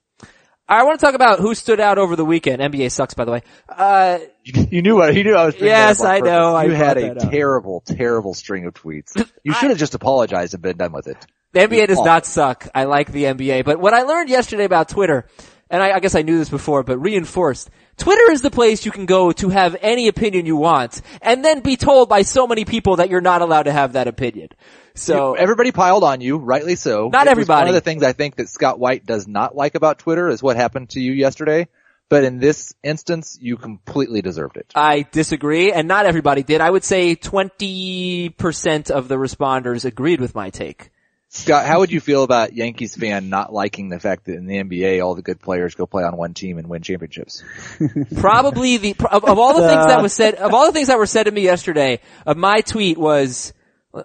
I 0.70 0.85
want 0.85 1.01
to 1.01 1.07
talk 1.07 1.14
about 1.14 1.38
who 1.40 1.55
stood 1.55 1.81
out 1.81 1.96
over 1.96 2.14
the 2.14 2.27
weekend. 2.27 2.61
NBA 2.61 2.90
sucks, 2.90 3.14
by 3.14 3.24
the 3.24 3.33
way. 3.33 3.42
Uh, 3.70 4.18
You, 4.44 4.66
you 4.70 4.83
knew 4.83 4.96
what, 4.96 5.14
you 5.14 5.24
knew 5.24 5.35
I 5.35 5.46
was 5.46 5.57
Yes, 5.59 6.03
I 6.03 6.20
know. 6.20 6.55
I 6.55 6.64
You 6.64 6.72
had 6.72 6.98
a 6.98 7.14
terrible, 7.14 7.83
terrible 7.87 8.35
string 8.35 8.66
of 8.66 8.74
tweets. 8.74 9.12
You 9.44 9.55
should 9.55 9.70
have 9.70 9.79
just 9.79 9.94
apologized 9.94 10.53
and 10.53 10.62
been 10.62 10.77
done 10.77 10.92
with 10.92 11.07
it. 11.09 11.16
the 11.53 11.61
NBA 11.61 11.87
does 11.87 12.01
not 12.03 12.27
suck. 12.27 12.68
I 12.74 12.85
like 12.85 13.11
the 13.11 13.24
NBA. 13.24 13.64
But 13.64 13.81
what 13.81 13.94
I 13.94 14.03
learned 14.03 14.29
yesterday 14.29 14.64
about 14.64 14.90
Twitter, 14.90 15.27
and 15.70 15.83
I, 15.83 15.92
I 15.92 16.00
guess 16.00 16.14
I 16.14 16.22
knew 16.22 16.38
this 16.38 16.48
before, 16.48 16.83
but 16.83 16.98
reinforced, 16.98 17.70
Twitter 17.96 18.31
is 18.31 18.42
the 18.42 18.50
place 18.50 18.87
you 18.87 18.92
can 18.92 19.07
go 19.07 19.33
to 19.33 19.48
have 19.48 19.76
any 19.81 20.09
opinion 20.09 20.46
you 20.46 20.57
want, 20.57 21.02
and 21.20 21.44
then 21.44 21.61
be 21.61 21.76
told 21.76 22.09
by 22.09 22.22
so 22.22 22.46
many 22.46 22.64
people 22.64 22.96
that 22.96 23.11
you're 23.11 23.20
not 23.20 23.42
allowed 23.42 23.64
to 23.64 23.72
have 23.72 23.92
that 23.94 24.09
opinion. 24.09 24.48
So, 24.94 25.35
everybody 25.35 25.70
piled 25.70 26.02
on 26.02 26.20
you, 26.20 26.38
rightly 26.38 26.74
so. 26.74 27.09
Not 27.09 27.26
It 27.26 27.31
everybody. 27.31 27.62
One 27.62 27.68
of 27.68 27.74
the 27.74 27.81
things 27.81 28.02
I 28.02 28.12
think 28.12 28.37
that 28.37 28.48
Scott 28.48 28.81
White 28.81 29.07
does 29.07 29.28
not 29.28 29.54
like 29.54 29.74
about 29.74 30.00
Twitter 30.00 30.28
is 30.28 30.42
what 30.42 30.57
happened 30.57 30.90
to 30.90 31.00
you 31.00 31.12
yesterday. 31.12 31.68
But 32.09 32.24
in 32.24 32.38
this 32.38 32.74
instance, 32.83 33.38
you 33.40 33.59
completely 33.59 34.22
deserved 34.22 34.57
it. 34.57 34.72
I 34.74 35.02
disagree, 35.02 35.72
and 35.72 35.87
not 35.87 36.07
everybody 36.07 36.42
did. 36.42 36.62
I 36.62 36.70
would 36.70 36.85
say 36.85 37.14
20% 37.14 38.90
of 38.90 39.09
the 39.09 39.16
responders 39.16 39.85
agreed 39.85 40.20
with 40.20 40.35
my 40.35 40.48
take. 40.48 40.90
Scott, 41.31 41.67
how 41.67 41.81
would 41.81 41.93
you 41.93 42.01
feel 42.01 42.23
about 42.23 42.55
Yankees 42.55 42.97
fan 42.97 43.29
not 43.29 43.53
liking 43.53 43.91
the 43.91 44.01
fact 44.01 44.25
that 44.25 44.35
in 44.37 44.47
the 44.47 44.57
NBA 44.57 45.05
all 45.05 45.14
the 45.14 45.23
good 45.23 45.41
players 45.41 45.75
go 45.75 45.85
play 45.85 46.03
on 46.03 46.17
one 46.17 46.33
team 46.33 46.57
and 46.57 46.69
win 46.69 46.83
championships? 46.83 47.45
Probably 48.17 48.79
the 48.79 48.97
of, 49.11 49.25
of 49.25 49.38
all 49.38 49.55
the 49.55 49.69
things 49.69 49.87
that 49.87 49.99
uh. 49.99 50.03
was 50.03 50.14
said 50.14 50.37
of 50.37 50.55
all 50.55 50.67
the 50.67 50.73
things 50.73 50.88
that 50.88 50.97
were 50.99 51.07
said 51.07 51.25
to 51.25 51.31
me 51.31 51.43
yesterday, 51.43 52.01
of 52.25 52.38
my 52.38 52.62
tweet 52.62 52.97
was 52.97 53.53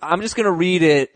I'm 0.01 0.21
just 0.21 0.35
gonna 0.35 0.51
read 0.51 0.83
it 0.83 1.15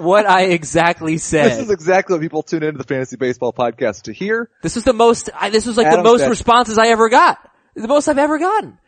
what 0.00 0.26
I 0.26 0.44
exactly 0.44 1.18
said. 1.18 1.50
This 1.50 1.58
is 1.58 1.70
exactly 1.70 2.14
what 2.14 2.22
people 2.22 2.42
tune 2.42 2.62
into 2.62 2.78
the 2.78 2.84
Fantasy 2.84 3.16
Baseball 3.16 3.52
podcast 3.52 4.02
to 4.02 4.12
hear. 4.12 4.48
This 4.62 4.74
was 4.74 4.84
the 4.84 4.94
most 4.94 5.28
I, 5.34 5.50
this 5.50 5.66
was 5.66 5.76
like 5.76 5.86
Adam 5.86 6.02
the 6.02 6.10
most 6.10 6.20
said- 6.20 6.30
responses 6.30 6.78
I 6.78 6.88
ever 6.88 7.10
got. 7.10 7.38
The 7.74 7.88
most 7.88 8.08
I've 8.08 8.16
ever 8.16 8.38
gotten. 8.38 8.78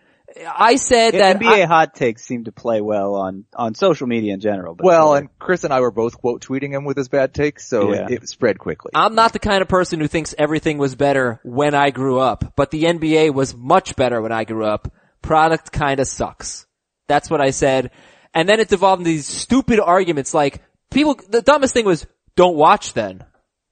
I 0.47 0.77
said 0.77 1.14
that 1.14 1.38
NBA 1.41 1.62
I- 1.62 1.67
hot 1.67 1.95
takes 1.95 2.23
seem 2.25 2.45
to 2.45 2.53
play 2.53 2.81
well 2.81 3.14
on, 3.14 3.45
on 3.57 3.75
social 3.75 4.07
media 4.07 4.35
in 4.35 4.41
general. 4.41 4.75
But 4.75 4.85
Well, 4.87 5.14
and 5.14 5.29
Chris 5.38 5.64
and 5.64 5.73
I 5.73 5.81
were 5.81 5.91
both 5.91 6.19
quote 6.19 6.43
tweeting 6.45 6.71
him 6.73 6.85
with 6.85 6.97
his 6.97 7.09
bad 7.09 7.33
takes, 7.35 7.67
so 7.67 7.93
Yeah. 7.95 8.07
it, 8.11 8.23
it 8.23 8.29
spread 8.29 8.59
quickly. 8.59 8.91
I'm 8.95 9.14
not 9.14 9.33
the 9.33 9.38
kind 9.38 9.62
of 9.62 9.69
person 9.69 10.01
who 10.01 10.07
thinks 10.07 10.35
everything 10.37 10.77
was 10.79 10.95
better 10.95 11.41
when 11.45 11.75
I 11.75 11.91
grew 11.91 12.19
up, 12.19 12.53
but 12.57 12.71
the 12.71 12.85
NBA 12.85 13.33
was 13.33 13.57
much 13.57 13.97
better 13.97 14.21
when 14.21 14.33
I 14.33 14.45
grew 14.45 14.64
up. 14.67 14.93
Product 15.23 15.73
kinda 15.73 16.05
sucks. 16.05 16.67
That's 17.09 17.31
what 17.31 17.41
I 17.41 17.51
said. 17.51 17.91
And 18.35 18.47
then 18.49 18.61
it 18.61 18.69
devolved 18.69 19.01
into 19.01 19.11
these 19.11 19.27
stupid 19.27 19.81
arguments 19.81 20.35
like, 20.35 20.61
people, 20.91 21.19
the 21.31 21.41
dumbest 21.43 21.73
thing 21.73 21.87
was, 21.87 22.07
don't 22.37 22.55
watch 22.57 22.93
then. 22.93 23.25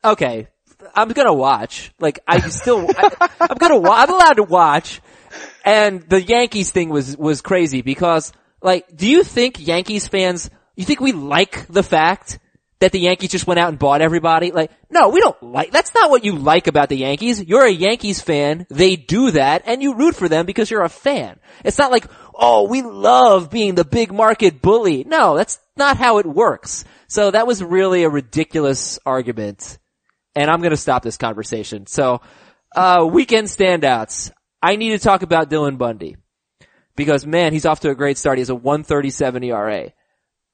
Okay. 0.02 0.48
I'm 0.94 1.08
gonna 1.08 1.34
watch. 1.34 1.92
Like, 2.00 2.20
I 2.26 2.38
still, 2.48 2.86
I, 2.96 3.28
I'm 3.40 3.56
gonna 3.58 3.78
wa- 3.78 3.94
I'm 3.96 4.10
allowed 4.10 4.34
to 4.34 4.42
watch. 4.42 5.00
And 5.66 6.00
the 6.08 6.22
Yankees 6.22 6.70
thing 6.70 6.88
was, 6.88 7.16
was 7.16 7.42
crazy 7.42 7.82
because 7.82 8.32
Like, 8.62 8.96
do 8.96 9.06
you 9.06 9.22
think 9.22 9.64
Yankees 9.64 10.08
fans, 10.08 10.50
you 10.74 10.84
think 10.84 11.00
we 11.00 11.12
like 11.12 11.66
the 11.68 11.82
fact 11.82 12.38
that 12.80 12.92
the 12.92 13.00
Yankees 13.00 13.30
just 13.30 13.46
went 13.46 13.60
out 13.60 13.68
and 13.68 13.78
bought 13.78 14.00
everybody? 14.00 14.50
Like, 14.50 14.70
no, 14.90 15.08
we 15.10 15.20
don't 15.20 15.40
like, 15.42 15.70
that's 15.70 15.94
not 15.94 16.10
what 16.10 16.24
you 16.24 16.36
like 16.36 16.66
about 16.66 16.88
the 16.88 16.96
Yankees. 16.96 17.42
You're 17.42 17.64
a 17.64 17.70
Yankees 17.70 18.20
fan, 18.20 18.66
they 18.70 18.96
do 18.96 19.30
that, 19.32 19.62
and 19.66 19.82
you 19.82 19.94
root 19.94 20.16
for 20.16 20.28
them 20.28 20.46
because 20.46 20.70
you're 20.70 20.82
a 20.82 20.88
fan. 20.88 21.38
It's 21.64 21.78
not 21.78 21.90
like, 21.90 22.06
oh, 22.34 22.68
we 22.68 22.82
love 22.82 23.50
being 23.50 23.74
the 23.74 23.84
big 23.84 24.12
market 24.12 24.60
bully. 24.60 25.04
No, 25.04 25.36
that's 25.36 25.58
not 25.76 25.96
how 25.96 26.18
it 26.18 26.26
works. 26.26 26.84
So 27.08 27.30
that 27.30 27.46
was 27.46 27.62
really 27.62 28.02
a 28.02 28.10
ridiculous 28.10 28.98
argument. 29.06 29.78
And 30.34 30.50
I'm 30.50 30.60
gonna 30.60 30.76
stop 30.76 31.02
this 31.02 31.16
conversation. 31.16 31.86
So, 31.86 32.20
uh, 32.74 33.08
weekend 33.10 33.46
standouts. 33.46 34.32
I 34.66 34.74
need 34.74 34.90
to 34.90 34.98
talk 34.98 35.22
about 35.22 35.48
Dylan 35.48 35.78
Bundy. 35.78 36.16
Because 36.96 37.24
man, 37.24 37.52
he's 37.52 37.66
off 37.66 37.80
to 37.80 37.90
a 37.90 37.94
great 37.94 38.18
start. 38.18 38.38
He 38.38 38.40
has 38.40 38.50
a 38.50 38.54
137 38.56 39.44
ERA. 39.44 39.92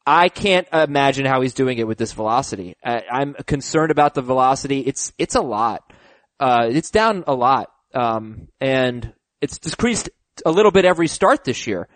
I 0.05 0.29
can't 0.29 0.69
imagine 0.71 1.25
how 1.25 1.41
he's 1.41 1.55
doing 1.55 1.79
it 1.79 1.87
with 1.87 1.97
this 1.97 2.13
velocity. 2.13 2.77
I, 2.85 3.05
I'm 3.11 3.33
concerned 3.33 3.91
about 3.91 4.13
the 4.13 4.21
velocity. 4.21 4.81
It's, 4.81 5.15
it's 5.17 5.35
a 5.35 5.41
lot. 5.41 5.91
Uh, 6.39 6.69
it's 6.71 6.91
down 6.91 7.25
a 7.27 7.35
lot. 7.35 7.71
Um, 7.95 8.49
and 8.61 9.15
it's 9.41 9.59
decreased 9.59 10.11
a 10.45 10.51
little 10.51 10.73
bit 10.73 10.85
every 10.85 11.09
start 11.09 11.45
this 11.45 11.67
year. 11.67 11.89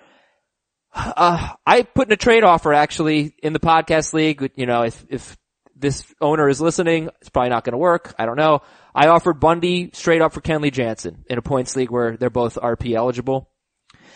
Uh, 0.94 1.50
I 1.66 1.82
put 1.82 2.08
in 2.08 2.12
a 2.12 2.16
trade 2.16 2.44
offer 2.44 2.72
actually 2.72 3.34
in 3.42 3.52
the 3.52 3.60
podcast 3.60 4.14
league. 4.14 4.52
You 4.56 4.64
know, 4.64 4.84
if, 4.84 5.04
if 5.10 5.36
this 5.74 6.02
owner 6.22 6.48
is 6.48 6.62
listening, 6.62 7.10
it's 7.20 7.28
probably 7.28 7.50
not 7.50 7.64
going 7.64 7.72
to 7.72 7.78
work. 7.78 8.14
I 8.18 8.24
don't 8.24 8.36
know. 8.36 8.62
I 8.96 9.08
offered 9.08 9.40
Bundy 9.40 9.90
straight 9.92 10.22
up 10.22 10.32
for 10.32 10.40
Kenley 10.40 10.72
Jansen 10.72 11.26
in 11.28 11.36
a 11.36 11.42
points 11.42 11.76
league 11.76 11.90
where 11.90 12.16
they're 12.16 12.30
both 12.30 12.54
RP 12.54 12.94
eligible. 12.94 13.50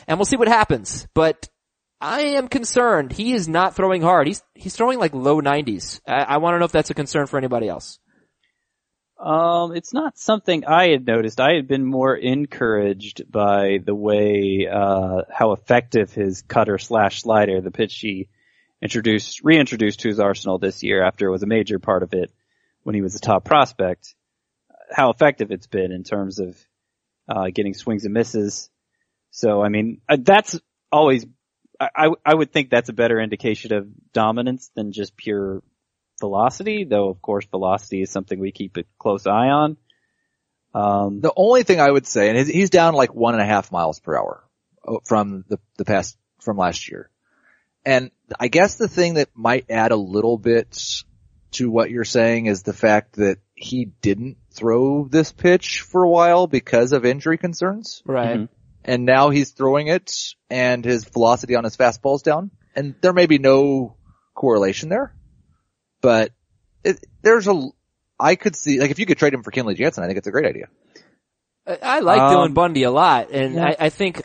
And 0.08 0.18
we'll 0.18 0.24
see 0.24 0.38
what 0.38 0.48
happens. 0.48 1.06
But 1.12 1.50
I 2.00 2.20
am 2.22 2.48
concerned. 2.48 3.12
He 3.12 3.34
is 3.34 3.46
not 3.46 3.76
throwing 3.76 4.00
hard. 4.00 4.26
He's, 4.26 4.42
he's 4.54 4.74
throwing 4.74 4.98
like 4.98 5.12
low 5.12 5.42
90s. 5.42 6.00
I, 6.08 6.22
I 6.22 6.36
want 6.38 6.54
to 6.54 6.58
know 6.58 6.64
if 6.64 6.72
that's 6.72 6.88
a 6.88 6.94
concern 6.94 7.26
for 7.26 7.36
anybody 7.36 7.68
else. 7.68 7.98
Um, 9.18 9.76
it's 9.76 9.92
not 9.92 10.16
something 10.16 10.64
I 10.64 10.88
had 10.92 11.06
noticed. 11.06 11.40
I 11.40 11.52
had 11.56 11.68
been 11.68 11.84
more 11.84 12.16
encouraged 12.16 13.30
by 13.30 13.80
the 13.84 13.94
way, 13.94 14.66
uh, 14.66 15.24
how 15.30 15.52
effective 15.52 16.10
his 16.14 16.40
cutter 16.40 16.78
slash 16.78 17.20
slider, 17.20 17.60
the 17.60 17.70
pitch 17.70 17.98
he 17.98 18.28
introduced, 18.80 19.42
reintroduced 19.44 20.00
to 20.00 20.08
his 20.08 20.20
arsenal 20.20 20.58
this 20.58 20.82
year 20.82 21.04
after 21.04 21.26
it 21.26 21.30
was 21.30 21.42
a 21.42 21.46
major 21.46 21.78
part 21.78 22.02
of 22.02 22.14
it 22.14 22.32
when 22.82 22.94
he 22.94 23.02
was 23.02 23.14
a 23.14 23.20
top 23.20 23.44
prospect, 23.44 24.14
how 24.90 25.10
effective 25.10 25.50
it's 25.50 25.66
been 25.66 25.92
in 25.92 26.04
terms 26.04 26.38
of, 26.38 26.56
uh, 27.28 27.48
getting 27.54 27.74
swings 27.74 28.04
and 28.04 28.14
misses. 28.14 28.70
So, 29.30 29.62
I 29.62 29.68
mean, 29.68 30.00
uh, 30.08 30.16
that's 30.20 30.58
always, 30.90 31.26
I, 31.80 32.10
I 32.26 32.34
would 32.34 32.52
think 32.52 32.68
that's 32.68 32.88
a 32.88 32.92
better 32.92 33.20
indication 33.20 33.72
of 33.72 33.88
dominance 34.12 34.70
than 34.74 34.92
just 34.92 35.16
pure 35.16 35.62
velocity, 36.20 36.84
though 36.84 37.08
of 37.08 37.22
course 37.22 37.46
velocity 37.46 38.02
is 38.02 38.10
something 38.10 38.38
we 38.38 38.52
keep 38.52 38.76
a 38.76 38.84
close 38.98 39.26
eye 39.26 39.48
on. 39.48 39.76
Um, 40.74 41.20
The 41.20 41.32
only 41.34 41.62
thing 41.62 41.80
I 41.80 41.90
would 41.90 42.06
say, 42.06 42.28
and 42.28 42.48
he's- 42.48 42.70
down 42.70 42.94
like 42.94 43.14
one 43.14 43.34
and 43.34 43.42
a 43.42 43.46
half 43.46 43.72
miles 43.72 43.98
per 43.98 44.16
hour 44.16 44.44
uh, 44.86 44.98
from 45.06 45.44
the, 45.48 45.58
the 45.78 45.84
past, 45.84 46.18
from 46.40 46.58
last 46.58 46.90
year. 46.90 47.10
And 47.84 48.10
I 48.38 48.48
guess 48.48 48.74
the 48.74 48.88
thing 48.88 49.14
that 49.14 49.28
might 49.34 49.70
add 49.70 49.92
a 49.92 49.96
little 49.96 50.36
bit 50.36 51.02
to 51.52 51.70
what 51.70 51.90
you're 51.90 52.04
saying 52.04 52.46
is 52.46 52.62
the 52.62 52.72
fact 52.72 53.14
that 53.14 53.38
he 53.54 53.86
didn't 54.00 54.36
throw 54.52 55.06
this 55.08 55.32
pitch 55.32 55.80
for 55.82 56.02
a 56.02 56.08
while 56.08 56.46
because 56.46 56.92
of 56.92 57.04
injury 57.04 57.38
concerns. 57.38 58.02
Right. 58.06 58.38
Mhm. 58.40 58.48
And 58.84 59.04
now 59.04 59.30
he's 59.30 59.50
throwing 59.50 59.88
it 59.88 60.12
and 60.48 60.84
his 60.84 61.04
velocity 61.04 61.54
on 61.54 61.64
his 61.64 61.76
fastball 61.76 62.16
is 62.16 62.22
down. 62.22 62.50
And 62.74 62.94
there 63.00 63.12
may 63.12 63.26
be 63.26 63.38
no 63.38 63.96
correlation 64.34 64.88
there, 64.88 65.14
but 66.00 66.32
it, 66.84 67.04
there's 67.22 67.46
a, 67.46 67.68
I 68.18 68.36
could 68.36 68.56
see, 68.56 68.80
like 68.80 68.90
if 68.90 68.98
you 68.98 69.06
could 69.06 69.18
trade 69.18 69.34
him 69.34 69.42
for 69.42 69.50
Kenley 69.50 69.76
Jansen, 69.76 70.02
I 70.02 70.06
think 70.06 70.18
it's 70.18 70.26
a 70.28 70.30
great 70.30 70.46
idea. 70.46 70.68
I, 71.66 71.78
I 71.82 71.98
like 72.00 72.20
Um, 72.20 72.32
Dylan 72.32 72.54
Bundy 72.54 72.84
a 72.84 72.90
lot, 72.90 73.30
and 73.30 73.54
yeah. 73.54 73.66
I, 73.66 73.76
I 73.86 73.88
think 73.90 74.22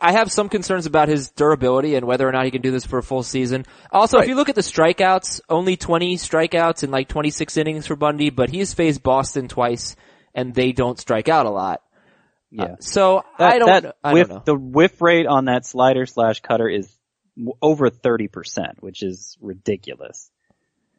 I 0.00 0.12
have 0.12 0.30
some 0.30 0.48
concerns 0.48 0.86
about 0.86 1.08
his 1.08 1.30
durability 1.30 1.96
and 1.96 2.06
whether 2.06 2.28
or 2.28 2.30
not 2.32 2.44
he 2.44 2.50
can 2.52 2.62
do 2.62 2.70
this 2.70 2.86
for 2.86 2.98
a 2.98 3.02
full 3.02 3.22
season. 3.24 3.66
Also, 3.90 4.18
if 4.18 4.28
you 4.28 4.36
look 4.36 4.48
at 4.48 4.54
the 4.54 4.60
strikeouts, 4.60 5.40
only 5.48 5.76
20 5.76 6.16
strikeouts 6.16 6.84
in 6.84 6.90
like 6.92 7.08
26 7.08 7.56
innings 7.56 7.86
for 7.86 7.96
Bundy, 7.96 8.30
but 8.30 8.48
he's 8.48 8.74
faced 8.74 9.02
Boston 9.02 9.48
twice, 9.48 9.96
and 10.34 10.54
they 10.54 10.70
don't 10.72 10.98
strike 11.00 11.28
out 11.28 11.46
a 11.46 11.50
lot. 11.50 11.82
yeah. 12.50 12.62
Uh, 12.64 12.76
so 12.78 13.24
That- 13.38 13.52
I 13.54 13.58
don't, 13.58 13.66
that 13.82 13.96
I 14.04 14.12
whiff, 14.12 14.28
don't 14.28 14.36
know. 14.36 14.42
The 14.44 14.54
whiff 14.54 15.02
rate 15.02 15.26
on 15.26 15.46
that 15.46 15.66
slider 15.66 16.06
slash 16.06 16.40
cutter 16.40 16.68
is 16.68 16.88
over 17.60 17.90
30%, 17.90 18.80
which 18.80 19.02
is 19.02 19.36
ridiculous. 19.40 20.30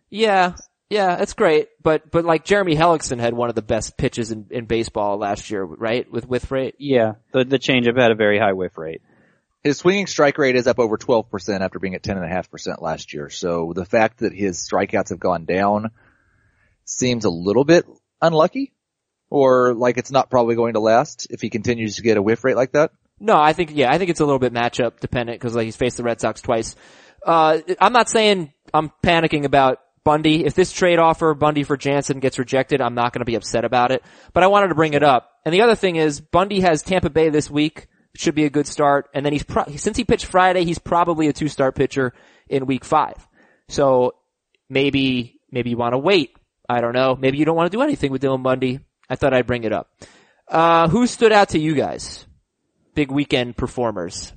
Yeah, 0.10 0.56
yeah, 0.90 1.16
that's 1.16 1.34
great. 1.34 1.70
But 1.82 2.10
but 2.10 2.26
like 2.26 2.46
Jeremy 2.46 2.76
Hellickson 2.76 3.20
had 3.20 3.34
one 3.34 3.50
of 3.50 3.56
the 3.56 3.62
best 3.62 3.98
pitches 3.98 4.32
in, 4.32 4.48
in 4.50 4.66
baseball 4.66 5.18
last 5.18 5.52
year, 5.52 5.64
right? 5.64 6.10
With 6.12 6.28
whiff 6.28 6.52
rate. 6.52 6.76
Yeah, 6.80 7.14
the, 7.32 7.44
the 7.44 7.60
changeup 7.60 8.00
had 8.00 8.12
a 8.12 8.16
very 8.16 8.40
high 8.40 8.54
whiff 8.54 8.78
rate. 8.78 9.02
His 9.64 9.78
swinging 9.78 10.08
strike 10.08 10.38
rate 10.38 10.56
is 10.56 10.68
up 10.68 10.80
over 10.80 10.98
12% 10.98 11.60
after 11.60 11.80
being 11.80 11.94
at 11.94 12.02
10.5% 12.02 12.82
last 12.82 13.14
year. 13.14 13.30
So 13.30 13.74
the 13.76 13.84
fact 13.84 14.20
that 14.20 14.34
his 14.34 14.66
strikeouts 14.66 15.10
have 15.10 15.20
gone 15.20 15.44
down 15.44 15.92
seems 16.86 17.26
a 17.26 17.30
little 17.30 17.66
bit 17.66 17.86
unlucky 18.22 18.72
or 19.30 19.74
like 19.74 19.98
it's 19.98 20.12
not 20.12 20.30
probably 20.30 20.56
going 20.56 20.74
to 20.74 20.80
last 20.80 21.28
if 21.30 21.42
he 21.42 21.50
continues 21.50 21.98
to 21.98 22.04
get 22.04 22.18
a 22.18 22.22
whiff 22.22 22.44
rate 22.44 22.56
like 22.56 22.72
that. 22.72 22.92
No, 23.20 23.38
I 23.38 23.54
think 23.54 23.72
yeah, 23.74 23.92
I 23.92 23.98
think 23.98 24.10
it's 24.10 24.22
a 24.22 24.26
little 24.26 24.40
bit 24.40 24.54
matchup 24.54 25.02
dependent 25.02 25.40
because 25.40 25.56
like 25.56 25.66
he's 25.66 25.76
faced 25.76 25.98
the 25.98 26.04
Red 26.04 26.22
Sox 26.22 26.42
twice. 26.42 26.76
Uh, 27.24 27.60
I'm 27.80 27.92
not 27.94 28.10
saying 28.10 28.54
I'm 28.74 28.92
panicking 29.04 29.44
about 29.44 29.80
Bundy. 30.10 30.44
If 30.44 30.56
this 30.56 30.72
trade 30.72 30.98
offer 30.98 31.36
Bundy 31.36 31.62
for 31.62 31.78
Jansen 31.78 32.20
gets 32.20 32.40
rejected, 32.40 32.82
I'm 32.82 32.96
not 32.96 33.14
going 33.14 33.20
to 33.20 33.26
be 33.26 33.36
upset 33.36 33.64
about 33.64 33.92
it. 33.92 34.02
But 34.34 34.42
I 34.42 34.48
wanted 34.48 34.70
to 34.70 34.74
bring 34.74 34.96
it 34.96 35.04
up. 35.04 35.30
And 35.46 35.54
the 35.54 35.62
other 35.62 35.76
thing 35.76 35.98
is 35.98 36.20
Bundy 36.20 36.62
has 36.62 36.82
Tampa 36.82 37.12
Bay 37.12 37.30
this 37.30 37.48
week. 37.48 37.86
Should 38.16 38.34
be 38.34 38.46
a 38.46 38.50
good 38.50 38.66
start. 38.66 39.08
And 39.14 39.24
then 39.24 39.34
he's 39.34 39.44
pro- 39.44 39.68
since 39.76 39.98
he 39.98 40.04
pitched 40.04 40.26
Friday, 40.26 40.66
he's 40.66 40.80
probably 40.80 41.28
a 41.28 41.34
two 41.34 41.48
start 41.48 41.76
pitcher 41.76 42.14
in 42.48 42.66
week 42.66 42.86
five. 42.86 43.28
So 43.68 44.16
maybe 44.68 45.40
maybe 45.52 45.70
you 45.70 45.78
want 45.78 45.94
to 45.94 46.00
wait. 46.00 46.36
I 46.68 46.82
don't 46.82 46.94
know. 46.94 47.16
Maybe 47.16 47.38
you 47.38 47.46
don't 47.46 47.56
want 47.56 47.72
to 47.72 47.78
do 47.78 47.84
anything 47.84 48.12
with 48.12 48.24
Dylan 48.24 48.42
Bundy. 48.42 48.80
I 49.08 49.16
thought 49.16 49.36
I'd 49.36 49.46
bring 49.46 49.64
it 49.64 49.72
up. 49.72 49.92
Uh, 50.48 50.88
who 50.88 51.06
stood 51.06 51.32
out 51.32 51.50
to 51.50 51.60
you 51.60 51.76
guys? 51.76 52.26
Big 52.96 53.12
weekend 53.12 53.56
performers. 53.56 54.34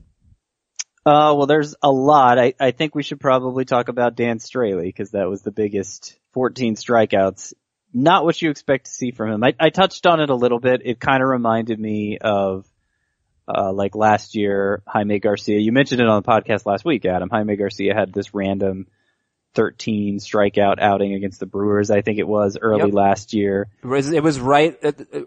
Uh, 1.05 1.35
well, 1.37 1.47
there's 1.47 1.75
a 1.83 1.91
lot. 1.91 2.39
I, 2.39 2.55
I 2.61 2.71
think 2.71 2.95
we 2.95 3.03
should 3.03 3.19
probably 3.19 3.65
talk 3.65 3.89
about 3.89 4.15
Dan 4.15 4.39
Straily 4.39 4.85
because 4.85 5.11
that 5.11 5.29
was 5.29 5.43
the 5.43 5.51
biggest 5.51 6.17
14 6.33 6.77
strikeouts. 6.77 7.55
Not 7.93 8.25
what 8.25 8.41
you 8.41 8.51
expect 8.51 8.87
to 8.87 8.93
see 8.93 9.11
from 9.11 9.33
him. 9.33 9.45
I, 9.45 9.55
I 9.59 9.71
touched 9.71 10.07
on 10.07 10.21
it 10.21 10.31
a 10.31 10.35
little 10.35 10.61
bit. 10.61 10.83
It 10.85 11.01
kind 11.01 11.23
of 11.23 11.29
reminded 11.29 11.79
me 11.79 12.19
of, 12.19 12.67
uh, 13.49 13.73
like 13.73 13.97
last 13.97 14.37
year, 14.37 14.83
Jaime 14.87 15.19
Garcia. 15.19 15.59
You 15.59 15.73
mentioned 15.73 16.01
it 16.01 16.09
on 16.09 16.23
the 16.23 16.29
podcast 16.29 16.67
last 16.67 16.85
week, 16.85 17.05
Adam. 17.05 17.29
Jaime 17.29 17.57
Garcia 17.57 17.95
had 17.95 18.13
this 18.13 18.33
random 18.33 18.87
13 19.55 20.19
strikeout 20.19 20.81
outing 20.81 21.15
against 21.15 21.41
the 21.41 21.47
Brewers, 21.47 21.91
I 21.91 22.03
think 22.03 22.19
it 22.19 22.27
was 22.27 22.59
early 22.61 22.87
Yep. 22.87 22.95
last 22.95 23.33
year. 23.35 23.69
It 23.83 23.87
was, 23.87 24.13
it 24.13 24.23
was 24.23 24.41
right, 24.41 24.77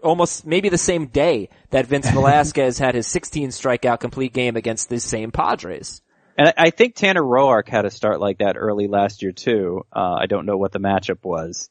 almost 0.02 0.46
maybe 0.46 0.68
the 0.68 0.78
same 0.78 1.06
day 1.06 1.48
that 1.70 1.86
Vince 1.86 2.10
Velasquez 2.12 2.78
had 2.78 2.94
his 2.94 3.06
16 3.06 3.50
strikeout 3.50 4.00
complete 4.00 4.32
game 4.32 4.56
against 4.56 4.88
the 4.88 4.98
same 5.00 5.30
Padres. 5.30 6.02
And 6.38 6.48
I, 6.48 6.54
I 6.56 6.70
think 6.70 6.94
Tanner 6.94 7.22
Roark 7.22 7.68
had 7.68 7.84
a 7.84 7.90
start 7.90 8.20
like 8.20 8.38
that 8.38 8.56
early 8.56 8.88
last 8.88 9.22
year 9.22 9.32
too. 9.32 9.86
Uh, 9.92 10.16
I 10.20 10.26
don't 10.26 10.46
know 10.46 10.56
what 10.56 10.72
the 10.72 10.80
matchup 10.80 11.24
was, 11.24 11.70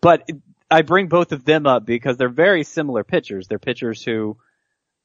but 0.00 0.28
I 0.70 0.82
bring 0.82 1.08
both 1.08 1.32
of 1.32 1.44
them 1.44 1.66
up 1.66 1.84
because 1.84 2.16
they're 2.16 2.28
very 2.28 2.64
similar 2.64 3.04
pitchers. 3.04 3.46
They're 3.46 3.58
pitchers 3.58 4.02
who, 4.02 4.36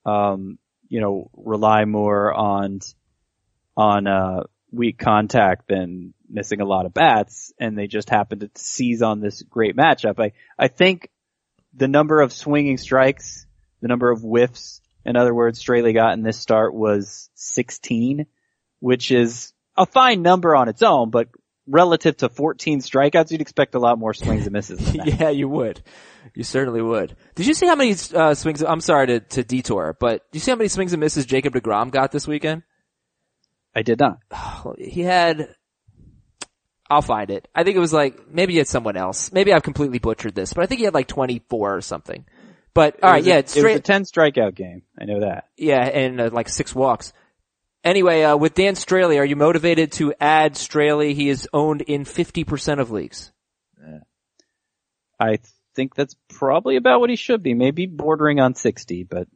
um, 0.06 0.58
you 0.88 1.02
know, 1.02 1.30
rely 1.36 1.86
more 1.86 2.34
on, 2.34 2.80
on, 3.78 4.08
uh, 4.08 4.44
weak 4.72 4.98
contact 4.98 5.68
than 5.68 6.14
missing 6.30 6.62
a 6.62 6.66
lot 6.66 6.86
of 6.86 6.94
bats 6.94 7.52
and 7.60 7.78
they 7.78 7.88
just 7.88 8.10
happen 8.10 8.40
to 8.40 8.50
seize 8.56 9.02
on 9.02 9.20
this 9.20 9.42
great 9.44 9.76
matchup. 9.76 10.20
I, 10.20 10.32
I 10.58 10.70
think 10.70 11.10
the 11.74 11.88
number 11.88 12.22
of 12.22 12.32
swinging 12.32 12.78
strikes, 12.78 13.46
the 13.82 13.88
number 13.88 14.10
of 14.10 14.22
whiffs, 14.22 14.82
in 15.04 15.16
other 15.16 15.34
words, 15.34 15.62
Straily 15.62 15.94
got 15.94 16.14
in 16.14 16.24
this 16.24 16.40
start 16.40 16.74
was 16.74 17.30
16 17.36 18.28
which 18.82 19.12
is 19.12 19.54
a 19.78 19.86
fine 19.86 20.22
number 20.22 20.54
on 20.56 20.68
its 20.68 20.84
own, 20.84 21.10
but 21.10 21.30
relative 21.68 22.18
to 22.18 22.28
14 22.28 22.82
strikeouts, 22.82 23.32
you'd 23.32 23.40
expect 23.40 23.76
a 23.76 23.80
lot 23.80 23.98
more 23.98 24.14
swings 24.14 24.44
and 24.44 24.52
misses 24.52 24.80
than 24.80 24.98
that. 25.06 25.20
yeah, 25.20 25.30
you 25.30 25.48
would. 25.48 25.82
You 26.34 26.44
certainly 26.44 26.82
would. 26.82 27.16
Did 27.36 27.48
you 27.48 27.54
see 27.54 27.68
how 27.68 27.76
many 27.76 27.96
uh, 28.14 28.34
swings? 28.34 28.62
I'm 28.62 28.82
sorry 28.82 29.08
to, 29.08 29.20
to 29.22 29.44
detour, 29.44 29.96
but 30.00 30.30
do 30.32 30.38
you 30.38 30.40
see 30.42 30.52
how 30.52 30.58
many 30.58 30.68
swings 30.68 30.92
and 30.92 31.00
misses 31.00 31.26
Jacob 31.26 31.54
Degrom 31.54 31.92
got 31.92 32.12
this 32.12 32.28
weekend? 32.28 32.64
I 33.76 33.82
did 33.82 34.00
not. 34.00 34.20
He 34.78 35.02
had. 35.02 35.56
I'll 36.90 37.02
find 37.02 37.32
it. 37.32 37.48
I 37.56 37.64
think 37.64 37.78
it 37.78 37.80
was 37.80 37.94
like 37.94 38.30
maybe 38.30 38.60
it's 38.60 38.70
someone 38.70 38.98
else. 38.98 39.32
Maybe 39.32 39.54
I've 39.54 39.64
completely 39.64 40.00
butchered 40.00 40.36
this, 40.36 40.54
but 40.54 40.64
I 40.64 40.66
think 40.66 40.80
he 40.80 40.86
had 40.86 40.94
like 40.94 41.08
24 41.08 41.76
or 41.76 41.82
something. 41.82 42.26
But 42.74 43.02
all 43.02 43.10
It 43.10 43.14
right, 43.14 43.18
was 43.20 43.28
yeah, 43.28 43.38
it's 43.38 43.56
it 43.56 43.64
was 43.64 43.76
a 43.76 43.80
10 43.80 44.04
strikeout 44.04 44.56
game. 44.56 44.84
I 45.00 45.06
know 45.06 45.22
that. 45.22 45.46
Yeah, 45.58 45.84
and 45.84 46.20
uh, 46.20 46.30
like 46.32 46.50
six 46.50 46.76
walks. 46.76 47.14
Anyway, 47.84 48.24
uh, 48.24 48.38
with 48.38 48.54
Dan 48.54 48.76
Straily, 48.76 49.18
are 49.20 49.26
you 49.26 49.36
motivated 49.36 49.94
to 49.94 50.14
add 50.20 50.54
Straily? 50.54 51.16
He 51.16 51.30
is 51.30 51.48
owned 51.52 51.82
in 51.82 52.04
50% 52.04 52.80
of 52.80 52.92
leagues. 52.92 53.32
I 55.20 55.40
think 55.76 55.96
that's 55.96 56.16
probably 56.30 56.76
about 56.76 57.00
what 57.00 57.10
he 57.10 57.16
should 57.16 57.42
be. 57.42 57.54
Maybe 57.54 57.88
bordering 57.88 58.40
on 58.40 58.54
60, 58.54 59.04
but 59.04 59.28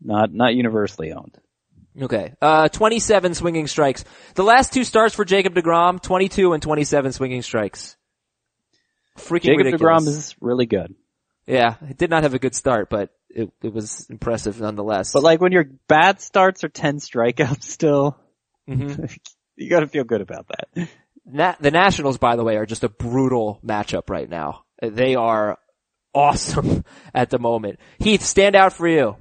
not, 0.00 0.32
not 0.32 0.54
universally 0.54 1.12
owned. 1.12 1.36
Okay. 2.00 2.32
Uh, 2.40 2.68
27 2.68 3.34
swinging 3.34 3.66
strikes. 3.66 4.04
The 4.34 4.44
last 4.44 4.72
two 4.72 4.84
starts 4.84 5.14
for 5.14 5.24
Jacob 5.24 5.54
DeGrom, 5.54 6.00
22 6.00 6.52
and 6.54 6.62
27 6.62 7.12
swinging 7.12 7.42
strikes. 7.42 7.96
Freaking 9.18 9.42
Jacob 9.42 9.66
ridiculous. 9.66 10.04
DeGrom 10.04 10.08
is 10.08 10.36
really 10.40 10.66
good. 10.66 10.94
Yeah, 11.46 11.74
it 11.88 11.98
did 11.98 12.08
not 12.08 12.22
have 12.22 12.34
a 12.34 12.38
good 12.38 12.54
start, 12.54 12.88
but 12.88 13.10
it, 13.28 13.50
it 13.62 13.72
was 13.72 14.06
impressive 14.08 14.60
nonetheless. 14.60 15.12
But 15.12 15.22
like 15.22 15.40
when 15.40 15.52
your 15.52 15.66
bad 15.88 16.20
starts 16.20 16.64
are 16.64 16.68
10 16.68 16.98
strikeouts 16.98 17.64
still, 17.64 18.16
Mhm. 18.68 19.14
you 19.56 19.68
gotta 19.68 19.88
feel 19.88 20.04
good 20.04 20.20
about 20.20 20.46
that. 20.48 20.88
Na- 21.26 21.56
the 21.60 21.70
Nationals, 21.72 22.16
by 22.16 22.36
the 22.36 22.44
way, 22.44 22.56
are 22.56 22.64
just 22.66 22.84
a 22.84 22.88
brutal 22.88 23.60
matchup 23.64 24.08
right 24.08 24.28
now. 24.30 24.64
They 24.80 25.14
are 25.16 25.58
awesome 26.14 26.84
at 27.14 27.30
the 27.30 27.38
moment. 27.38 27.80
Heath, 27.98 28.22
stand 28.22 28.54
out 28.56 28.72
for 28.72 28.86
you. 28.88 29.16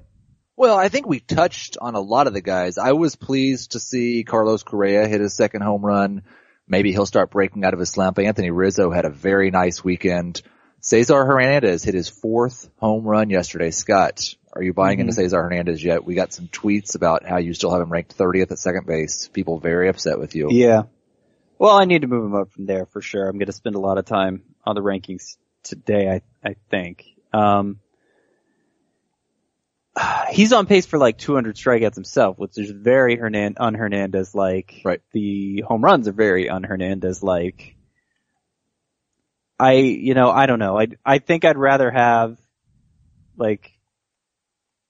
Well, 0.62 0.78
I 0.78 0.90
think 0.90 1.08
we 1.08 1.20
touched 1.20 1.80
on 1.82 1.96
a 1.96 2.00
lot 2.00 2.28
of 2.28 2.34
the 2.34 2.42
guys. 2.42 2.78
I 2.78 2.92
was 2.92 3.16
pleased 3.16 3.72
to 3.72 3.80
see 3.80 4.24
Carlos 4.24 4.62
Correa 4.62 5.08
hit 5.08 5.20
his 5.20 5.34
second 5.34 5.64
home 5.64 5.84
run. 5.84 6.22
Maybe 6.68 6.92
he'll 6.92 7.08
start 7.08 7.32
breaking 7.32 7.66
out 7.66 7.74
of 7.74 7.80
his 7.80 7.90
slump. 7.90 8.20
Anthony 8.20 8.52
Rizzo 8.52 8.92
had 8.92 9.06
a 9.06 9.10
very 9.10 9.50
nice 9.50 9.84
weekend. 9.84 10.44
Cesar 10.80 11.26
Hernandez 11.26 11.84
hit 11.84 11.96
his 11.96 12.10
fourth 12.10 12.70
home 12.78 13.06
run 13.06 13.32
yesterday. 13.32 13.72
Scott, 13.72 14.36
are 14.54 14.62
you 14.62 14.72
buying 14.72 15.00
into 15.00 15.14
Cesar 15.14 15.42
Hernandez 15.42 15.84
yet? 15.84 16.06
We 16.06 16.14
got 16.14 16.32
some 16.32 16.48
tweets 16.48 16.94
about 16.94 17.26
how 17.26 17.38
you 17.38 17.56
still 17.56 17.72
have 17.72 17.82
him 17.82 17.92
ranked 17.92 18.16
30th 18.16 18.52
at 18.52 18.60
second 18.60 18.86
base. 18.86 19.30
People 19.30 19.58
very 19.58 19.90
upset 19.90 20.20
with 20.20 20.36
you. 20.36 20.50
Yeah. 20.52 20.84
Well, 21.58 21.76
I 21.76 21.86
need 21.86 22.02
to 22.02 22.08
move 22.08 22.24
him 22.24 22.36
up 22.36 22.52
from 22.52 22.68
there 22.68 22.86
for 22.86 23.02
sure. 23.02 23.28
I'm 23.28 23.40
going 23.40 23.48
to 23.48 23.52
spend 23.52 23.74
a 23.74 23.80
lot 23.80 23.98
of 23.98 24.06
time 24.06 24.44
on 24.64 24.76
the 24.76 24.82
rankings 24.82 25.38
today, 25.64 26.08
I, 26.08 26.48
I 26.48 26.56
think. 26.70 27.04
Um, 27.34 27.80
he's 30.32 30.54
on 30.54 30.66
pace 30.68 30.86
for 30.86 30.98
like 30.98 31.18
200 31.18 31.56
strikeouts 31.56 31.96
himself, 31.96 32.38
which 32.38 32.58
is 32.58 32.72
very 32.72 33.18
Hernan- 33.18 33.56
un-Hernandez 33.58 34.34
like. 34.36 34.82
Right. 34.86 35.02
The 35.12 35.62
home 35.68 35.84
runs 35.84 36.08
are 36.08 36.12
very 36.14 36.50
un-Hernandez 36.50 37.22
like. 37.24 37.76
I, 39.60 39.74
you 39.74 40.14
know, 40.16 40.32
I 40.32 40.48
don't 40.48 40.60
know. 40.60 40.80
I, 40.80 40.88
I 41.06 41.20
think 41.20 41.46
I'd 41.46 41.58
rather 41.58 41.92
have, 41.92 42.38
like, 43.38 43.72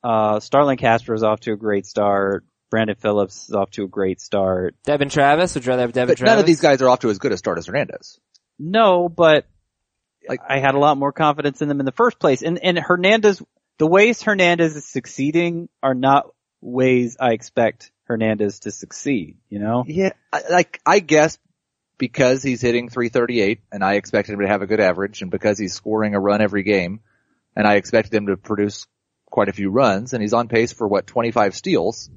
uh, 0.01 0.39
Starlin 0.39 0.77
Castro's 0.77 1.23
off 1.23 1.41
to 1.41 1.51
a 1.51 1.57
great 1.57 1.85
start. 1.85 2.45
Brandon 2.69 2.95
Phillips 2.95 3.49
is 3.49 3.53
off 3.55 3.69
to 3.71 3.83
a 3.83 3.87
great 3.87 4.21
start. 4.21 4.75
Devon 4.85 5.09
Travis, 5.09 5.55
would 5.55 5.65
you 5.65 5.69
rather 5.71 5.81
have 5.81 5.91
Devon 5.91 6.07
But 6.13 6.17
Travis? 6.19 6.31
none 6.31 6.39
of 6.39 6.45
these 6.45 6.61
guys 6.61 6.81
are 6.81 6.87
off 6.89 6.99
to 6.99 7.09
as 7.09 7.17
good 7.19 7.33
a 7.33 7.37
start 7.37 7.57
as 7.57 7.65
Hernandez. 7.65 8.17
No, 8.57 9.09
but 9.09 9.45
Like- 10.29 10.39
I 10.47 10.59
had 10.59 10.73
a 10.75 10.79
lot 10.79 10.97
more 10.97 11.11
confidence 11.11 11.61
in 11.61 11.67
them 11.67 11.81
in 11.81 11.85
the 11.85 11.91
first 11.91 12.17
place. 12.17 12.41
And 12.41 12.57
and 12.63 12.79
Hernandez, 12.79 13.43
the 13.78 13.88
ways 13.88 14.22
Hernandez 14.22 14.76
is 14.76 14.86
succeeding 14.86 15.69
are 15.82 15.95
not 15.95 16.28
ways 16.61 17.17
I 17.19 17.32
expect 17.32 17.91
Hernandez 18.03 18.61
to 18.61 18.72
succeed. 18.72 19.38
You 19.49 19.59
know? 19.59 19.84
Yeah, 19.88 20.13
I, 20.32 20.41
like 20.49 20.82
I 20.86 20.99
guess 20.99 21.38
because 22.01 22.41
he's 22.41 22.61
hitting 22.61 22.89
338 22.89 23.59
and 23.72 23.84
I 23.84 23.93
expected 23.93 24.34
him 24.34 24.39
to 24.39 24.47
have 24.47 24.63
a 24.63 24.67
good 24.67 24.80
average 24.80 25.22
and 25.22 25.30
because 25.30 25.59
he's 25.59 25.76
scoring 25.76 26.15
a 26.15 26.19
run 26.19 26.41
every 26.41 26.63
game 26.63 26.99
and 27.55 27.67
I 27.67 27.76
expected 27.76 28.11
him 28.11 28.26
to 28.26 28.38
produce 28.38 28.88
quite 29.30 29.49
a 29.49 29.53
few 29.53 29.69
runs 29.69 30.13
and 30.13 30.22
he's 30.22 30.34
on 30.34 30.47
pace 30.47 30.74
for 30.74 30.88
what 30.88 31.05
25 31.05 31.55
steals. 31.55 32.09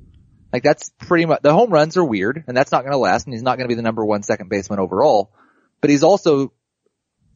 Like 0.54 0.62
that's 0.62 0.88
pretty 0.88 1.26
much, 1.26 1.42
the 1.42 1.52
home 1.52 1.70
runs 1.70 1.98
are 1.98 2.04
weird 2.04 2.44
and 2.46 2.56
that's 2.56 2.72
not 2.72 2.80
going 2.80 2.92
to 2.92 2.98
last 2.98 3.26
and 3.26 3.34
he's 3.34 3.42
not 3.42 3.58
going 3.58 3.68
to 3.68 3.72
be 3.72 3.76
the 3.76 3.82
number 3.82 4.02
one 4.02 4.22
second 4.22 4.48
baseman 4.48 4.78
overall, 4.78 5.32
but 5.82 5.90
he's 5.90 6.02
also 6.02 6.54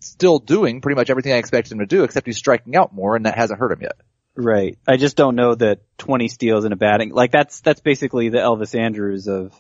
still 0.01 0.39
doing 0.39 0.81
pretty 0.81 0.97
much 0.97 1.11
everything 1.11 1.35
I 1.35 1.37
expected 1.37 1.73
him 1.73 1.81
to 1.81 1.87
do 1.87 2.05
except 2.05 2.27
he's 2.27 2.39
striking 2.39 2.77
out 2.77 2.95
more 2.95 3.15
and 3.15 3.27
that 3.27 3.37
hasn't 3.37 3.61
hurt 3.61 3.73
him 3.73 3.83
yet. 3.83 4.01
Right. 4.41 4.79
I 4.87 4.97
just 4.97 5.17
don't 5.17 5.35
know 5.35 5.57
that 5.57 5.81
20 5.99 6.29
steals 6.29 6.65
in 6.65 6.73
a 6.73 6.77
batting, 6.77 7.11
like 7.11 7.33
that's, 7.33 7.61
that's 7.61 7.81
basically 7.81 8.29
the 8.29 8.39
Elvis 8.39 8.79
Andrus 8.79 9.27
of 9.27 9.53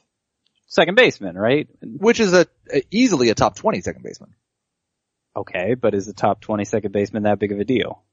second 0.69 0.95
baseman, 0.95 1.37
right? 1.37 1.69
Which 1.83 2.21
is 2.21 2.33
a, 2.33 2.47
a 2.73 2.83
easily 2.93 3.31
a 3.31 3.35
top 3.35 3.57
20 3.57 3.81
second 3.81 4.05
baseman. 4.05 4.35
Okay, 5.37 5.75
but 5.75 5.95
is 5.95 6.07
the 6.07 6.13
top 6.13 6.41
20 6.41 6.65
second 6.65 6.93
baseman 6.93 7.25
that 7.25 7.41
big 7.41 7.51
of 7.51 7.59
a 7.59 7.65
deal? 7.65 8.05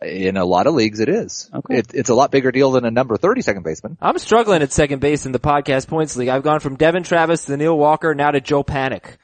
In 0.00 0.38
a 0.38 0.44
lot 0.44 0.66
of 0.66 0.74
leagues 0.74 1.00
it 1.00 1.10
is. 1.10 1.50
Okay. 1.54 1.78
It, 1.78 1.94
it's 1.94 2.08
a 2.08 2.14
lot 2.14 2.30
bigger 2.30 2.50
deal 2.50 2.70
than 2.72 2.86
a 2.86 2.90
number 2.90 3.18
30 3.18 3.42
second 3.42 3.62
baseman. 3.62 3.98
I'm 4.00 4.18
struggling 4.18 4.62
at 4.62 4.72
second 4.72 5.00
base 5.00 5.26
in 5.26 5.32
the 5.32 5.38
podcast 5.38 5.86
points 5.86 6.16
league. 6.16 6.28
I've 6.28 6.42
gone 6.42 6.60
from 6.60 6.76
Devon 6.76 7.02
Travis 7.02 7.44
to 7.44 7.56
Neil 7.58 7.76
Walker 7.76 8.14
now 8.14 8.30
to 8.30 8.40
Joe 8.40 8.64
Panik. 8.64 9.16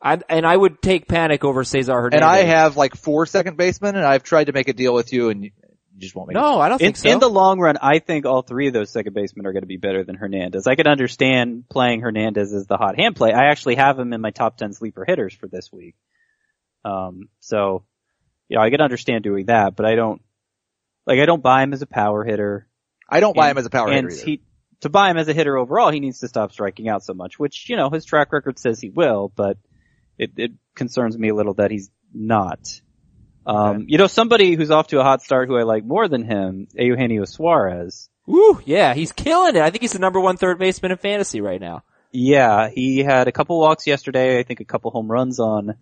I, 0.00 0.20
and 0.28 0.46
I 0.46 0.56
would 0.56 0.80
take 0.80 1.06
Panik 1.06 1.44
over 1.44 1.64
Cesar 1.64 1.92
Hernandez. 1.92 2.20
And 2.20 2.24
I 2.24 2.38
have 2.44 2.76
like 2.76 2.96
four 2.96 3.26
second 3.26 3.56
basemen 3.56 3.96
and 3.96 4.04
I've 4.04 4.22
tried 4.22 4.44
to 4.44 4.52
make 4.52 4.68
a 4.68 4.72
deal 4.72 4.94
with 4.94 5.12
you 5.12 5.28
and 5.28 5.50
you 5.92 5.98
you 5.98 6.00
just 6.00 6.14
won't 6.14 6.28
make 6.28 6.36
it. 6.36 6.40
No, 6.40 6.60
I 6.60 6.68
don't 6.68 6.80
In, 6.80 6.86
think 6.88 6.96
so. 6.96 7.10
in 7.10 7.18
the 7.18 7.28
long 7.28 7.58
run, 7.58 7.76
I 7.80 7.98
think 7.98 8.26
all 8.26 8.42
three 8.42 8.68
of 8.68 8.72
those 8.72 8.90
second 8.90 9.14
basemen 9.14 9.46
are 9.46 9.52
going 9.52 9.62
to 9.62 9.66
be 9.66 9.76
better 9.76 10.04
than 10.04 10.16
Hernandez. 10.16 10.66
I 10.66 10.74
could 10.74 10.86
understand 10.86 11.64
playing 11.68 12.00
Hernandez 12.00 12.52
as 12.52 12.66
the 12.66 12.76
hot 12.76 12.96
hand 12.98 13.16
play. 13.16 13.32
I 13.32 13.46
actually 13.50 13.76
have 13.76 13.98
him 13.98 14.12
in 14.12 14.20
my 14.20 14.30
top 14.30 14.56
10 14.56 14.72
sleeper 14.72 15.04
hitters 15.06 15.34
for 15.34 15.48
this 15.48 15.70
week. 15.72 15.94
Um, 16.84 17.28
so, 17.40 17.84
you 18.48 18.56
know, 18.56 18.62
I 18.62 18.70
could 18.70 18.80
understand 18.80 19.24
doing 19.24 19.46
that, 19.46 19.76
but 19.76 19.86
I 19.86 19.94
don't, 19.94 20.20
like, 21.06 21.18
I 21.20 21.26
don't 21.26 21.42
buy 21.42 21.62
him 21.62 21.72
as 21.72 21.82
a 21.82 21.86
power 21.86 22.24
hitter. 22.24 22.66
I 23.08 23.20
don't 23.20 23.36
buy 23.36 23.50
him 23.50 23.58
as 23.58 23.66
a 23.66 23.70
power 23.70 23.88
and 23.88 24.10
hitter 24.10 24.14
either. 24.14 24.24
he, 24.24 24.40
to 24.80 24.88
buy 24.88 25.10
him 25.10 25.16
as 25.16 25.28
a 25.28 25.32
hitter 25.32 25.56
overall, 25.56 25.90
he 25.90 26.00
needs 26.00 26.20
to 26.20 26.28
stop 26.28 26.52
striking 26.52 26.88
out 26.88 27.04
so 27.04 27.14
much, 27.14 27.38
which, 27.38 27.68
you 27.68 27.76
know, 27.76 27.90
his 27.90 28.04
track 28.04 28.32
record 28.32 28.58
says 28.58 28.80
he 28.80 28.90
will, 28.90 29.32
but 29.34 29.58
it, 30.18 30.32
it 30.36 30.52
concerns 30.74 31.16
me 31.16 31.28
a 31.28 31.34
little 31.34 31.54
that 31.54 31.70
he's 31.70 31.90
not. 32.12 32.80
Um, 33.46 33.86
you 33.88 33.98
know, 33.98 34.06
somebody 34.06 34.54
who's 34.54 34.70
off 34.70 34.88
to 34.88 35.00
a 35.00 35.02
hot 35.02 35.22
start 35.22 35.48
who 35.48 35.56
I 35.56 35.62
like 35.62 35.84
more 35.84 36.08
than 36.08 36.24
him, 36.24 36.68
Eugenio 36.74 37.24
Suarez. 37.24 38.08
Ooh, 38.28 38.60
yeah, 38.64 38.94
he's 38.94 39.12
killing 39.12 39.56
it. 39.56 39.62
I 39.62 39.70
think 39.70 39.82
he's 39.82 39.92
the 39.92 39.98
number 39.98 40.20
one 40.20 40.36
third 40.36 40.58
baseman 40.58 40.92
in 40.92 40.98
fantasy 40.98 41.40
right 41.40 41.60
now. 41.60 41.82
Yeah, 42.12 42.68
he 42.68 42.98
had 42.98 43.26
a 43.26 43.32
couple 43.32 43.58
walks 43.58 43.86
yesterday, 43.86 44.38
I 44.38 44.42
think 44.42 44.60
a 44.60 44.64
couple 44.64 44.90
home 44.90 45.10
runs 45.10 45.40
on 45.40 45.76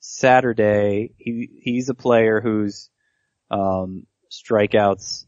Saturday. 0.00 1.12
He, 1.18 1.48
he's 1.60 1.88
a 1.88 1.94
player 1.94 2.40
whose, 2.40 2.88
um, 3.50 4.06
strikeouts, 4.30 5.24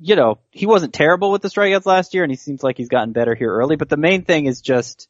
you 0.00 0.16
know, 0.16 0.38
he 0.50 0.66
wasn't 0.66 0.94
terrible 0.94 1.30
with 1.30 1.42
the 1.42 1.48
strikeouts 1.48 1.84
last 1.84 2.14
year 2.14 2.22
and 2.22 2.32
he 2.32 2.36
seems 2.36 2.62
like 2.62 2.76
he's 2.76 2.88
gotten 2.88 3.12
better 3.12 3.34
here 3.34 3.52
early, 3.52 3.76
but 3.76 3.88
the 3.88 3.96
main 3.96 4.24
thing 4.24 4.46
is 4.46 4.60
just, 4.60 5.08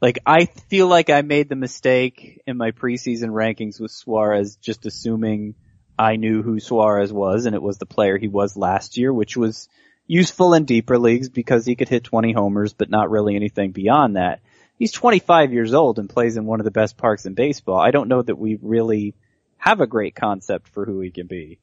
like, 0.00 0.18
I 0.26 0.46
feel 0.46 0.86
like 0.86 1.10
I 1.10 1.22
made 1.22 1.48
the 1.48 1.56
mistake 1.56 2.40
in 2.46 2.56
my 2.56 2.70
preseason 2.70 3.30
rankings 3.30 3.80
with 3.80 3.90
Suarez 3.90 4.56
just 4.56 4.86
assuming 4.86 5.54
I 5.98 6.16
knew 6.16 6.42
who 6.42 6.60
Suarez 6.60 7.12
was 7.12 7.46
and 7.46 7.54
it 7.54 7.62
was 7.62 7.78
the 7.78 7.86
player 7.86 8.16
he 8.18 8.28
was 8.28 8.56
last 8.56 8.96
year, 8.96 9.12
which 9.12 9.36
was 9.36 9.68
useful 10.06 10.54
in 10.54 10.64
deeper 10.64 10.98
leagues 10.98 11.28
because 11.28 11.66
he 11.66 11.74
could 11.76 11.88
hit 11.88 12.04
20 12.04 12.32
homers, 12.32 12.72
but 12.72 12.90
not 12.90 13.10
really 13.10 13.34
anything 13.36 13.72
beyond 13.72 14.16
that. 14.16 14.40
He's 14.78 14.92
25 14.92 15.52
years 15.52 15.74
old 15.74 15.98
and 15.98 16.08
plays 16.08 16.36
in 16.36 16.46
one 16.46 16.60
of 16.60 16.64
the 16.64 16.70
best 16.70 16.96
parks 16.96 17.26
in 17.26 17.34
baseball. 17.34 17.78
I 17.78 17.90
don't 17.90 18.08
know 18.08 18.22
that 18.22 18.38
we 18.38 18.58
really 18.62 19.14
have 19.56 19.80
a 19.80 19.86
great 19.88 20.14
concept 20.14 20.68
for 20.68 20.84
who 20.86 21.00
he 21.00 21.10
can 21.10 21.26
be. 21.26 21.58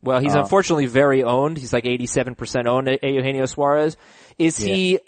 Well, 0.00 0.20
he's 0.20 0.34
Uh, 0.34 0.40
unfortunately 0.40 0.86
very 0.86 1.22
owned. 1.24 1.58
He's 1.58 1.72
like 1.72 1.84
87% 1.84 2.66
owned, 2.66 2.88
E- 2.88 2.98
Eugenio 3.02 3.46
Suarez. 3.46 3.96
Is 4.38 4.56
he, 4.56 5.00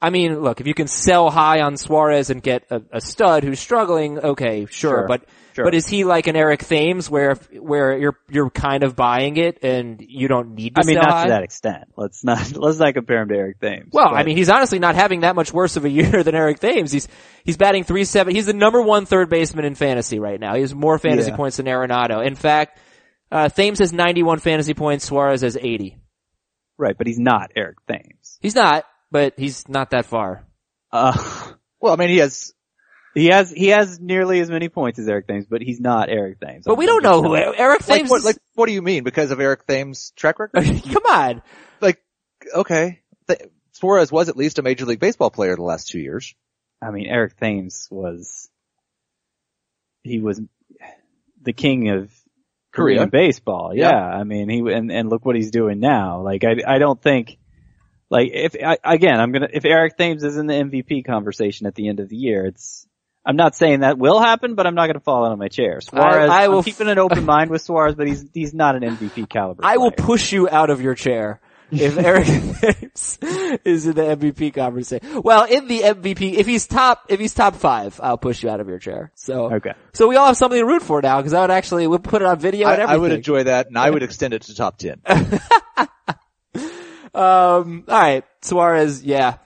I 0.00 0.10
mean, 0.10 0.40
look, 0.40 0.60
if 0.60 0.66
you 0.66 0.74
can 0.74 0.88
sell 0.88 1.30
high 1.30 1.62
on 1.62 1.78
Suarez 1.78 2.28
and 2.28 2.42
get 2.42 2.64
a, 2.70 2.82
a 2.92 3.00
stud 3.00 3.44
who's 3.44 3.58
struggling, 3.58 4.18
okay, 4.18 4.66
sure, 4.66 4.90
Sure, 4.98 5.04
but, 5.08 5.24
sure. 5.54 5.64
but 5.64 5.74
is 5.74 5.86
he 5.86 6.04
like 6.04 6.26
an 6.26 6.36
Eric 6.36 6.60
Thames 6.64 7.08
where, 7.08 7.30
if- 7.30 7.48
where 7.52 7.96
you're, 7.96 8.16
you're 8.28 8.50
kind 8.50 8.82
of 8.84 8.94
buying 8.94 9.38
it 9.38 9.64
and 9.64 10.04
you 10.06 10.28
don't 10.28 10.54
need 10.54 10.74
to 10.76 10.82
sell 10.82 10.90
I 10.90 10.92
mean, 10.92 10.98
not 11.02 11.10
high? 11.10 11.24
to 11.24 11.30
that 11.30 11.42
extent. 11.44 11.84
Let's 11.96 12.22
not, 12.22 12.52
let's 12.56 12.78
not 12.78 12.92
compare 12.92 13.22
him 13.22 13.28
to 13.30 13.34
Eric 13.36 13.58
Thames. 13.58 13.88
Well, 13.90 14.10
but- 14.10 14.16
I 14.16 14.24
mean, 14.24 14.36
he's 14.36 14.50
honestly 14.50 14.78
not 14.78 14.96
having 14.96 15.20
that 15.20 15.34
much 15.34 15.50
worse 15.52 15.76
of 15.76 15.86
a 15.86 15.88
year 15.98 16.22
than 16.22 16.34
Eric 16.34 16.58
Thames. 16.60 16.92
He's 16.92 17.08
he's 17.44 17.56
batting 17.56 17.84
three 17.84 18.04
seven. 18.04 18.34
He's 18.34 18.46
the 18.46 18.52
number 18.52 18.82
one 18.82 19.06
third 19.06 19.30
baseman 19.30 19.64
in 19.64 19.74
fantasy 19.76 20.18
right 20.18 20.38
now. 20.38 20.54
He 20.56 20.60
has 20.60 20.74
more 20.74 20.98
fantasy 20.98 21.30
Yeah. 21.30 21.36
points 21.36 21.56
than 21.56 21.66
Arenado. 21.66 22.24
In 22.24 22.34
fact, 22.34 22.78
uh, 23.32 23.48
Thames 23.48 23.78
has 23.78 23.94
91 23.94 24.40
fantasy 24.40 24.74
points. 24.74 25.06
Suarez 25.06 25.40
has 25.40 25.56
80. 25.56 25.96
right, 26.76 26.96
but 26.98 27.06
he's 27.06 27.18
not 27.18 27.50
Eric 27.56 27.78
Thames. 27.88 28.38
He's 28.42 28.54
not, 28.54 28.84
but 29.16 29.32
he's 29.38 29.66
not 29.66 29.90
that 29.90 30.04
far. 30.04 30.44
Uh, 30.92 31.16
Well, 31.80 31.92
I 31.92 31.96
mean, 31.96 32.08
he 32.08 32.16
has, 32.18 32.52
he 33.14 33.26
has, 33.26 33.50
he 33.50 33.68
has 33.68 34.00
nearly 34.00 34.40
as 34.40 34.50
many 34.50 34.68
points 34.70 34.98
as 34.98 35.06
Eric 35.08 35.26
Thames, 35.28 35.46
but 35.48 35.60
he's 35.62 35.78
not 35.80 36.08
Eric 36.08 36.40
Thames. 36.40 36.64
But 36.66 36.76
we 36.76 36.84
don't 36.86 37.02
know 37.02 37.22
who 37.22 37.36
Eric 37.36 37.86
like 37.88 37.98
Thames. 38.00 38.10
what, 38.10 38.18
is- 38.20 38.24
like, 38.24 38.36
what 38.54 38.66
do 38.66 38.72
you 38.72 38.80
mean? 38.82 39.04
Because 39.04 39.30
of 39.30 39.38
Eric 39.40 39.66
Thames' 39.66 40.12
track 40.16 40.38
record? 40.38 40.64
come 40.92 41.02
on. 41.06 41.42
like, 41.80 42.02
okay. 42.54 43.00
Th- 43.28 43.40
Suarez 43.72 44.10
was 44.10 44.28
at 44.30 44.36
least 44.38 44.58
a 44.58 44.62
Major 44.62 44.86
League 44.86 44.98
Baseball 45.00 45.30
player 45.30 45.54
the 45.54 45.62
last 45.62 45.88
two 45.88 45.98
years. 46.00 46.34
I 46.82 46.90
mean, 46.90 47.06
Eric 47.06 47.36
Thames 47.36 47.88
was, 47.90 48.48
he 50.02 50.18
was 50.18 50.40
the 51.42 51.52
king 51.52 51.90
of 51.90 52.10
Korea. 52.72 52.96
Korean 52.96 53.10
baseball. 53.10 53.72
Yeah. 53.74 53.90
Yeah. 53.90 54.04
I 54.04 54.24
mean, 54.24 54.48
he, 54.48 54.58
and, 54.72 54.90
and 54.90 55.08
look 55.10 55.24
what 55.24 55.36
he's 55.36 55.50
doing 55.50 55.78
now. 55.78 56.22
Like, 56.22 56.42
I, 56.44 56.56
I 56.66 56.78
don't 56.78 57.00
think, 57.00 57.38
Like 58.10 58.30
if 58.32 58.54
I, 58.62 58.78
again, 58.84 59.18
I'm 59.20 59.32
gonna 59.32 59.48
if 59.52 59.64
Eric 59.64 59.96
Thames 59.96 60.22
is 60.22 60.36
in 60.36 60.46
the 60.46 60.54
MVP 60.54 61.04
conversation 61.04 61.66
at 61.66 61.74
the 61.74 61.88
end 61.88 62.00
of 62.00 62.08
the 62.08 62.16
year, 62.16 62.46
it's 62.46 62.86
I'm 63.24 63.36
not 63.36 63.56
saying 63.56 63.80
that 63.80 63.98
will 63.98 64.20
happen, 64.20 64.54
but 64.54 64.66
I'm 64.66 64.76
not 64.76 64.86
gonna 64.86 65.00
fall 65.00 65.26
out 65.26 65.32
of 65.32 65.38
my 65.38 65.48
chair. 65.48 65.80
Suarez, 65.80 66.30
I 66.30 66.48
will 66.48 66.58
I'm 66.58 66.64
keeping 66.64 66.88
an 66.88 66.98
open 66.98 67.24
mind 67.34 67.50
with 67.50 67.62
Suarez, 67.62 67.96
but 67.96 68.06
he's 68.06 68.24
he's 68.32 68.54
not 68.54 68.76
an 68.76 68.82
MVP 68.82 69.28
caliber. 69.28 69.64
I 69.64 69.78
will 69.78 69.90
push 69.90 70.32
you 70.32 70.48
out 70.48 70.70
of 70.70 70.80
your 70.80 70.94
chair 70.94 71.40
if 71.72 71.98
Eric 72.04 72.26
Thames 72.26 73.18
is 73.64 73.86
in 73.86 73.94
the 73.94 74.02
MVP 74.02 74.54
conversation. 74.54 75.22
Well, 75.22 75.44
in 75.44 75.66
the 75.66 75.80
MVP, 75.80 76.34
if 76.34 76.46
he's 76.46 76.66
top, 76.66 77.06
if 77.08 77.18
he's 77.18 77.34
top 77.34 77.56
five, 77.56 77.98
I'll 78.02 78.18
push 78.18 78.42
you 78.42 78.50
out 78.50 78.60
of 78.60 78.68
your 78.68 78.78
chair. 78.78 79.10
So, 79.14 79.52
Okay. 79.54 79.72
so 79.92 80.06
we 80.06 80.16
all 80.16 80.28
have 80.28 80.36
something 80.36 80.60
to 80.60 80.66
root 80.66 80.82
for 80.82 81.02
now 81.02 81.18
because 81.18 81.34
I 81.34 81.40
would 81.40 81.50
actually, 81.50 81.86
we'll 81.86 81.98
put 81.98 82.22
it 82.22 82.26
on 82.26 82.38
video 82.38 82.68
I, 82.68 82.74
and 82.74 82.82
everything. 82.82 82.94
I 82.94 83.02
would 83.02 83.12
enjoy 83.12 83.44
that, 83.44 83.66
and 83.66 83.78
I 83.78 83.90
would 83.90 84.02
extend 84.04 84.34
it 84.34 84.42
to 84.42 84.54
top 84.54 84.78
ten. 84.78 85.00
Um, 87.16 87.84
alright, 87.88 88.24
Suarez, 88.42 89.02
yeah. 89.02 89.38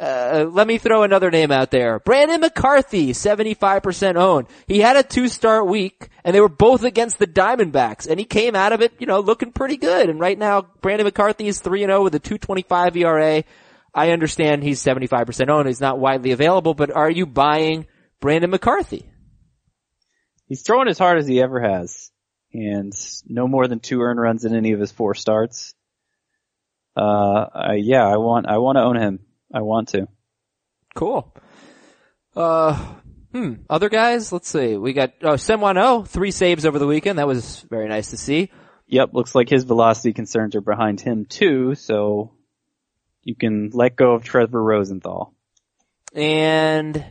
Uh, 0.00 0.48
let 0.50 0.66
me 0.66 0.78
throw 0.78 1.02
another 1.02 1.30
name 1.30 1.50
out 1.50 1.70
there. 1.70 1.98
Brandon 1.98 2.40
McCarthy, 2.40 3.12
75% 3.12 4.16
owned. 4.16 4.46
He 4.66 4.78
had 4.78 4.96
a 4.96 5.02
two-start 5.02 5.66
week, 5.66 6.08
and 6.24 6.34
they 6.34 6.40
were 6.40 6.48
both 6.48 6.84
against 6.84 7.18
the 7.18 7.26
Diamondbacks, 7.26 8.08
and 8.08 8.18
he 8.18 8.24
came 8.24 8.54
out 8.54 8.72
of 8.72 8.80
it, 8.80 8.94
you 8.98 9.06
know, 9.06 9.20
looking 9.20 9.52
pretty 9.52 9.76
good. 9.76 10.08
And 10.08 10.20
right 10.20 10.38
now, 10.38 10.62
Brandon 10.80 11.04
McCarthy 11.04 11.48
is 11.48 11.60
3-0 11.60 12.02
with 12.02 12.14
a 12.14 12.18
225 12.18 12.96
ERA. 12.96 13.44
I 13.94 14.10
understand 14.12 14.62
he's 14.62 14.82
75% 14.82 15.50
owned. 15.50 15.66
He's 15.66 15.80
not 15.80 15.98
widely 15.98 16.30
available, 16.30 16.72
but 16.72 16.92
are 16.92 17.10
you 17.10 17.26
buying 17.26 17.86
Brandon 18.20 18.50
McCarthy? 18.50 19.10
He's 20.46 20.62
throwing 20.62 20.88
as 20.88 20.98
hard 20.98 21.18
as 21.18 21.26
he 21.26 21.42
ever 21.42 21.60
has, 21.60 22.10
and 22.54 22.92
no 23.26 23.46
more 23.48 23.68
than 23.68 23.80
two 23.80 24.00
earned 24.00 24.20
runs 24.20 24.46
in 24.46 24.54
any 24.54 24.72
of 24.72 24.80
his 24.80 24.92
four 24.92 25.14
starts. 25.14 25.74
Uh, 26.98 27.46
I, 27.54 27.74
yeah, 27.74 28.04
I 28.04 28.16
want 28.16 28.46
I 28.48 28.58
want 28.58 28.76
to 28.76 28.82
own 28.82 28.96
him. 28.96 29.20
I 29.54 29.60
want 29.60 29.88
to. 29.90 30.08
Cool. 30.96 31.32
Uh, 32.34 32.74
hmm. 33.32 33.54
Other 33.70 33.88
guys? 33.88 34.32
Let's 34.32 34.48
see. 34.48 34.76
We 34.76 34.92
got, 34.92 35.12
oh, 35.22 35.34
Semwano, 35.34 36.06
three 36.06 36.32
saves 36.32 36.66
over 36.66 36.78
the 36.78 36.86
weekend. 36.86 37.18
That 37.18 37.28
was 37.28 37.60
very 37.70 37.88
nice 37.88 38.10
to 38.10 38.16
see. 38.16 38.50
Yep, 38.88 39.10
looks 39.12 39.34
like 39.34 39.48
his 39.48 39.64
velocity 39.64 40.12
concerns 40.12 40.56
are 40.56 40.60
behind 40.60 41.00
him 41.00 41.24
too, 41.24 41.74
so 41.76 42.32
you 43.22 43.36
can 43.36 43.70
let 43.72 43.96
go 43.96 44.14
of 44.14 44.24
Trevor 44.24 44.62
Rosenthal. 44.62 45.34
And 46.14 47.04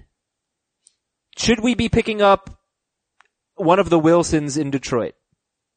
should 1.37 1.61
we 1.61 1.75
be 1.75 1.87
picking 1.87 2.21
up 2.21 2.49
one 3.55 3.79
of 3.79 3.89
the 3.89 3.99
Wilsons 3.99 4.57
in 4.57 4.69
Detroit? 4.69 5.13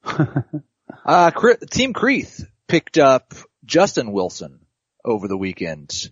Uh, 1.04 1.30
Cre- 1.30 1.64
Team 1.70 1.92
Creeth 1.92 2.44
picked 2.68 2.98
up 2.98 3.34
Justin 3.70 4.10
Wilson 4.10 4.58
over 5.04 5.28
the 5.28 5.36
weekend. 5.36 6.10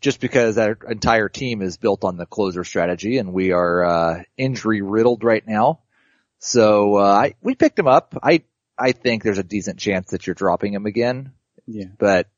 Just 0.00 0.18
because 0.20 0.58
our 0.58 0.76
entire 0.88 1.28
team 1.28 1.62
is 1.62 1.76
built 1.76 2.04
on 2.04 2.16
the 2.16 2.26
closer 2.26 2.64
strategy 2.64 3.18
and 3.18 3.32
we 3.32 3.52
are, 3.52 3.84
uh, 3.84 4.22
injury 4.36 4.82
riddled 4.82 5.22
right 5.22 5.46
now. 5.46 5.80
So, 6.38 6.96
uh, 6.96 7.02
I, 7.04 7.34
we 7.42 7.54
picked 7.54 7.78
him 7.78 7.86
up. 7.86 8.16
I, 8.22 8.42
I 8.78 8.92
think 8.92 9.22
there's 9.22 9.38
a 9.38 9.44
decent 9.44 9.78
chance 9.78 10.10
that 10.10 10.26
you're 10.26 10.34
dropping 10.34 10.72
him 10.72 10.86
again, 10.86 11.32
Yeah. 11.66 11.88
but 11.98 12.28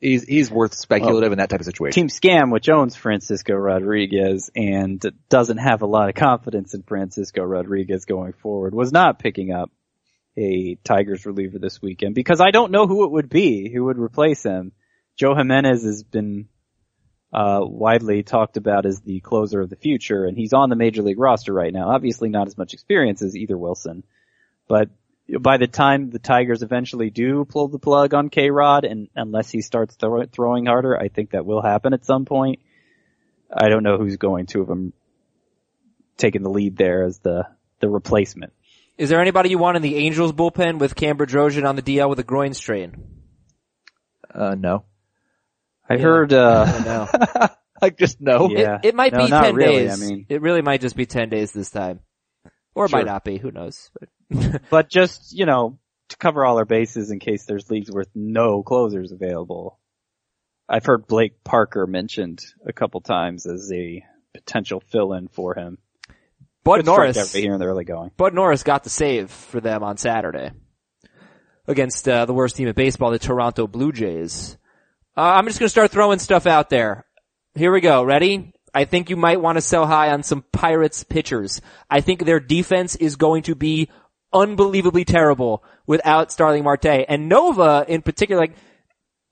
he's, 0.00 0.24
he's 0.24 0.50
worth 0.50 0.74
speculative 0.74 1.30
in 1.32 1.38
that 1.38 1.48
type 1.48 1.60
of 1.60 1.66
situation. 1.66 2.08
Team 2.08 2.08
Scam, 2.08 2.52
which 2.52 2.68
owns 2.68 2.96
Francisco 2.96 3.54
Rodriguez 3.54 4.50
and 4.54 5.00
doesn't 5.28 5.58
have 5.58 5.82
a 5.82 5.86
lot 5.86 6.08
of 6.08 6.16
confidence 6.16 6.74
in 6.74 6.82
Francisco 6.82 7.44
Rodriguez 7.44 8.04
going 8.04 8.32
forward, 8.32 8.74
was 8.74 8.92
not 8.92 9.20
picking 9.20 9.52
up 9.52 9.70
a 10.36 10.76
Tigers 10.84 11.26
reliever 11.26 11.58
this 11.58 11.82
weekend 11.82 12.14
because 12.14 12.40
I 12.40 12.50
don't 12.50 12.72
know 12.72 12.86
who 12.86 13.04
it 13.04 13.10
would 13.10 13.28
be 13.28 13.70
who 13.70 13.84
would 13.84 13.98
replace 13.98 14.42
him. 14.42 14.72
Joe 15.16 15.34
Jimenez 15.34 15.84
has 15.84 16.02
been 16.02 16.48
uh, 17.32 17.60
widely 17.62 18.22
talked 18.22 18.56
about 18.56 18.86
as 18.86 19.00
the 19.00 19.20
closer 19.20 19.60
of 19.60 19.70
the 19.70 19.76
future, 19.76 20.24
and 20.24 20.36
he's 20.36 20.52
on 20.52 20.70
the 20.70 20.76
major 20.76 21.02
league 21.02 21.18
roster 21.18 21.52
right 21.52 21.72
now. 21.72 21.90
Obviously, 21.90 22.28
not 22.28 22.46
as 22.46 22.58
much 22.58 22.74
experience 22.74 23.22
as 23.22 23.36
either 23.36 23.56
Wilson, 23.56 24.04
but 24.68 24.90
by 25.40 25.56
the 25.56 25.66
time 25.66 26.10
the 26.10 26.18
Tigers 26.18 26.62
eventually 26.62 27.10
do 27.10 27.44
pull 27.44 27.68
the 27.68 27.78
plug 27.78 28.14
on 28.14 28.28
K 28.28 28.50
Rod, 28.50 28.84
and 28.84 29.08
unless 29.14 29.50
he 29.50 29.62
starts 29.62 29.94
throw, 29.96 30.24
throwing 30.26 30.66
harder, 30.66 30.98
I 30.98 31.08
think 31.08 31.30
that 31.30 31.46
will 31.46 31.62
happen 31.62 31.94
at 31.94 32.04
some 32.04 32.24
point. 32.24 32.60
I 33.54 33.68
don't 33.68 33.82
know 33.82 33.98
who's 33.98 34.16
going 34.16 34.46
to 34.46 34.60
have 34.60 34.68
him 34.68 34.92
taking 36.16 36.42
the 36.42 36.50
lead 36.50 36.76
there 36.76 37.04
as 37.04 37.18
the 37.18 37.46
the 37.80 37.88
replacement. 37.88 38.52
Is 39.02 39.08
there 39.08 39.20
anybody 39.20 39.48
you 39.50 39.58
want 39.58 39.74
in 39.74 39.82
the 39.82 39.96
Angels 39.96 40.32
bullpen 40.32 40.78
with 40.78 40.94
Cam 40.94 41.18
Bedrosian 41.18 41.68
on 41.68 41.74
the 41.74 41.82
DL 41.82 42.08
with 42.08 42.20
a 42.20 42.22
groin 42.22 42.54
strain? 42.54 42.94
Uh, 44.32 44.54
no. 44.54 44.84
I 45.90 45.98
heard. 45.98 46.32
uh 46.32 46.64
I 46.68 46.72
don't 46.72 46.84
know. 47.34 47.48
Like 47.82 47.98
just 47.98 48.20
no. 48.20 48.48
Yeah. 48.48 48.76
It, 48.80 48.90
it 48.90 48.94
might 48.94 49.12
No, 49.12 49.24
be 49.24 49.28
10 49.28 49.56
really, 49.56 49.72
days. 49.88 50.00
I 50.00 50.06
mean- 50.06 50.26
it 50.28 50.40
really 50.40 50.62
might 50.62 50.80
just 50.80 50.94
be 50.94 51.04
10 51.04 51.30
days 51.30 51.50
this 51.50 51.68
time. 51.68 51.98
Or 52.76 52.84
it 52.84 52.92
might 52.92 53.06
not 53.06 53.24
be. 53.24 53.38
Who 53.38 53.50
knows? 53.50 53.90
But 54.30 54.62
But 54.70 54.88
just, 54.88 55.32
you 55.36 55.46
know, 55.46 55.80
to 56.10 56.16
cover 56.16 56.44
all 56.44 56.58
our 56.58 56.64
bases 56.64 57.10
in 57.10 57.18
case 57.18 57.44
there's 57.44 57.68
leagues 57.72 57.90
with 57.90 58.08
no 58.14 58.62
closers 58.62 59.10
available. 59.10 59.80
I've 60.68 60.86
heard 60.86 61.08
Blake 61.08 61.42
Parker 61.42 61.88
mentioned 61.88 62.38
a 62.64 62.72
couple 62.72 63.00
times 63.00 63.46
as 63.46 63.72
a 63.74 64.04
potential 64.32 64.80
fill-in 64.92 65.26
for 65.26 65.56
him. 65.56 65.78
Bud 66.64 66.84
Norris. 66.86 67.32
here 67.32 67.54
in 67.54 67.60
the 67.60 67.66
early 67.66 67.84
going. 67.84 68.10
Bud 68.16 68.34
Norris 68.34 68.62
got 68.62 68.84
the 68.84 68.90
save 68.90 69.30
for 69.30 69.60
them 69.60 69.82
on 69.82 69.96
Saturday 69.96 70.52
against 71.66 72.08
uh, 72.08 72.24
the 72.24 72.34
worst 72.34 72.56
team 72.56 72.68
in 72.68 72.74
baseball, 72.74 73.10
the 73.10 73.18
Toronto 73.18 73.66
Blue 73.66 73.92
Jays. 73.92 74.56
Uh, 75.16 75.20
I'm 75.20 75.46
just 75.46 75.58
going 75.58 75.66
to 75.66 75.70
start 75.70 75.90
throwing 75.90 76.18
stuff 76.18 76.46
out 76.46 76.70
there. 76.70 77.04
Here 77.54 77.72
we 77.72 77.80
go. 77.80 78.02
Ready? 78.02 78.52
I 78.74 78.84
think 78.84 79.10
you 79.10 79.16
might 79.16 79.40
want 79.40 79.56
to 79.56 79.62
sell 79.62 79.86
high 79.86 80.10
on 80.12 80.22
some 80.22 80.44
Pirates 80.52 81.04
pitchers. 81.04 81.60
I 81.90 82.00
think 82.00 82.24
their 82.24 82.40
defense 82.40 82.96
is 82.96 83.16
going 83.16 83.42
to 83.44 83.54
be 83.54 83.90
unbelievably 84.32 85.04
terrible 85.04 85.62
without 85.86 86.32
Starling 86.32 86.64
Marte 86.64 86.86
and 86.86 87.28
Nova 87.28 87.84
in 87.86 88.00
particular. 88.00 88.40
Like, 88.40 88.54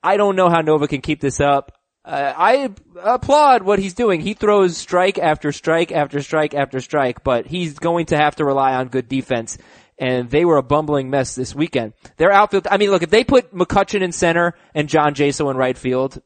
I 0.03 0.17
don't 0.17 0.35
know 0.35 0.49
how 0.49 0.61
Nova 0.61 0.87
can 0.87 1.01
keep 1.01 1.21
this 1.21 1.39
up. 1.39 1.71
Uh, 2.03 2.33
I 2.35 2.69
applaud 3.03 3.61
what 3.61 3.79
he's 3.79 3.93
doing. 3.93 4.21
He 4.21 4.33
throws 4.33 4.75
strike 4.77 5.19
after 5.19 5.51
strike 5.51 5.91
after 5.91 6.21
strike 6.21 6.55
after 6.55 6.79
strike, 6.79 7.23
but 7.23 7.45
he's 7.45 7.77
going 7.77 8.07
to 8.07 8.17
have 8.17 8.35
to 8.37 8.45
rely 8.45 8.73
on 8.73 8.87
good 8.87 9.07
defense. 9.07 9.57
And 9.99 10.29
they 10.29 10.45
were 10.45 10.57
a 10.57 10.63
bumbling 10.63 11.11
mess 11.11 11.35
this 11.35 11.53
weekend. 11.53 11.93
Their 12.17 12.31
outfield, 12.31 12.67
I 12.71 12.77
mean, 12.77 12.89
look, 12.89 13.03
if 13.03 13.11
they 13.11 13.23
put 13.23 13.53
McCutchen 13.53 14.01
in 14.01 14.11
center 14.11 14.55
and 14.73 14.89
John 14.89 15.13
Jaso 15.13 15.51
in 15.51 15.57
right 15.57 15.77
field 15.77 16.19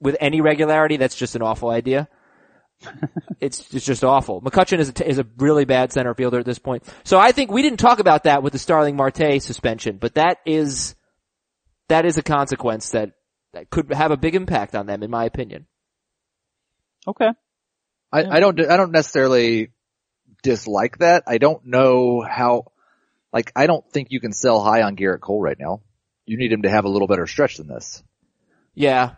with 0.00 0.16
any 0.18 0.40
regularity, 0.40 0.96
that's 0.96 1.16
just 1.16 1.36
an 1.36 1.42
awful 1.42 1.68
idea. 1.68 2.08
it's, 3.40 3.74
it's 3.74 3.84
just 3.84 4.04
awful. 4.04 4.40
McCutchen 4.40 4.78
is 4.78 4.88
a, 4.88 4.92
t- 4.92 5.04
is 5.04 5.18
a 5.18 5.26
really 5.36 5.66
bad 5.66 5.92
center 5.92 6.14
fielder 6.14 6.38
at 6.38 6.46
this 6.46 6.58
point. 6.58 6.84
So 7.04 7.18
I 7.18 7.32
think 7.32 7.50
we 7.50 7.60
didn't 7.60 7.80
talk 7.80 7.98
about 7.98 8.24
that 8.24 8.42
with 8.42 8.54
the 8.54 8.58
Starling 8.58 8.96
Marte 8.96 9.42
suspension, 9.42 9.98
but 9.98 10.14
that 10.14 10.38
is, 10.46 10.94
that 11.88 12.06
is 12.06 12.16
a 12.16 12.22
consequence 12.22 12.90
that, 12.90 13.12
that 13.58 13.70
could 13.70 13.92
have 13.92 14.10
a 14.10 14.16
big 14.16 14.34
impact 14.34 14.74
on 14.74 14.86
them, 14.86 15.02
in 15.02 15.10
my 15.10 15.24
opinion. 15.24 15.66
Okay. 17.06 17.28
I, 18.12 18.24
I 18.24 18.40
don't, 18.40 18.60
I 18.60 18.76
don't 18.76 18.92
necessarily 18.92 19.72
dislike 20.42 20.98
that. 20.98 21.24
I 21.26 21.38
don't 21.38 21.66
know 21.66 22.22
how, 22.22 22.72
like, 23.32 23.52
I 23.56 23.66
don't 23.66 23.84
think 23.90 24.08
you 24.10 24.20
can 24.20 24.32
sell 24.32 24.62
high 24.62 24.82
on 24.82 24.96
Gerrit 24.96 25.20
Cole 25.20 25.40
right 25.40 25.58
now. 25.58 25.80
You 26.24 26.38
need 26.38 26.52
him 26.52 26.62
to 26.62 26.70
have 26.70 26.84
a 26.84 26.88
little 26.88 27.08
better 27.08 27.26
stretch 27.26 27.56
than 27.56 27.68
this. 27.68 28.02
Yeah. 28.74 29.14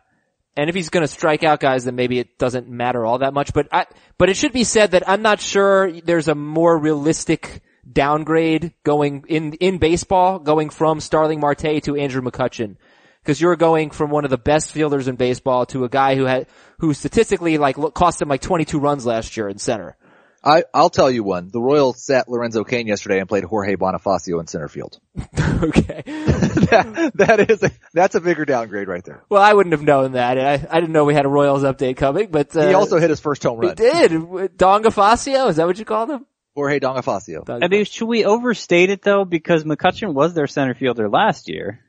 And 0.56 0.68
if 0.68 0.74
he's 0.74 0.88
going 0.88 1.04
to 1.04 1.08
strike 1.08 1.44
out 1.44 1.60
guys, 1.60 1.84
then 1.84 1.94
maybe 1.94 2.18
it 2.18 2.38
doesn't 2.38 2.68
matter 2.68 3.04
all 3.04 3.18
that 3.18 3.34
much. 3.34 3.52
But 3.52 3.68
I, 3.70 3.86
but 4.16 4.30
it 4.30 4.36
should 4.36 4.52
be 4.52 4.64
said 4.64 4.92
that 4.92 5.08
I'm 5.08 5.22
not 5.22 5.40
sure 5.40 5.92
there's 5.92 6.28
a 6.28 6.34
more 6.34 6.76
realistic 6.78 7.62
downgrade 7.90 8.74
going 8.84 9.24
in 9.28 9.54
in 9.54 9.78
baseball, 9.78 10.38
going 10.38 10.70
from 10.70 11.00
Starling 11.00 11.40
Marte 11.40 11.82
to 11.84 11.96
Andrew 11.96 12.22
McCutchen, 12.22 12.76
because 13.22 13.40
you're 13.40 13.56
going 13.56 13.90
from 13.90 14.10
one 14.10 14.24
of 14.24 14.30
the 14.30 14.38
best 14.38 14.72
fielders 14.72 15.08
in 15.08 15.16
baseball 15.16 15.66
to 15.66 15.84
a 15.84 15.88
guy 15.88 16.16
who 16.16 16.24
had 16.24 16.46
who 16.78 16.94
statistically 16.94 17.58
like 17.58 17.76
cost 17.94 18.20
him 18.20 18.28
like 18.28 18.40
22 18.40 18.78
runs 18.78 19.06
last 19.06 19.36
year 19.36 19.48
in 19.48 19.58
center. 19.58 19.96
I, 20.42 20.64
I'll 20.72 20.88
tell 20.88 21.10
you 21.10 21.22
one. 21.22 21.50
The 21.52 21.60
Royals 21.60 22.02
sat 22.02 22.26
Lorenzo 22.26 22.64
Cain 22.64 22.86
yesterday 22.86 23.18
and 23.18 23.28
played 23.28 23.44
Jorge 23.44 23.76
Bonifacio 23.76 24.40
in 24.40 24.46
center 24.46 24.68
field. 24.68 24.98
okay. 25.38 26.02
that, 26.06 27.12
that 27.16 27.50
is 27.50 27.62
a, 27.62 27.70
that's 27.92 28.14
a 28.14 28.22
bigger 28.22 28.46
downgrade 28.46 28.88
right 28.88 29.04
there. 29.04 29.22
Well, 29.28 29.42
I 29.42 29.52
wouldn't 29.52 29.74
have 29.74 29.82
known 29.82 30.12
that. 30.12 30.38
I, 30.38 30.54
I 30.54 30.80
didn't 30.80 30.92
know 30.92 31.04
we 31.04 31.12
had 31.12 31.26
a 31.26 31.28
Royals 31.28 31.62
update 31.62 31.98
coming, 31.98 32.30
but 32.30 32.56
uh, 32.56 32.68
He 32.68 32.74
also 32.74 32.98
hit 32.98 33.10
his 33.10 33.20
first 33.20 33.42
home 33.42 33.58
run. 33.58 33.70
he 33.70 33.74
did. 33.74 34.56
Donga 34.56 34.88
Facio, 34.88 35.50
is 35.50 35.56
that 35.56 35.66
what 35.66 35.78
you 35.78 35.84
called 35.84 36.10
him? 36.10 36.24
Jorge 36.54 36.80
Dongafacio. 36.80 37.48
I 37.62 37.68
mean, 37.68 37.84
should 37.84 38.08
we 38.08 38.24
overstate 38.24 38.90
it 38.90 39.02
though? 39.02 39.24
Because 39.24 39.64
McCutchen 39.64 40.14
was 40.14 40.34
their 40.34 40.46
center 40.46 40.74
fielder 40.74 41.08
last 41.08 41.48
year. 41.48 41.80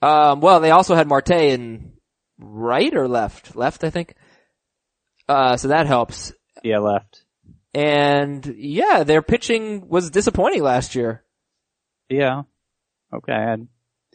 Um, 0.00 0.40
well, 0.40 0.60
they 0.60 0.70
also 0.70 0.94
had 0.94 1.08
Marte 1.08 1.30
in 1.32 1.92
right 2.38 2.94
or 2.94 3.08
left? 3.08 3.56
Left, 3.56 3.84
I 3.84 3.90
think. 3.90 4.14
Uh, 5.28 5.56
so 5.56 5.68
that 5.68 5.86
helps. 5.86 6.32
Yeah, 6.62 6.78
left. 6.78 7.24
And 7.74 8.44
yeah, 8.56 9.04
their 9.04 9.22
pitching 9.22 9.88
was 9.88 10.10
disappointing 10.10 10.62
last 10.62 10.94
year. 10.94 11.24
Yeah. 12.08 12.42
Okay. 13.12 13.32
I 13.32 13.42
had, 13.50 13.68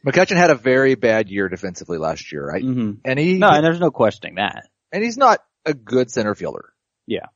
McCutchen 0.05 0.36
had 0.38 0.49
a 0.49 0.55
very 0.55 0.95
bad 0.95 1.29
year 1.29 1.49
defensively 1.49 1.97
last 1.97 2.31
year, 2.31 2.45
right? 2.45 2.61
hmm 2.63 2.91
And 3.05 3.19
he, 3.19 3.38
No, 3.38 3.49
and 3.49 3.63
there's 3.63 3.79
no 3.79 3.91
questioning 3.91 4.36
that. 4.36 4.67
and 4.91 5.03
he's 5.03 5.17
not 5.17 5.39
a 5.65 5.73
good 5.73 6.09
center 6.11 6.36
fielder. 6.36 6.73
Yeah. 7.07 7.27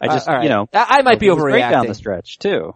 I 0.00 0.06
just, 0.08 0.28
Uh, 0.28 0.30
all 0.32 0.36
right. 0.38 0.42
you 0.44 0.50
know, 0.50 0.68
I, 0.72 0.98
I 0.98 1.02
might 1.02 1.18
be 1.18 1.26
he 1.26 1.30
was 1.30 1.40
great 1.40 1.60
down 1.60 1.86
the 1.86 1.94
stretch 1.94 2.38
too. 2.38 2.74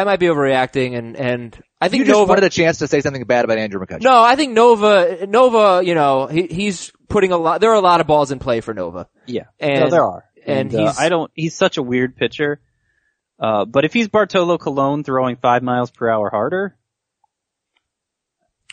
I 0.00 0.04
might 0.04 0.18
be 0.20 0.26
overreacting, 0.26 0.96
and 0.96 1.16
and 1.16 1.62
I 1.80 1.88
think 1.88 2.00
you 2.00 2.04
just 2.06 2.18
Nova. 2.18 2.28
wanted 2.30 2.44
a 2.44 2.50
chance 2.50 2.78
to 2.78 2.88
say 2.88 3.00
something 3.00 3.22
bad 3.24 3.44
about 3.44 3.58
Andrew 3.58 3.80
McCutchen. 3.84 4.02
no, 4.02 4.22
I 4.22 4.36
think 4.36 4.52
Nova. 4.52 5.26
Nova, 5.26 5.84
you 5.84 5.94
know, 5.94 6.26
he, 6.26 6.46
he's 6.46 6.90
putting 7.08 7.32
a 7.32 7.36
lot. 7.36 7.60
There 7.60 7.70
are 7.70 7.74
a 7.74 7.80
lot 7.80 8.00
of 8.00 8.06
balls 8.06 8.30
in 8.30 8.38
play 8.38 8.60
for 8.60 8.74
Nova. 8.74 9.08
Yeah, 9.26 9.44
And- 9.60 9.80
no, 9.80 9.90
there 9.90 10.04
are, 10.04 10.24
and 10.46 10.74
uh, 10.74 10.78
he's- 10.78 10.98
I 10.98 11.08
don't. 11.08 11.30
He's 11.34 11.54
such 11.54 11.76
a 11.76 11.82
weird 11.82 12.16
pitcher. 12.16 12.60
Uh, 13.40 13.64
but 13.64 13.84
if 13.84 13.92
he's 13.92 14.08
Bartolo 14.08 14.58
Colon 14.58 15.04
throwing 15.04 15.36
five 15.36 15.62
miles 15.62 15.90
per 15.92 16.08
hour 16.10 16.28
harder, 16.28 16.76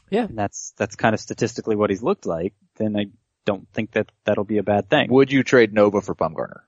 Yeah. 0.10 0.24
and 0.26 0.38
that's 0.38 0.74
that's 0.78 0.96
kind 0.96 1.14
of 1.14 1.20
statistically 1.22 1.76
what 1.76 1.90
he's 1.90 2.02
looked 2.04 2.26
like, 2.26 2.54
then 2.78 2.96
I 2.98 3.06
don't 3.46 3.68
think 3.74 3.92
that 3.92 4.12
that'll 4.26 4.44
be 4.44 4.58
a 4.58 4.64
bad 4.64 4.90
thing. 4.90 5.12
Would 5.12 5.32
you 5.32 5.44
trade 5.44 5.72
Nova 5.74 6.02
for 6.02 6.16
Bumgarner? 6.16 6.62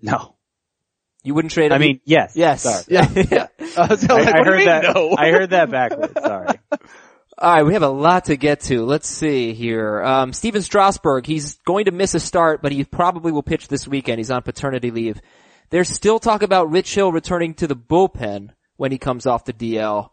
No, 0.00 0.36
You 1.24 1.34
wouldn't 1.34 1.52
trade. 1.52 1.72
I 1.72 1.76
him? 1.76 1.80
mean 1.80 2.00
yes, 2.04 2.32
yes, 2.36 2.62
Sorry. 2.62 2.84
yeah, 2.88 3.08
yeah. 3.30 3.46
I, 3.76 3.86
was 3.86 4.04
I, 4.08 4.14
I 4.14 4.16
what 4.16 4.24
do 4.24 4.38
you 4.38 4.44
heard 4.44 4.66
that. 4.66 4.82
no? 4.94 5.14
I 5.16 5.30
heard 5.30 5.50
that 5.50 5.70
backwards. 5.70 6.12
Sorry. 6.22 6.58
All 7.40 7.54
right, 7.54 7.64
we 7.64 7.74
have 7.74 7.82
a 7.82 7.88
lot 7.88 8.26
to 8.26 8.36
get 8.36 8.60
to. 8.62 8.84
Let's 8.84 9.08
see 9.08 9.52
here. 9.52 10.02
Um, 10.02 10.32
Stephen 10.32 10.62
Strasburg, 10.62 11.24
he's 11.24 11.54
going 11.66 11.84
to 11.84 11.92
miss 11.92 12.14
a 12.14 12.20
start, 12.20 12.62
but 12.62 12.72
he 12.72 12.82
probably 12.84 13.30
will 13.30 13.44
pitch 13.44 13.68
this 13.68 13.86
weekend. 13.86 14.18
He's 14.18 14.30
on 14.30 14.42
paternity 14.42 14.90
leave. 14.90 15.20
There's 15.70 15.88
still 15.88 16.18
talk 16.18 16.42
about 16.42 16.70
Rich 16.70 16.94
Hill 16.94 17.12
returning 17.12 17.54
to 17.54 17.68
the 17.68 17.76
bullpen 17.76 18.50
when 18.76 18.90
he 18.90 18.98
comes 18.98 19.26
off 19.26 19.44
the 19.44 19.52
DL. 19.52 20.10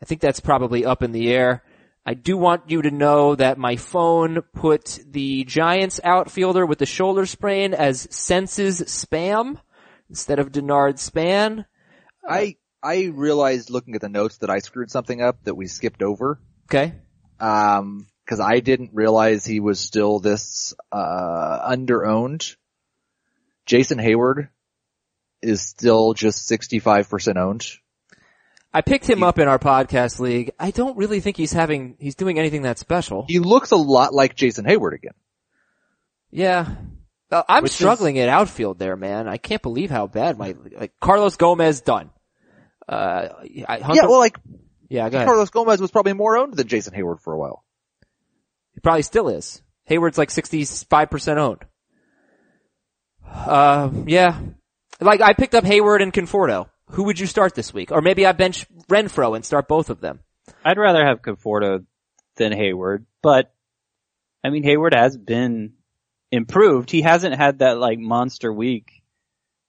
I 0.00 0.04
think 0.04 0.20
that's 0.20 0.38
probably 0.38 0.84
up 0.84 1.02
in 1.02 1.10
the 1.10 1.32
air. 1.32 1.64
I 2.06 2.14
do 2.14 2.36
want 2.36 2.70
you 2.70 2.82
to 2.82 2.90
know 2.90 3.34
that 3.34 3.58
my 3.58 3.76
phone 3.76 4.42
put 4.54 5.00
the 5.06 5.44
Giants 5.44 6.00
outfielder 6.04 6.64
with 6.64 6.78
the 6.78 6.86
shoulder 6.86 7.26
sprain 7.26 7.74
as 7.74 8.06
senses 8.10 8.80
spam 8.82 9.58
instead 10.08 10.38
of 10.38 10.52
Denard 10.52 10.98
Span. 10.98 11.64
I, 12.26 12.56
I 12.82 13.06
realized 13.06 13.70
looking 13.70 13.94
at 13.94 14.00
the 14.00 14.08
notes 14.08 14.38
that 14.38 14.50
I 14.50 14.58
screwed 14.58 14.90
something 14.90 15.20
up 15.20 15.44
that 15.44 15.54
we 15.54 15.66
skipped 15.66 16.02
over. 16.02 16.40
Okay. 16.66 16.94
Um, 17.40 18.06
cause 18.26 18.40
I 18.40 18.60
didn't 18.60 18.90
realize 18.92 19.44
he 19.44 19.60
was 19.60 19.80
still 19.80 20.18
this, 20.18 20.74
uh, 20.92 21.60
under-owned. 21.62 22.56
Jason 23.66 23.98
Heyward 23.98 24.48
is 25.42 25.62
still 25.62 26.14
just 26.14 26.48
65% 26.50 27.36
owned. 27.36 27.66
I 28.72 28.82
picked 28.82 29.08
him 29.08 29.22
up 29.22 29.38
in 29.38 29.48
our 29.48 29.58
podcast 29.58 30.20
league. 30.20 30.52
I 30.58 30.70
don't 30.70 30.96
really 30.96 31.20
think 31.20 31.36
he's 31.36 31.52
having, 31.52 31.96
he's 31.98 32.14
doing 32.14 32.38
anything 32.38 32.62
that 32.62 32.78
special. 32.78 33.24
He 33.26 33.38
looks 33.38 33.70
a 33.70 33.76
lot 33.76 34.12
like 34.12 34.36
Jason 34.36 34.66
Heyward 34.66 34.94
again. 34.94 35.14
Yeah. 36.30 36.74
Uh, 37.30 37.42
I'm 37.48 37.62
Which 37.62 37.72
struggling 37.72 38.18
at 38.18 38.28
outfield 38.28 38.78
there, 38.78 38.96
man. 38.96 39.28
I 39.28 39.36
can't 39.36 39.60
believe 39.62 39.90
how 39.90 40.06
bad 40.06 40.38
my, 40.38 40.54
like, 40.72 40.92
Carlos 41.00 41.36
Gomez 41.36 41.82
done. 41.82 42.10
Uh, 42.88 43.28
I, 43.68 43.78
Hunter, 43.78 44.02
Yeah, 44.02 44.08
well 44.08 44.18
like, 44.18 44.38
yeah, 44.88 45.08
go 45.10 45.18
ahead. 45.18 45.28
Carlos 45.28 45.50
Gomez 45.50 45.80
was 45.80 45.90
probably 45.90 46.14
more 46.14 46.38
owned 46.38 46.54
than 46.54 46.66
Jason 46.66 46.94
Heyward 46.94 47.20
for 47.20 47.34
a 47.34 47.38
while. 47.38 47.64
He 48.74 48.80
probably 48.80 49.02
still 49.02 49.28
is. 49.28 49.60
Heyward's 49.90 50.16
like 50.16 50.30
65% 50.30 51.36
owned. 51.36 51.64
Uh, 53.26 53.90
yeah. 54.06 54.38
Like, 55.00 55.20
I 55.20 55.34
picked 55.34 55.54
up 55.54 55.64
Heyward 55.64 56.02
and 56.02 56.12
Conforto. 56.12 56.68
Who 56.92 57.04
would 57.04 57.20
you 57.20 57.26
start 57.26 57.54
this 57.54 57.74
week? 57.74 57.92
Or 57.92 58.00
maybe 58.00 58.24
I 58.24 58.32
bench 58.32 58.66
Renfroe 58.88 59.36
and 59.36 59.44
start 59.44 59.68
both 59.68 59.90
of 59.90 60.00
them. 60.00 60.20
I'd 60.64 60.78
rather 60.78 61.04
have 61.04 61.20
Conforto 61.20 61.84
than 62.36 62.52
Heyward, 62.52 63.04
but 63.22 63.52
I 64.42 64.50
mean 64.50 64.64
Heyward 64.64 64.94
has 64.94 65.16
been 65.16 65.74
improved. 66.30 66.90
He 66.90 67.02
hasn't 67.02 67.34
had 67.36 67.60
that 67.60 67.78
like 67.78 67.98
monster 67.98 68.52
week 68.52 69.02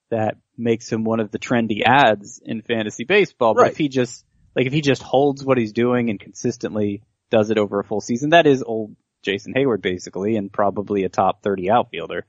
that 0.10 0.38
makes 0.58 0.92
him 0.92 1.04
one 1.04 1.20
of 1.20 1.32
the 1.32 1.40
trendy 1.40 1.84
ads 1.86 2.42
in 2.44 2.62
fantasy 2.62 3.04
baseball. 3.04 3.54
But 3.54 3.62
Right. 3.62 3.72
if 3.72 3.78
he 3.78 3.88
just 3.90 4.26
like 4.56 4.66
if 4.68 4.74
he 4.74 4.82
just 4.82 5.02
holds 5.04 5.44
what 5.44 5.58
he's 5.58 5.72
doing 5.74 6.10
and 6.10 6.20
consistently 6.20 7.04
does 7.30 7.50
it 7.52 7.58
over 7.58 7.80
a 7.80 7.84
full 7.84 8.02
season, 8.02 8.32
that 8.32 8.48
is 8.48 8.64
old 8.64 8.96
Jason 9.22 9.54
Heyward 9.54 9.82
basically 9.82 10.36
and 10.36 10.52
probably 10.52 11.04
a 11.04 11.10
top 11.10 11.44
30 11.44 11.70
outfielder. 11.70 12.26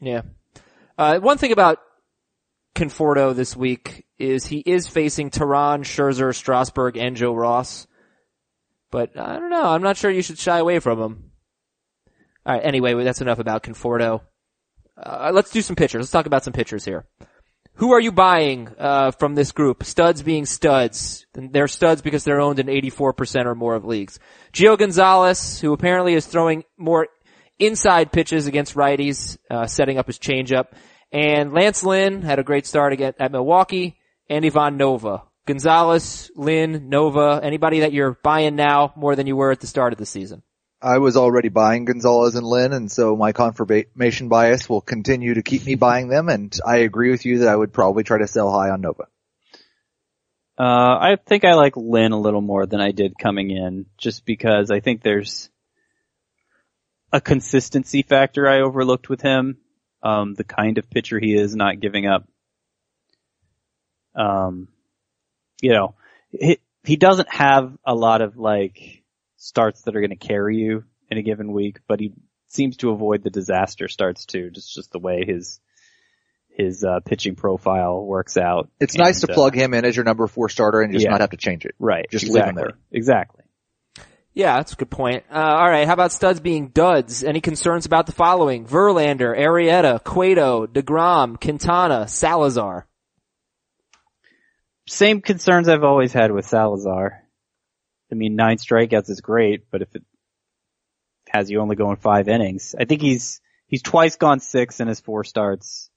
Yeah. 0.00 0.22
Uh, 0.96 1.18
one 1.18 1.38
thing 1.38 1.52
about 1.52 1.78
Conforto 2.74 3.34
this 3.34 3.56
week 3.56 4.06
is 4.18 4.46
he 4.46 4.58
is 4.58 4.86
facing 4.86 5.30
Teheran, 5.30 5.80
Scherzer, 5.80 6.34
Strasburg, 6.34 6.96
and 6.96 7.16
Joe 7.16 7.34
Ross. 7.34 7.86
But 8.90 9.16
I 9.18 9.38
don't 9.38 9.50
know. 9.50 9.64
I'm 9.64 9.82
not 9.82 9.96
sure 9.96 10.10
you 10.10 10.22
should 10.22 10.38
shy 10.38 10.58
away 10.58 10.78
from 10.78 11.00
him. 11.00 11.29
All 12.46 12.54
right. 12.54 12.64
Anyway, 12.64 13.02
that's 13.04 13.20
enough 13.20 13.38
about 13.38 13.62
Conforto. 13.62 14.22
Uh, 14.96 15.30
let's 15.32 15.50
do 15.50 15.62
some 15.62 15.76
pitchers. 15.76 16.00
Let's 16.00 16.10
talk 16.10 16.26
about 16.26 16.44
some 16.44 16.52
pitchers 16.52 16.84
here. 16.84 17.06
Who 17.74 17.92
are 17.92 18.00
you 18.00 18.12
buying 18.12 18.68
uh, 18.78 19.12
from 19.12 19.34
this 19.34 19.52
group? 19.52 19.84
Studs 19.84 20.22
being 20.22 20.44
studs. 20.44 21.26
They're 21.32 21.68
studs 21.68 22.02
because 22.02 22.24
they're 22.24 22.40
owned 22.40 22.58
in 22.58 22.66
84% 22.66 23.46
or 23.46 23.54
more 23.54 23.74
of 23.74 23.84
leagues. 23.84 24.18
Gio 24.52 24.76
Gonzalez, 24.76 25.60
who 25.60 25.72
apparently 25.72 26.14
is 26.14 26.26
throwing 26.26 26.64
more 26.76 27.08
inside 27.58 28.12
pitches 28.12 28.46
against 28.46 28.74
righties, 28.74 29.38
uh, 29.50 29.66
setting 29.66 29.96
up 29.96 30.06
his 30.06 30.18
changeup. 30.18 30.72
And 31.12 31.52
Lance 31.54 31.82
Lynn 31.82 32.22
had 32.22 32.38
a 32.38 32.44
great 32.44 32.66
start 32.66 32.92
again 32.92 33.14
at 33.18 33.32
Milwaukee. 33.32 33.96
And 34.28 34.44
Ivan 34.44 34.76
Nova. 34.76 35.22
Gonzalez, 35.46 36.30
Lynn, 36.36 36.88
Nova, 36.88 37.40
anybody 37.42 37.80
that 37.80 37.92
you're 37.92 38.16
buying 38.22 38.54
now 38.54 38.92
more 38.94 39.16
than 39.16 39.26
you 39.26 39.34
were 39.34 39.50
at 39.50 39.58
the 39.58 39.66
start 39.66 39.92
of 39.92 39.98
the 39.98 40.06
season. 40.06 40.42
I 40.82 40.98
was 40.98 41.16
already 41.16 41.50
buying 41.50 41.84
Gonzalez 41.84 42.36
and 42.36 42.46
Lynn, 42.46 42.72
and 42.72 42.90
so 42.90 43.14
my 43.14 43.32
confirmation 43.32 44.28
bias 44.28 44.68
will 44.68 44.80
continue 44.80 45.34
to 45.34 45.42
keep 45.42 45.64
me 45.66 45.74
buying 45.74 46.08
them, 46.08 46.28
and 46.28 46.54
I 46.66 46.78
agree 46.78 47.10
with 47.10 47.26
you 47.26 47.40
that 47.40 47.48
I 47.48 47.56
would 47.56 47.72
probably 47.72 48.02
try 48.02 48.18
to 48.18 48.26
sell 48.26 48.50
high 48.50 48.70
on 48.70 48.80
Nova. 48.80 49.06
Uh, 50.58 50.98
I 51.00 51.16
think 51.26 51.44
I 51.44 51.54
like 51.54 51.76
Lynn 51.76 52.12
a 52.12 52.20
little 52.20 52.40
more 52.40 52.66
than 52.66 52.80
I 52.80 52.92
did 52.92 53.18
coming 53.18 53.50
in, 53.50 53.86
just 53.98 54.24
because 54.24 54.70
I 54.70 54.80
think 54.80 55.02
there's 55.02 55.50
a 57.12 57.20
consistency 57.20 58.02
factor 58.02 58.48
I 58.48 58.60
overlooked 58.60 59.08
with 59.08 59.20
him. 59.20 59.58
Um, 60.02 60.34
the 60.34 60.44
kind 60.44 60.78
of 60.78 60.88
pitcher 60.88 61.18
he 61.18 61.34
is, 61.34 61.54
not 61.54 61.80
giving 61.80 62.06
up. 62.06 62.26
Um, 64.14 64.68
you 65.60 65.72
know, 65.72 65.94
he, 66.30 66.58
he 66.84 66.96
doesn't 66.96 67.30
have 67.30 67.76
a 67.84 67.94
lot 67.94 68.22
of 68.22 68.38
like 68.38 68.99
starts 69.40 69.82
that 69.82 69.96
are 69.96 70.00
going 70.00 70.10
to 70.10 70.16
carry 70.16 70.58
you 70.58 70.84
in 71.10 71.18
a 71.18 71.22
given 71.22 71.50
week, 71.52 71.80
but 71.88 71.98
he 71.98 72.12
seems 72.46 72.76
to 72.78 72.90
avoid 72.90 73.22
the 73.24 73.30
disaster 73.30 73.88
starts 73.88 74.26
too, 74.26 74.50
just 74.50 74.72
just 74.74 74.92
the 74.92 74.98
way 74.98 75.24
his 75.26 75.60
his 76.48 76.84
uh, 76.84 77.00
pitching 77.04 77.36
profile 77.36 78.04
works 78.04 78.36
out. 78.36 78.68
It's 78.80 78.96
nice 78.96 79.20
to 79.22 79.32
uh, 79.32 79.34
plug 79.34 79.54
him 79.54 79.72
in 79.72 79.84
as 79.84 79.96
your 79.96 80.04
number 80.04 80.26
four 80.26 80.48
starter 80.50 80.82
and 80.82 80.92
just 80.92 81.04
Yeah. 81.04 81.12
not 81.12 81.20
have 81.20 81.30
to 81.30 81.36
change 81.38 81.64
it. 81.64 81.74
Right. 81.78 82.06
Just 82.10 82.24
leave 82.26 82.36
exactly. 82.36 82.50
him 82.50 82.54
there. 82.56 82.78
Exactly. 82.92 83.44
Yeah, 84.34 84.56
that's 84.56 84.74
a 84.74 84.76
good 84.76 84.90
point. 84.90 85.24
Uh, 85.32 85.38
alright, 85.38 85.86
how 85.86 85.94
about 85.94 86.12
studs 86.12 86.38
being 86.38 86.68
duds? 86.68 87.24
Any 87.24 87.40
concerns 87.40 87.86
about 87.86 88.06
the 88.06 88.12
following? 88.12 88.66
Verlander, 88.66 89.36
Arrieta, 89.36 90.02
Cueto, 90.04 90.66
DeGrom, 90.66 91.40
Quintana, 91.40 92.06
Salazar. 92.06 92.86
Same 94.86 95.20
concerns 95.20 95.68
I've 95.68 95.84
always 95.84 96.12
had 96.12 96.30
with 96.30 96.46
Salazar. 96.46 97.19
I 98.10 98.14
mean, 98.14 98.36
nine 98.36 98.56
strikeouts 98.58 99.10
is 99.10 99.20
great, 99.20 99.70
but 99.70 99.82
if 99.82 99.94
it 99.94 100.02
has 101.28 101.50
you 101.50 101.60
only 101.60 101.76
going 101.76 101.96
five 101.96 102.28
innings, 102.28 102.74
I 102.78 102.84
think 102.84 103.00
he's, 103.02 103.40
he's 103.66 103.82
twice 103.82 104.16
gone 104.16 104.40
six 104.40 104.80
in 104.80 104.88
his 104.88 105.00
four 105.00 105.24
starts. 105.24 105.90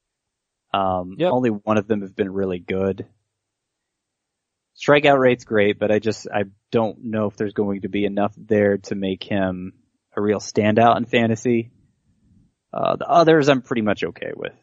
Um, 0.74 1.16
Yep. 1.18 1.32
only 1.32 1.50
one 1.50 1.78
of 1.78 1.88
them 1.88 2.02
have 2.02 2.16
been 2.16 2.32
really 2.32 2.60
good. 2.60 3.06
Strikeout 4.76 5.20
rate's 5.20 5.44
great, 5.46 5.78
but 5.80 5.92
I 5.92 6.00
just, 6.00 6.28
I 6.34 6.46
don't 6.72 7.04
know 7.04 7.28
if 7.28 7.36
there's 7.38 7.54
going 7.54 7.82
to 7.82 7.90
be 7.90 8.06
enough 8.06 8.34
there 8.38 8.78
to 8.80 8.96
make 8.96 9.24
him 9.24 9.74
a 10.16 10.22
real 10.22 10.40
standout 10.40 10.98
in 10.98 11.06
fantasy. 11.06 11.72
Uh, 12.74 12.96
the 12.96 13.08
others 13.08 13.50
I'm 13.50 13.62
pretty 13.62 13.84
much 13.84 14.04
okay 14.04 14.32
with. 14.36 14.54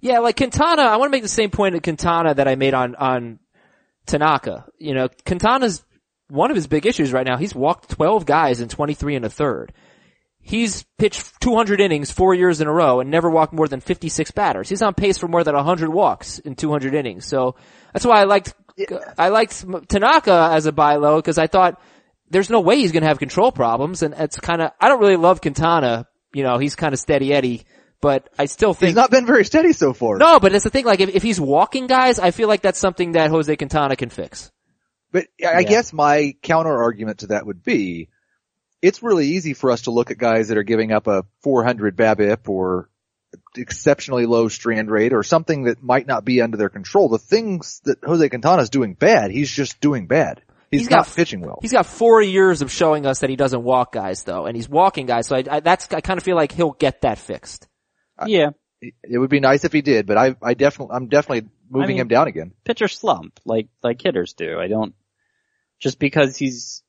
Yeah, 0.00 0.20
like 0.20 0.36
Quintana, 0.36 0.82
I 0.82 0.96
want 0.98 1.10
to 1.10 1.16
make 1.16 1.22
the 1.22 1.28
same 1.28 1.50
point 1.50 1.74
at 1.74 1.82
Quintana 1.82 2.34
that 2.34 2.46
I 2.46 2.54
made 2.54 2.74
on, 2.74 2.94
on 2.94 3.38
Tanaka. 4.06 4.66
You 4.78 4.94
know, 4.94 5.08
Quintana's, 5.26 5.84
one 6.28 6.50
of 6.50 6.56
his 6.56 6.66
big 6.66 6.86
issues 6.86 7.12
right 7.12 7.26
now, 7.26 7.36
he's 7.36 7.54
walked 7.54 7.90
12 7.90 8.26
guys 8.26 8.60
in 8.60 8.68
23 8.68 9.16
and 9.16 9.24
a 9.24 9.30
third. 9.30 9.72
He's 10.40 10.84
pitched 10.98 11.40
200 11.40 11.80
innings 11.80 12.10
four 12.10 12.34
years 12.34 12.60
in 12.60 12.66
a 12.66 12.72
row 12.72 13.00
and 13.00 13.10
never 13.10 13.30
walked 13.30 13.54
more 13.54 13.66
than 13.66 13.80
56 13.80 14.30
batters. 14.32 14.68
He's 14.68 14.82
on 14.82 14.92
pace 14.92 15.16
for 15.16 15.26
more 15.26 15.42
than 15.42 15.54
100 15.54 15.88
walks 15.88 16.38
in 16.38 16.54
200 16.54 16.94
innings. 16.94 17.26
So 17.26 17.56
that's 17.92 18.04
why 18.04 18.20
I 18.20 18.24
liked, 18.24 18.54
I 19.16 19.28
liked 19.28 19.64
Tanaka 19.88 20.50
as 20.52 20.66
a 20.66 20.72
buy 20.72 20.96
low 20.96 21.16
because 21.16 21.38
I 21.38 21.46
thought 21.46 21.80
there's 22.28 22.50
no 22.50 22.60
way 22.60 22.76
he's 22.76 22.92
going 22.92 23.02
to 23.02 23.08
have 23.08 23.18
control 23.18 23.52
problems 23.52 24.02
and 24.02 24.12
it's 24.18 24.38
kind 24.38 24.60
of, 24.60 24.72
I 24.78 24.88
don't 24.88 25.00
really 25.00 25.16
love 25.16 25.40
Quintana. 25.40 26.06
You 26.34 26.42
know, 26.42 26.58
he's 26.58 26.74
kind 26.74 26.92
of 26.92 27.00
steady 27.00 27.32
Eddie, 27.32 27.64
but 28.02 28.28
I 28.38 28.46
still 28.46 28.74
think 28.74 28.88
He's 28.88 28.96
not 28.96 29.10
been 29.10 29.24
very 29.24 29.46
steady 29.46 29.72
so 29.72 29.94
far. 29.94 30.18
no, 30.18 30.40
but 30.40 30.52
it's 30.52 30.64
the 30.64 30.70
thing, 30.70 30.84
like, 30.84 31.00
if, 31.00 31.08
if 31.08 31.22
he's 31.22 31.40
walking 31.40 31.86
guys, 31.86 32.18
I 32.18 32.32
feel 32.32 32.48
like 32.48 32.60
that's 32.60 32.78
something 32.78 33.12
that 33.12 33.30
Jose 33.30 33.56
Quintana 33.56 33.96
can 33.96 34.10
fix. 34.10 34.50
But 35.14 35.28
I 35.42 35.46
I 35.46 35.58
Yeah. 35.60 35.68
guess 35.68 35.92
my 35.94 36.34
counter 36.42 36.76
argument 36.82 37.20
to 37.20 37.28
that 37.28 37.46
would 37.46 37.62
be, 37.62 38.08
it's 38.82 39.02
really 39.02 39.28
easy 39.28 39.54
for 39.54 39.70
us 39.70 39.82
to 39.82 39.90
look 39.92 40.10
at 40.10 40.18
guys 40.18 40.48
that 40.48 40.58
are 40.58 40.62
giving 40.64 40.92
up 40.92 41.06
a 41.06 41.24
400 41.42 41.96
BABIP 41.96 42.48
or 42.50 42.90
exceptionally 43.56 44.26
low 44.26 44.48
strand 44.48 44.90
rate 44.90 45.12
or 45.12 45.22
something 45.22 45.64
that 45.64 45.82
might 45.82 46.06
not 46.06 46.24
be 46.24 46.40
under 46.42 46.56
their 46.56 46.68
control. 46.68 47.08
The 47.08 47.18
things 47.18 47.80
that 47.84 47.98
Jose 48.04 48.28
Quintana 48.28 48.62
is 48.62 48.70
doing 48.70 48.94
bad, 48.94 49.30
he's 49.30 49.50
just 49.50 49.80
doing 49.80 50.06
bad. 50.06 50.42
He's, 50.70 50.82
He's 50.82 50.90
not 50.90 51.06
got- 51.06 51.14
pitching 51.16 51.40
well. 51.40 51.58
He's 51.62 51.72
got 51.72 51.86
four 51.86 52.20
years 52.20 52.60
of 52.62 52.70
showing 52.72 53.06
us 53.06 53.20
that 53.20 53.30
he 53.30 53.36
doesn't 53.36 53.62
walk 53.62 53.92
guys 53.92 54.24
though, 54.24 54.46
and 54.46 54.56
he's 54.56 54.68
walking 54.68 55.06
guys. 55.06 55.28
So 55.28 55.36
I, 55.36 55.44
I 55.48 55.60
that's 55.60 55.88
I 55.92 56.00
kind 56.00 56.18
of 56.18 56.24
feel 56.24 56.34
like 56.36 56.50
he'll 56.52 56.72
get 56.72 57.02
that 57.02 57.18
fixed. 57.18 57.68
Yeah, 58.26 58.50
It 58.80 59.18
would 59.18 59.30
be 59.30 59.40
nice 59.40 59.64
if 59.64 59.72
he 59.72 59.82
did, 59.82 60.06
but 60.06 60.16
I, 60.18 60.34
I 60.42 60.54
definitely, 60.54 60.96
I'm 60.96 61.08
definitely 61.08 61.48
moving 61.70 61.90
mean- 61.90 62.00
him 62.00 62.08
down 62.08 62.26
again. 62.28 62.52
pitcher 62.64 62.88
slump 62.88 63.38
like 63.44 63.68
like 63.84 64.02
hitters 64.02 64.32
do. 64.34 64.58
I 64.58 64.66
don't 64.68 64.94
just 65.84 65.98
because 65.98 66.36
he's. 66.36 66.82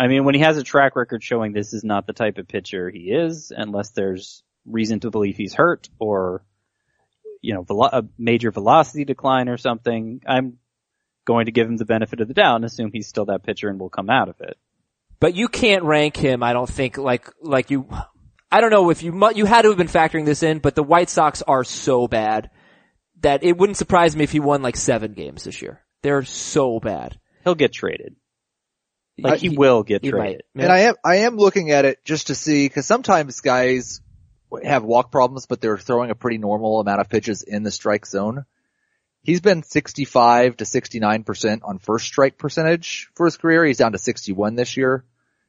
I 0.00 0.08
mean, 0.08 0.24
when 0.24 0.34
he 0.34 0.40
has 0.40 0.56
a 0.56 0.62
track 0.62 0.96
record 0.96 1.22
showing 1.22 1.52
this 1.52 1.74
is 1.74 1.84
not 1.84 2.06
the 2.06 2.12
type 2.12 2.38
of 2.38 2.48
pitcher 2.48 2.88
he 2.88 3.10
is, 3.10 3.52
unless 3.54 3.90
there's 3.90 4.42
reason 4.64 5.00
to 5.00 5.10
believe 5.10 5.36
he's 5.36 5.54
hurt 5.54 5.88
or, 5.98 6.44
you 7.42 7.54
know, 7.54 7.66
a 7.92 8.04
major 8.16 8.50
velocity 8.50 9.04
decline 9.04 9.48
or 9.48 9.56
something, 9.56 10.22
I'm 10.26 10.58
going 11.26 11.46
to 11.46 11.52
give 11.52 11.66
him 11.66 11.76
the 11.76 11.84
benefit 11.84 12.20
of 12.20 12.28
the 12.28 12.34
doubt 12.34 12.56
and 12.56 12.64
assume 12.64 12.90
he's 12.92 13.08
still 13.08 13.26
that 13.26 13.42
pitcher 13.42 13.68
and 13.68 13.78
will 13.78 13.90
come 13.90 14.08
out 14.08 14.28
of 14.28 14.40
it. 14.40 14.56
But 15.20 15.34
you 15.34 15.48
can't 15.48 15.82
rank 15.82 16.16
him. 16.16 16.42
I 16.42 16.52
don't 16.52 16.70
think 16.70 16.96
like 16.96 17.28
like 17.42 17.70
you. 17.70 17.88
I 18.50 18.60
don't 18.60 18.70
know 18.70 18.88
if 18.90 19.02
you 19.02 19.12
you 19.34 19.44
had 19.44 19.62
to 19.62 19.68
have 19.68 19.78
been 19.78 19.88
factoring 19.88 20.24
this 20.24 20.44
in, 20.44 20.60
but 20.60 20.74
the 20.76 20.84
White 20.84 21.10
Sox 21.10 21.42
are 21.42 21.64
so 21.64 22.06
bad 22.06 22.50
that 23.20 23.42
it 23.42 23.58
wouldn't 23.58 23.76
surprise 23.76 24.16
me 24.16 24.24
if 24.24 24.32
he 24.32 24.40
won 24.40 24.62
like 24.62 24.76
seven 24.76 25.12
games 25.12 25.42
this 25.42 25.60
year. 25.60 25.82
They're 26.02 26.22
so 26.22 26.78
bad. 26.78 27.18
He'll 27.48 27.54
get 27.54 27.72
traded. 27.72 28.14
Like 29.18 29.32
Uh, 29.32 29.36
he, 29.36 29.48
will 29.48 29.82
get 29.82 30.04
He 30.04 30.10
traded. 30.10 30.42
might. 30.54 30.64
And 30.64 30.72
I 30.72 30.80
am, 30.80 30.94
I 31.02 31.16
am 31.16 31.36
looking 31.36 31.70
at 31.70 31.86
it 31.86 32.04
just 32.04 32.26
to 32.26 32.34
see, 32.34 32.68
cause 32.68 32.84
sometimes 32.84 33.40
guys 33.40 34.02
have 34.62 34.84
walk 34.84 35.10
problems, 35.10 35.46
but 35.46 35.62
they're 35.62 35.78
throwing 35.78 36.10
a 36.10 36.14
pretty 36.14 36.36
normal 36.36 36.78
amount 36.80 37.00
of 37.00 37.08
pitches 37.08 37.42
in 37.42 37.62
the 37.62 37.70
strike 37.70 38.04
zone. 38.04 38.44
He's 39.22 39.40
been 39.40 39.62
65 39.62 40.58
to 40.58 40.64
69% 40.64 41.60
on 41.64 41.78
first 41.78 42.04
strike 42.04 42.36
percentage 42.36 43.08
for 43.14 43.24
his 43.24 43.38
career. 43.38 43.64
He's 43.64 43.78
down 43.78 43.92
to 43.92 43.98
61 43.98 44.54
this 44.54 44.76
year. 44.76 45.04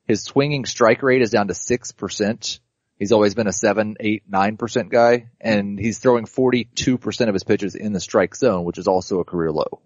His 0.07 0.23
swinging 0.23 0.65
strike 0.65 1.03
rate 1.03 1.21
is 1.21 1.29
down 1.29 1.49
to 1.49 1.53
6%. 1.53 2.59
He's 2.97 3.11
always 3.11 3.35
been 3.35 3.47
a 3.47 3.53
7, 3.53 3.97
8, 3.99 4.23
9% 4.29 4.89
guy, 4.89 5.29
and 5.39 5.79
he's 5.79 5.99
throwing 5.99 6.25
42% 6.25 7.27
of 7.27 7.33
his 7.33 7.43
pitches 7.43 7.75
in 7.75 7.93
the 7.93 7.99
strike 7.99 8.35
zone, 8.35 8.63
which 8.63 8.77
is 8.77 8.87
also 8.87 9.19
a 9.19 9.25
career 9.25 9.51
low. 9.51 9.81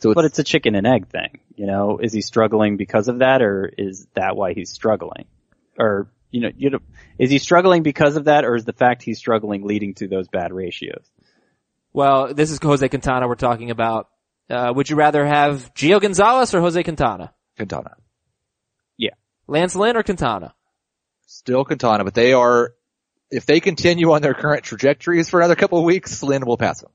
So 0.00 0.10
it's, 0.10 0.14
But 0.14 0.24
it's 0.24 0.38
a 0.38 0.44
chicken 0.44 0.74
and 0.74 0.86
egg 0.86 1.08
thing, 1.08 1.40
you 1.56 1.66
know. 1.66 1.98
Is 1.98 2.12
he 2.12 2.22
struggling 2.22 2.76
because 2.76 3.08
of 3.08 3.18
that, 3.18 3.42
or 3.42 3.70
is 3.76 4.06
that 4.14 4.34
why 4.34 4.54
he's 4.54 4.70
struggling? 4.70 5.26
Or 5.78 6.08
you 6.30 6.40
know, 6.40 6.50
you 6.56 6.70
know, 6.70 6.78
is 7.18 7.30
he 7.30 7.38
struggling 7.38 7.82
because 7.82 8.16
of 8.16 8.24
that, 8.24 8.44
or 8.44 8.56
is 8.56 8.64
the 8.64 8.72
fact 8.72 9.02
he's 9.02 9.18
struggling 9.18 9.64
leading 9.64 9.94
to 9.94 10.08
those 10.08 10.28
bad 10.28 10.52
ratios? 10.52 11.04
Well, 11.92 12.32
this 12.32 12.50
is 12.50 12.58
Jose 12.62 12.88
Quintana 12.88 13.28
we're 13.28 13.34
talking 13.34 13.70
about. 13.70 14.08
Uh, 14.48 14.72
would 14.74 14.88
you 14.88 14.96
rather 14.96 15.26
have 15.26 15.72
Gio 15.74 16.00
Gonzalez 16.00 16.54
or 16.54 16.60
Jose 16.60 16.82
Quintana? 16.82 17.32
Quintana. 17.56 17.96
Yeah. 18.96 19.14
Lance 19.46 19.76
Lynn 19.76 19.96
or 19.96 20.02
Quintana? 20.02 20.54
Still 21.26 21.64
Quintana, 21.64 22.04
but 22.04 22.14
they 22.14 22.32
are, 22.32 22.74
if 23.30 23.46
they 23.46 23.60
continue 23.60 24.12
on 24.12 24.22
their 24.22 24.34
current 24.34 24.64
trajectories 24.64 25.28
for 25.28 25.40
another 25.40 25.56
couple 25.56 25.78
of 25.78 25.84
weeks, 25.84 26.22
Lynn 26.22 26.46
will 26.46 26.56
pass 26.56 26.80
them. 26.80 26.90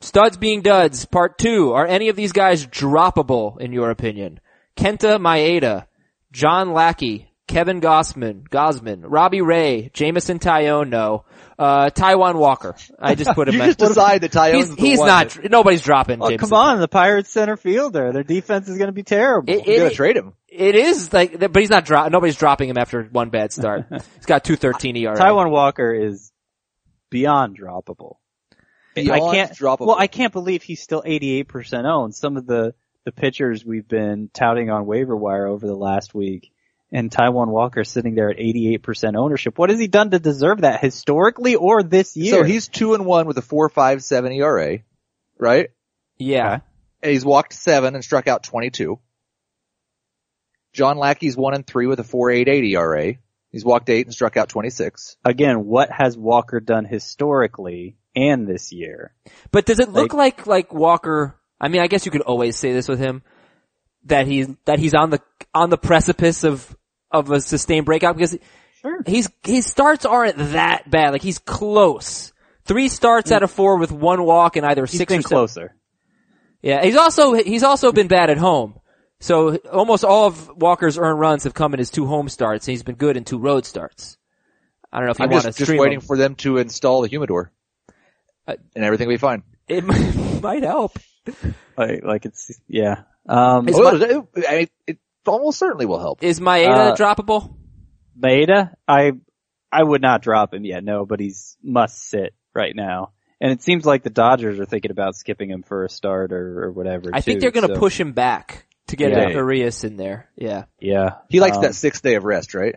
Studs 0.00 0.36
being 0.36 0.62
duds, 0.62 1.06
part 1.06 1.38
two. 1.38 1.72
Are 1.72 1.86
any 1.86 2.08
of 2.08 2.16
these 2.16 2.32
guys 2.32 2.66
droppable 2.66 3.58
in 3.60 3.72
your 3.72 3.90
opinion? 3.90 4.40
Kenta 4.76 5.18
Maeda, 5.18 5.86
John 6.32 6.72
Lackey, 6.74 7.30
Kevin 7.48 7.80
Gausman, 7.80 8.46
Gausman, 8.48 9.02
Robbie 9.06 9.40
Ray, 9.40 9.90
Jameson 9.94 10.38
Taillon, 10.38 10.90
no. 10.90 11.24
Uh, 11.58 11.88
Taijuan 11.88 12.34
Walker. 12.34 12.76
I 12.98 13.14
just 13.14 13.30
put 13.30 13.48
him 13.48 13.54
You 13.54 13.60
just 13.60 13.78
decide 13.78 14.20
that 14.20 14.32
Taillon's 14.32 14.68
he's, 14.74 14.78
he's 14.78 15.00
not, 15.00 15.30
that- 15.30 15.50
nobody's 15.50 15.80
dropping 15.80 16.20
Oh, 16.20 16.28
Jameson 16.28 16.50
come 16.50 16.58
on, 16.58 16.80
the 16.80 16.88
Pirates 16.88 17.30
center 17.30 17.56
fielder. 17.56 18.12
Their 18.12 18.24
defense 18.24 18.68
is 18.68 18.76
going 18.76 18.88
to 18.88 18.92
be 18.92 19.02
terrible. 19.04 19.50
It- 19.54 19.66
You're 19.66 19.78
gonna 19.78 19.90
trade 19.90 20.16
him. 20.18 20.34
It 20.48 20.74
is 20.74 21.12
like, 21.12 21.38
but 21.38 21.56
he's 21.56 21.70
not 21.70 21.84
dro- 21.86 22.08
nobody's 22.08 22.36
dropping 22.36 22.68
him 22.68 22.76
after 22.78 23.02
one 23.04 23.30
bad 23.30 23.52
start. 23.52 23.86
he's 23.90 24.26
got 24.26 24.44
213 24.44 24.96
ERA. 24.96 25.14
Taijuan 25.16 25.50
Walker 25.50 25.94
is 25.94 26.32
beyond 27.10 27.58
droppable. 27.58 28.16
I 28.96 29.18
can't. 29.18 29.52
droppable. 29.52 29.86
Well, 29.86 29.96
I 29.98 30.06
can't 30.06 30.32
believe 30.32 30.62
he's 30.62 30.82
still 30.82 31.02
88% 31.02 31.84
owned. 31.84 32.14
Some 32.14 32.36
of 32.36 32.46
the 32.46 32.74
the 33.04 33.12
pitchers 33.12 33.64
we've 33.64 33.86
been 33.86 34.30
touting 34.34 34.68
on 34.68 34.84
waiver 34.84 35.16
wire 35.16 35.46
over 35.46 35.64
the 35.66 35.76
last 35.76 36.12
week, 36.12 36.52
and 36.90 37.08
Taijuan 37.10 37.46
Walker 37.48 37.84
sitting 37.84 38.14
there 38.16 38.30
at 38.30 38.38
88% 38.38 39.14
ownership. 39.16 39.58
What 39.58 39.70
has 39.70 39.78
he 39.78 39.86
done 39.86 40.10
to 40.10 40.18
deserve 40.18 40.62
that 40.62 40.80
historically 40.80 41.54
or 41.54 41.84
this 41.84 42.16
year? 42.16 42.32
So 42.32 42.42
he's 42.42 42.66
two 42.68 42.94
and 42.94 43.06
one 43.06 43.26
with 43.26 43.38
a 43.38 43.42
four 43.42 43.68
five 43.68 44.02
seven 44.02 44.32
ERA, 44.32 44.78
right? 45.38 45.70
yeah. 46.18 46.60
And 47.02 47.12
he's 47.12 47.24
walked 47.24 47.52
seven 47.52 47.94
and 47.94 48.02
struck 48.02 48.26
out 48.26 48.42
twenty 48.42 48.70
two. 48.70 48.98
John 50.72 50.98
Lackey's 50.98 51.36
one 51.36 51.54
and 51.54 51.66
three 51.66 51.86
with 51.86 52.00
a 52.00 52.04
four 52.04 52.30
eight 52.30 52.48
eight 52.48 52.64
ERA. 52.64 53.14
He's 53.50 53.64
walked 53.64 53.88
eight 53.88 54.06
and 54.06 54.14
struck 54.14 54.36
out 54.36 54.48
twenty 54.48 54.70
six. 54.70 55.16
again, 55.24 55.64
what 55.64 55.90
has 55.90 56.16
Walker 56.18 56.60
done 56.60 56.84
historically 56.84 57.96
and 58.16 58.46
this 58.48 58.72
year? 58.72 59.12
But 59.52 59.66
does 59.66 59.78
it 59.78 59.90
look 59.90 60.12
like, 60.14 60.46
like 60.46 60.72
Walker, 60.72 61.36
I 61.60 61.68
mean, 61.68 61.82
I 61.82 61.86
guess 61.86 62.06
you 62.06 62.10
could 62.12 62.22
always 62.22 62.56
say 62.56 62.72
this 62.72 62.88
with 62.88 62.98
him, 62.98 63.22
that 64.06 64.26
he's, 64.26 64.48
that 64.64 64.78
he's 64.78 64.94
on 64.94 65.10
the, 65.10 65.20
on 65.54 65.70
the 65.70 65.78
precipice 65.78 66.42
of, 66.42 66.74
of 67.10 67.30
a 67.30 67.40
sustained 67.40 67.86
breakout 67.86 68.16
because 68.16 68.36
Sure. 68.82 69.02
he's, 69.06 69.28
his 69.44 69.66
starts 69.66 70.04
aren't 70.04 70.36
that 70.52 70.90
bad. 70.90 71.10
Like 71.12 71.22
he's 71.22 71.38
close. 71.38 72.32
Three 72.64 72.88
starts 72.88 73.32
out 73.32 73.42
of 73.42 73.50
four 73.50 73.78
with 73.78 73.90
one 73.92 74.22
walk 74.24 74.56
and 74.56 74.66
either 74.66 74.86
He's 74.86 74.98
six 74.98 75.10
been 75.12 75.20
or 75.20 75.22
seven. 75.22 75.36
closer. 75.38 75.76
Yeah, 76.62 76.84
he's 76.84 76.96
also, 76.96 77.32
he's 77.34 77.62
also 77.62 77.92
been 77.92 78.08
bad 78.08 78.28
at 78.30 78.38
home. 78.38 78.78
So 79.20 79.56
almost 79.56 80.04
all 80.04 80.26
of 80.26 80.50
Walker's 80.56 80.98
earned 80.98 81.18
runs 81.18 81.44
have 81.44 81.54
come 81.54 81.72
in 81.74 81.78
his 81.78 81.90
two 81.90 82.06
home 82.06 82.28
starts 82.28 82.66
and 82.68 82.72
he's 82.72 82.82
been 82.82 82.96
good 82.96 83.16
in 83.16 83.24
two 83.24 83.38
road 83.38 83.64
starts. 83.64 84.18
I 84.92 84.98
don't 84.98 85.06
know 85.06 85.12
if 85.12 85.18
you 85.18 85.24
I'm 85.24 85.30
want 85.30 85.44
just, 85.44 85.56
to 85.56 85.60
just 85.60 85.68
stream 85.68 85.80
waiting 85.80 86.00
him. 86.00 86.06
for 86.06 86.16
them 86.16 86.34
to 86.36 86.58
install 86.58 87.02
the 87.02 87.08
humidor. 87.08 87.50
And 88.46 88.84
everything 88.84 89.08
will 89.08 89.14
be 89.14 89.18
fine. 89.18 89.42
It 89.68 89.84
might- 89.84 90.40
might 90.42 90.62
help. 90.62 90.98
Like, 91.76 92.04
like 92.04 92.24
it's, 92.26 92.52
yeah. 92.68 93.02
Um, 93.28 93.68
Is 93.68 93.76
Oh, 93.78 93.82
my- 93.98 94.06
it, 94.06 94.46
I 94.48 94.56
mean, 94.56 94.68
it 94.86 94.98
almost 95.26 95.58
certainly 95.58 95.86
will 95.86 95.98
help. 95.98 96.22
Is 96.22 96.38
Maeda 96.40 96.68
Uh, 96.92 96.94
droppable? 96.96 97.54
Maeda, 98.18 98.72
I, 98.86 99.12
I 99.72 99.82
would 99.82 100.00
not 100.02 100.22
drop 100.22 100.54
him 100.54 100.64
yet, 100.64 100.84
no, 100.84 101.04
but 101.04 101.18
he's 101.20 101.56
must 101.62 101.98
sit 102.08 102.34
right 102.54 102.74
now. 102.74 103.12
And 103.40 103.52
it 103.52 103.62
seems 103.62 103.84
like 103.84 104.02
the 104.02 104.10
Dodgers 104.10 104.58
are 104.60 104.64
thinking 104.64 104.90
about 104.90 105.14
skipping 105.16 105.50
him 105.50 105.62
for 105.62 105.84
a 105.84 105.88
start 105.90 106.32
or, 106.32 106.64
or 106.64 106.72
whatever. 106.72 107.10
I 107.12 107.20
think 107.20 107.40
they're 107.40 107.50
going 107.50 107.66
to 107.68 107.74
so- 107.74 107.80
push 107.80 107.98
him 108.00 108.12
back 108.12 108.64
to 108.86 108.96
get 108.96 109.10
Yeah. 109.10 109.28
yeah. 109.28 109.34
Urias 109.34 109.82
in 109.84 109.96
there. 109.96 110.30
Yeah. 110.36 110.64
Yeah. 110.80 111.16
He 111.28 111.40
likes 111.40 111.56
Um, 111.56 111.64
that 111.64 111.74
sixth 111.74 112.02
day 112.02 112.14
of 112.14 112.24
rest, 112.24 112.54
right? 112.54 112.76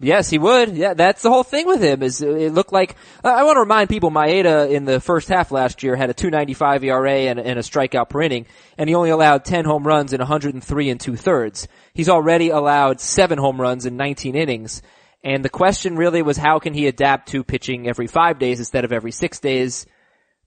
Yes, 0.00 0.30
he 0.30 0.38
would. 0.38 0.76
Yeah, 0.76 0.94
that's 0.94 1.22
the 1.22 1.28
whole 1.28 1.42
thing 1.42 1.66
with 1.66 1.82
him. 1.82 2.04
Is 2.04 2.22
it 2.22 2.52
looked 2.52 2.72
like 2.72 2.94
I 3.24 3.42
want 3.42 3.56
to 3.56 3.60
remind 3.60 3.88
people 3.88 4.12
Maeda 4.12 4.70
in 4.70 4.84
the 4.84 5.00
first 5.00 5.28
half 5.28 5.50
last 5.50 5.82
year 5.82 5.96
had 5.96 6.08
a 6.08 6.14
2.95 6.14 6.84
ERA 6.84 7.12
and, 7.12 7.40
and 7.40 7.58
a 7.58 7.62
strikeout 7.62 8.08
per 8.08 8.22
inning, 8.22 8.46
and 8.76 8.88
he 8.88 8.94
only 8.94 9.10
allowed 9.10 9.44
10 9.44 9.64
home 9.64 9.84
runs 9.84 10.12
in 10.12 10.20
103 10.20 10.90
and 10.90 11.00
two 11.00 11.16
thirds. 11.16 11.66
He's 11.94 12.08
already 12.08 12.50
allowed 12.50 13.00
seven 13.00 13.38
home 13.38 13.60
runs 13.60 13.86
in 13.86 13.96
19 13.96 14.36
innings, 14.36 14.82
and 15.24 15.44
the 15.44 15.48
question 15.48 15.96
really 15.96 16.22
was 16.22 16.36
how 16.36 16.60
can 16.60 16.74
he 16.74 16.86
adapt 16.86 17.30
to 17.30 17.42
pitching 17.42 17.88
every 17.88 18.06
five 18.06 18.38
days 18.38 18.60
instead 18.60 18.84
of 18.84 18.92
every 18.92 19.10
six 19.10 19.40
days. 19.40 19.84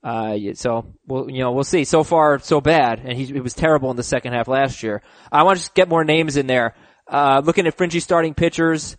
Uh, 0.01 0.37
so 0.53 0.95
we'll, 1.05 1.29
you 1.29 1.39
know, 1.39 1.51
we'll 1.51 1.65
see. 1.65 1.83
So 1.83 2.05
far, 2.05 2.39
so 2.39 2.61
bad, 2.61 2.99
and 2.99 3.17
he, 3.17 3.25
he 3.25 3.41
was 3.41 3.53
terrible 3.53 3.91
in 3.91 3.97
the 3.97 4.03
second 4.03 4.31
half 4.31 4.47
last 4.47 4.81
year. 4.81 5.01
I 5.29 5.43
want 5.43 5.57
to 5.57 5.63
just 5.63 5.75
get 5.75 5.89
more 5.89 6.05
names 6.05 6.37
in 6.37 6.47
there. 6.47 6.73
Uh, 7.05 7.41
looking 7.43 7.67
at 7.67 7.75
fringy 7.75 7.99
starting 7.99 8.33
pitchers, 8.33 8.95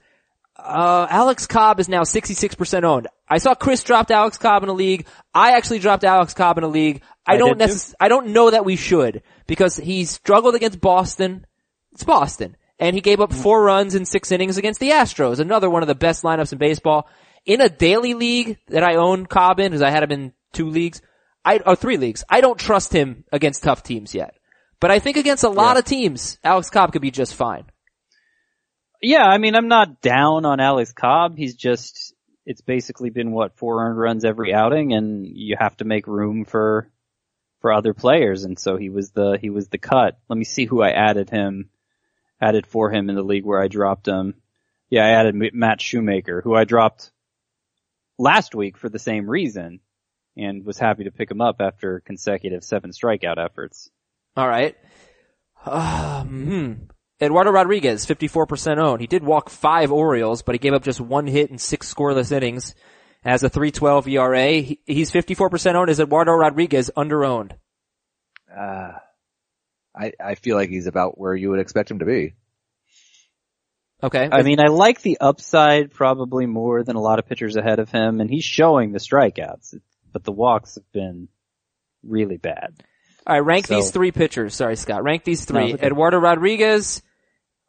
uh, 0.65 1.07
Alex 1.11 1.47
Cobb 1.47 1.81
is 1.81 1.89
now 1.89 2.03
66% 2.03 2.85
owned. 2.85 3.09
I 3.29 3.39
saw 3.39 3.55
Chris 3.55 3.83
dropped 3.83 4.11
Alex 4.11 4.39
Cobb 4.39 4.63
in 4.63 4.69
a 4.69 4.73
league. 4.75 5.07
I 5.35 5.53
actually 5.53 5.79
dropped 5.81 6.05
Alex 6.05 6.35
Cobb 6.35 6.59
in 6.59 6.65
a 6.65 6.69
league. 6.69 7.03
I, 7.27 7.35
I 7.35 7.39
don't 7.39 7.59
necess- 7.59 7.95
I 8.01 8.09
don't 8.09 8.29
know 8.29 8.51
that 8.51 8.65
we 8.65 8.77
should 8.77 9.23
because 9.47 9.77
he 9.77 10.05
struggled 10.05 10.55
against 10.55 10.81
Boston. 10.81 11.47
It's 11.93 12.05
Boston. 12.05 12.57
And 12.79 12.95
he 12.97 13.01
gave 13.01 13.21
up 13.21 13.33
four 13.33 13.63
runs 13.63 13.95
in 13.95 14.05
six 14.05 14.33
innings 14.33 14.59
against 14.59 14.81
the 14.81 14.91
Astros, 14.91 15.39
another 15.39 15.71
one 15.71 15.83
of 15.83 15.89
the 15.89 15.95
best 15.95 16.25
lineups 16.25 16.53
in 16.53 16.59
baseball. 16.59 17.09
In 17.47 17.61
a 17.61 17.69
daily 17.69 18.15
league 18.15 18.59
that 18.69 18.83
I 18.83 18.97
own 18.97 19.27
Cobb 19.27 19.61
in, 19.61 19.71
because 19.71 19.83
I 19.83 19.91
had 19.91 20.03
him 20.03 20.11
in 20.13 20.33
two 20.53 20.69
leagues, 20.69 21.01
I, 21.45 21.59
or 21.59 21.77
three 21.77 21.97
leagues, 21.97 22.25
I 22.29 22.41
don't 22.41 22.59
trust 22.59 22.93
him 22.93 23.25
against 23.33 23.63
tough 23.63 23.83
teams 23.83 24.15
yet. 24.15 24.35
But 24.81 24.91
I 24.91 24.99
think 24.99 25.17
against 25.17 25.45
a 25.45 25.49
lot 25.49 25.77
of 25.77 25.85
teams, 25.85 26.39
Alex 26.43 26.71
Cobb 26.71 26.93
could 26.93 27.03
be 27.03 27.11
just 27.13 27.35
fine. 27.35 27.65
Yeah, 29.03 29.25
I 29.25 29.39
mean, 29.39 29.57
I'm 29.57 29.69
not 29.69 30.01
down 30.01 30.45
on 30.47 30.61
Alex 30.61 30.93
Cobb. 30.93 31.37
He's 31.37 31.57
just, 31.57 32.15
it's 32.47 32.61
basically 32.61 33.11
been 33.11 33.33
what, 33.33 33.57
four 33.57 33.85
earned 33.85 33.99
runs 33.99 34.25
every 34.25 34.55
outing 34.55 34.93
and 34.93 35.27
you 35.27 35.57
have 35.59 35.77
to 35.79 35.85
make 35.85 36.07
room 36.07 36.45
for, 36.45 36.89
for 37.63 37.73
other 37.73 37.95
players, 37.95 38.45
and 38.45 38.59
so 38.59 38.77
he 38.77 38.91
was 38.91 39.13
the 39.13 39.39
he 39.41 39.49
was 39.49 39.69
the 39.69 39.79
cut. 39.79 40.19
Let 40.29 40.37
me 40.37 40.45
see 40.45 40.67
who 40.67 40.83
I 40.83 40.91
added 40.91 41.31
him, 41.31 41.71
added 42.41 42.67
for 42.67 42.91
him 42.91 43.09
in 43.09 43.15
the 43.15 43.23
league 43.23 43.47
where 43.47 43.63
I 43.63 43.69
dropped 43.69 44.07
him. 44.07 44.35
Yeah, 44.91 45.07
I 45.07 45.11
added 45.11 45.55
Matt 45.55 45.81
Shoemaker, 45.81 46.43
who 46.43 46.55
I 46.55 46.65
dropped 46.65 47.11
last 48.19 48.55
week 48.55 48.77
for 48.77 48.89
the 48.89 48.99
same 48.99 49.31
reason, 49.31 49.81
and 50.37 50.67
was 50.67 50.79
happy 50.79 51.05
to 51.05 51.13
pick 51.13 51.31
him 51.31 51.41
up 51.41 51.57
after 51.61 52.01
consecutive 52.01 52.65
seven 52.65 52.91
strikeout 52.91 53.43
efforts. 53.43 53.91
All 54.37 54.47
right. 54.47 54.77
Hmm. 55.65 56.73
Eduardo 57.23 57.53
Rodriguez, 57.53 58.05
54% 58.05 58.79
owned. 58.79 59.01
He 59.01 59.07
did 59.07 59.23
walk 59.23 59.49
five 59.49 59.93
Orioles, 59.93 60.43
but 60.43 60.55
he 60.55 60.59
gave 60.59 60.73
up 60.75 60.83
just 60.83 61.01
one 61.01 61.27
hit 61.27 61.51
in 61.51 61.59
six 61.59 61.93
scoreless 61.93 62.33
innings. 62.33 62.75
Has 63.23 63.45
a 63.45 63.49
312 63.49 64.09
ERA. 64.09 64.51
He, 64.51 64.81
he's 64.85 65.13
54% 65.13 65.75
owned. 65.77 65.89
Is 65.91 66.01
Eduardo 66.01 66.33
Rodriguez 66.33 66.91
underowned? 66.97 67.53
Uh, 68.53 68.93
I, 69.97 70.13
I 70.23 70.35
feel 70.35 70.57
like 70.57 70.71
he's 70.71 70.89
about 70.89 71.17
where 71.19 71.35
you 71.35 71.51
would 71.51 71.61
expect 71.61 71.91
him 71.91 72.01
to 72.01 72.05
be. 72.05 72.35
Okay. 74.03 74.29
I 74.31 74.43
mean, 74.43 74.59
I 74.59 74.67
like 74.67 75.01
the 75.03 75.19
upside 75.21 75.93
probably 75.93 76.47
more 76.47 76.83
than 76.83 76.97
a 76.97 77.01
lot 77.01 77.21
of 77.21 77.27
pitchers 77.29 77.55
ahead 77.55 77.79
of 77.79 77.91
him, 77.91 78.21
and 78.21 78.29
he's 78.29 78.45
showing 78.45 78.91
the 78.91 78.99
strikeouts, 78.99 79.77
but 80.13 80.25
the 80.25 80.33
walks 80.33 80.75
have 80.75 80.91
been 80.93 81.29
really 82.03 82.37
bad. 82.37 82.83
All 83.25 83.35
right, 83.37 83.45
rank 83.47 83.69
So- 83.69 83.77
these 83.77 83.93
three 83.93 84.11
pitchers. 84.11 84.57
Sorry, 84.57 84.75
Scott. 84.75 85.05
Rank 85.05 85.23
these 85.23 85.45
three. 85.45 85.69
No, 85.69 85.75
okay. 85.75 85.87
Eduardo 85.87 86.19
Rodriguez. 86.19 87.03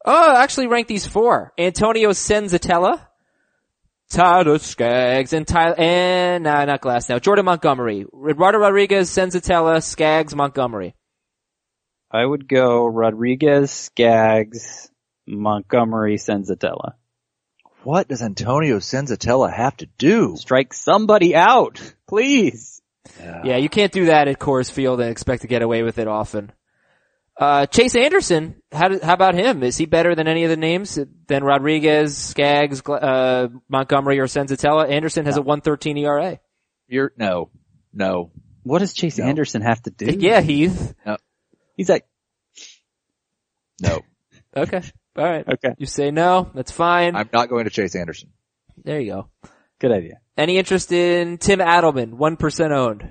Oh, 0.06 0.36
actually 0.36 0.68
rank 0.68 0.88
these 0.88 1.06
four. 1.06 1.54
Antonio 1.58 2.10
Senzatela. 2.10 3.08
Tyler 4.10 4.60
Skaggs 4.60 5.34
and 5.34 5.48
Tyler, 5.48 5.76
and, 5.76 6.44
nah, 6.44 6.66
not 6.66 6.82
Glass 6.82 7.10
now. 7.10 7.18
Jordan 7.18 7.46
Montgomery. 7.46 8.06
Eduardo 8.30 8.60
Rodriguez, 8.60 9.10
Senzatela, 9.10 9.82
Skaggs, 9.82 10.36
Montgomery. 10.36 10.94
I 12.12 12.24
would 12.24 12.48
go 12.48 12.86
Rodriguez, 12.86 13.72
Skaggs, 13.72 14.92
Montgomery, 15.26 16.18
Senzatela. 16.18 16.94
What 17.84 18.08
does 18.08 18.22
Antonio 18.22 18.78
Senzatela 18.78 19.52
have 19.52 19.76
to 19.78 19.88
do? 19.98 20.36
Strike 20.38 20.74
somebody 20.74 21.36
out, 21.36 21.82
please. 22.08 22.82
Yeah, 23.20 23.58
you 23.58 23.68
can't 23.68 23.92
do 23.92 24.06
that 24.06 24.28
at 24.28 24.40
Coors 24.40 24.72
Field 24.72 25.02
and 25.02 25.10
expect 25.10 25.42
to 25.42 25.48
get 25.48 25.64
away 25.64 25.82
with 25.84 25.98
it 25.98 26.08
often. 26.08 26.52
Uh, 27.36 27.66
Chase 27.66 27.96
Anderson, 27.96 28.56
how, 28.72 28.90
do- 28.90 29.00
how 29.02 29.14
about 29.14 29.34
him? 29.36 29.64
Is 29.64 29.76
he 29.78 29.86
better 29.88 30.14
than 30.16 30.28
any 30.28 30.44
of 30.44 30.50
the 30.52 30.58
names 30.58 31.00
than 31.28 31.44
Rodriguez, 31.44 32.16
Skaggs, 32.16 32.82
uh, 32.88 33.48
Montgomery, 33.68 34.20
or 34.20 34.26
Senzatela? 34.28 34.90
Anderson 34.90 35.26
has 35.26 35.38
a 35.38 35.42
113 35.42 35.98
ERA. 35.98 36.40
You're, 36.88 37.12
no, 37.18 37.50
no. 37.92 38.32
What 38.62 38.80
does 38.80 38.94
Chase 38.94 39.18
No. 39.18 39.26
Anderson 39.26 39.62
have 39.64 39.82
to 39.84 39.90
do? 39.90 40.06
Yeah, 40.20 40.42
Heath. 40.42 40.94
He's 41.76 41.90
like, 41.90 42.06
No. 43.82 44.02
Okay. 44.56 44.82
All 45.18 45.24
right. 45.26 45.46
okay, 45.48 45.74
You 45.78 45.86
say 45.88 46.12
no. 46.12 46.50
That's 46.54 46.72
fine. 46.72 47.16
I'm 47.16 47.30
not 47.34 47.50
going 47.50 47.66
to 47.66 47.70
Chase 47.72 47.96
Anderson. 47.96 48.30
there 48.84 49.00
you 49.00 49.12
go. 49.12 49.30
good 49.80 49.92
idea. 49.92 50.20
Any 50.38 50.58
interest 50.58 50.92
in 50.92 51.38
Tim 51.40 51.60
Adelman? 51.60 52.14
1% 52.14 52.72
owned. 52.72 53.10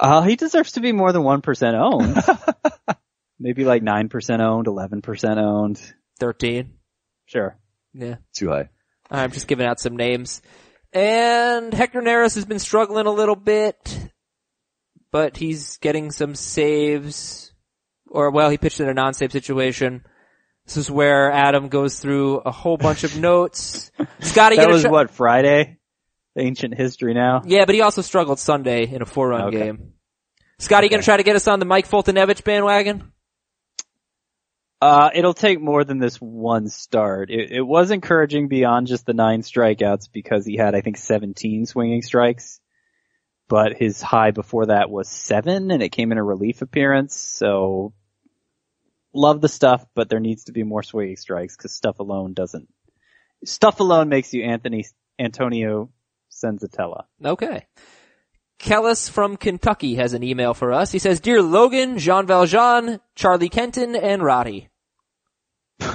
Uh, 0.00 0.22
he 0.22 0.34
deserves 0.36 0.72
to 0.72 0.80
be 0.80 0.92
more 0.92 1.12
than 1.12 1.22
1% 1.22 1.74
owned. 1.74 2.16
Maybe 3.38 3.64
like 3.64 3.82
9% 3.82 4.40
owned, 4.40 4.66
11% 4.66 5.36
owned. 5.36 5.80
13. 6.18 6.72
Sure. 7.26 7.58
Yeah. 7.92 8.16
Too 8.34 8.48
high. 8.48 8.70
I'm 9.10 9.30
just 9.32 9.46
giving 9.46 9.66
out 9.66 9.78
some 9.80 9.96
names. 9.96 10.40
And 10.92 11.72
Hector 11.72 12.00
Neris 12.00 12.34
has 12.34 12.44
been 12.44 12.58
struggling 12.58 13.06
a 13.06 13.10
little 13.12 13.36
bit, 13.36 13.76
but 15.12 15.36
he's 15.36 15.76
getting 15.78 16.10
some 16.10 16.34
saves. 16.34 17.52
Or 18.08 18.30
well, 18.30 18.50
he 18.50 18.58
pitched 18.58 18.80
in 18.80 18.88
a 18.88 18.94
non-save 18.94 19.32
situation. 19.32 20.04
This 20.66 20.76
is 20.76 20.90
where 20.90 21.30
Adam 21.32 21.68
goes 21.68 21.98
through 21.98 22.38
a 22.38 22.50
whole 22.50 22.76
bunch 22.76 23.04
of 23.04 23.18
notes. 23.18 23.90
Scotty, 24.20 24.56
That 24.56 24.62
gonna 24.62 24.74
was 24.74 24.82
try- 24.82 24.90
what, 24.90 25.10
Friday? 25.10 25.78
Ancient 26.40 26.74
history 26.74 27.14
now? 27.14 27.42
Yeah, 27.44 27.64
but 27.64 27.74
he 27.74 27.80
also 27.82 28.02
struggled 28.02 28.38
Sunday 28.38 28.92
in 28.92 29.02
a 29.02 29.06
four-run 29.06 29.48
Okay. 29.48 29.58
game. 29.58 29.92
Scotty, 30.58 30.86
you 30.86 30.90
gonna 30.90 31.02
try 31.02 31.16
to 31.16 31.22
get 31.22 31.36
us 31.36 31.48
on 31.48 31.58
the 31.58 31.64
Mike 31.64 31.88
Foltynewicz 31.88 32.44
bandwagon? 32.44 33.12
Uh, 34.82 35.10
it'll 35.14 35.34
take 35.34 35.60
more 35.60 35.84
than 35.84 35.98
this 35.98 36.16
one 36.16 36.68
start. 36.68 37.30
It, 37.30 37.50
it 37.52 37.60
was 37.60 37.90
encouraging 37.90 38.48
beyond 38.48 38.86
just 38.86 39.04
the 39.04 39.12
nine 39.12 39.42
strikeouts 39.42 40.10
because 40.10 40.46
he 40.46 40.56
had, 40.56 40.74
I 40.74 40.80
think, 40.80 40.96
17 40.96 41.66
swinging 41.66 42.00
strikes. 42.00 42.60
But 43.48 43.74
his 43.76 44.00
high 44.00 44.30
before 44.30 44.66
that 44.66 44.90
was 44.90 45.08
seven 45.08 45.70
and 45.70 45.82
it 45.82 45.90
came 45.90 46.12
in 46.12 46.18
a 46.18 46.24
relief 46.24 46.62
appearance. 46.62 47.14
So 47.16 47.92
love 49.12 49.40
the 49.40 49.48
stuff, 49.48 49.84
but 49.94 50.08
there 50.08 50.20
needs 50.20 50.44
to 50.44 50.52
be 50.52 50.62
more 50.62 50.82
swinging 50.82 51.16
strikes 51.16 51.56
because 51.56 51.74
stuff 51.74 51.98
alone 51.98 52.32
doesn't, 52.32 52.68
stuff 53.44 53.80
alone 53.80 54.08
makes 54.08 54.32
you 54.32 54.44
Anthony, 54.44 54.86
Antonio 55.18 55.90
Senzatela. 56.30 57.04
Okay. 57.24 57.66
Kellis 58.58 59.08
from 59.10 59.36
Kentucky 59.36 59.94
has 59.96 60.12
an 60.12 60.22
email 60.22 60.52
for 60.54 60.72
us. 60.72 60.92
He 60.92 60.98
says, 60.98 61.20
Dear 61.20 61.40
Logan, 61.42 61.98
Jean 61.98 62.26
Valjean, 62.26 63.00
Charlie 63.14 63.48
Kenton, 63.48 63.94
and 63.96 64.22
Roddy. 64.22 64.68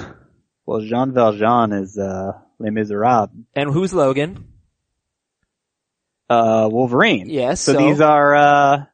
Well, 0.67 0.81
Jean 0.81 1.13
Valjean 1.13 1.73
is, 1.73 1.95
uh, 1.95 2.31
Les 2.57 2.71
Miserables. 2.71 3.29
And 3.53 3.69
who's 3.69 3.93
Logan? 3.93 4.47
Uh, 6.27 6.67
Wolverine. 6.71 7.29
Yes, 7.29 7.61
So, 7.61 7.73
so- 7.73 7.77
these 7.77 8.01
are, 8.01 8.33
uh, 8.36 8.86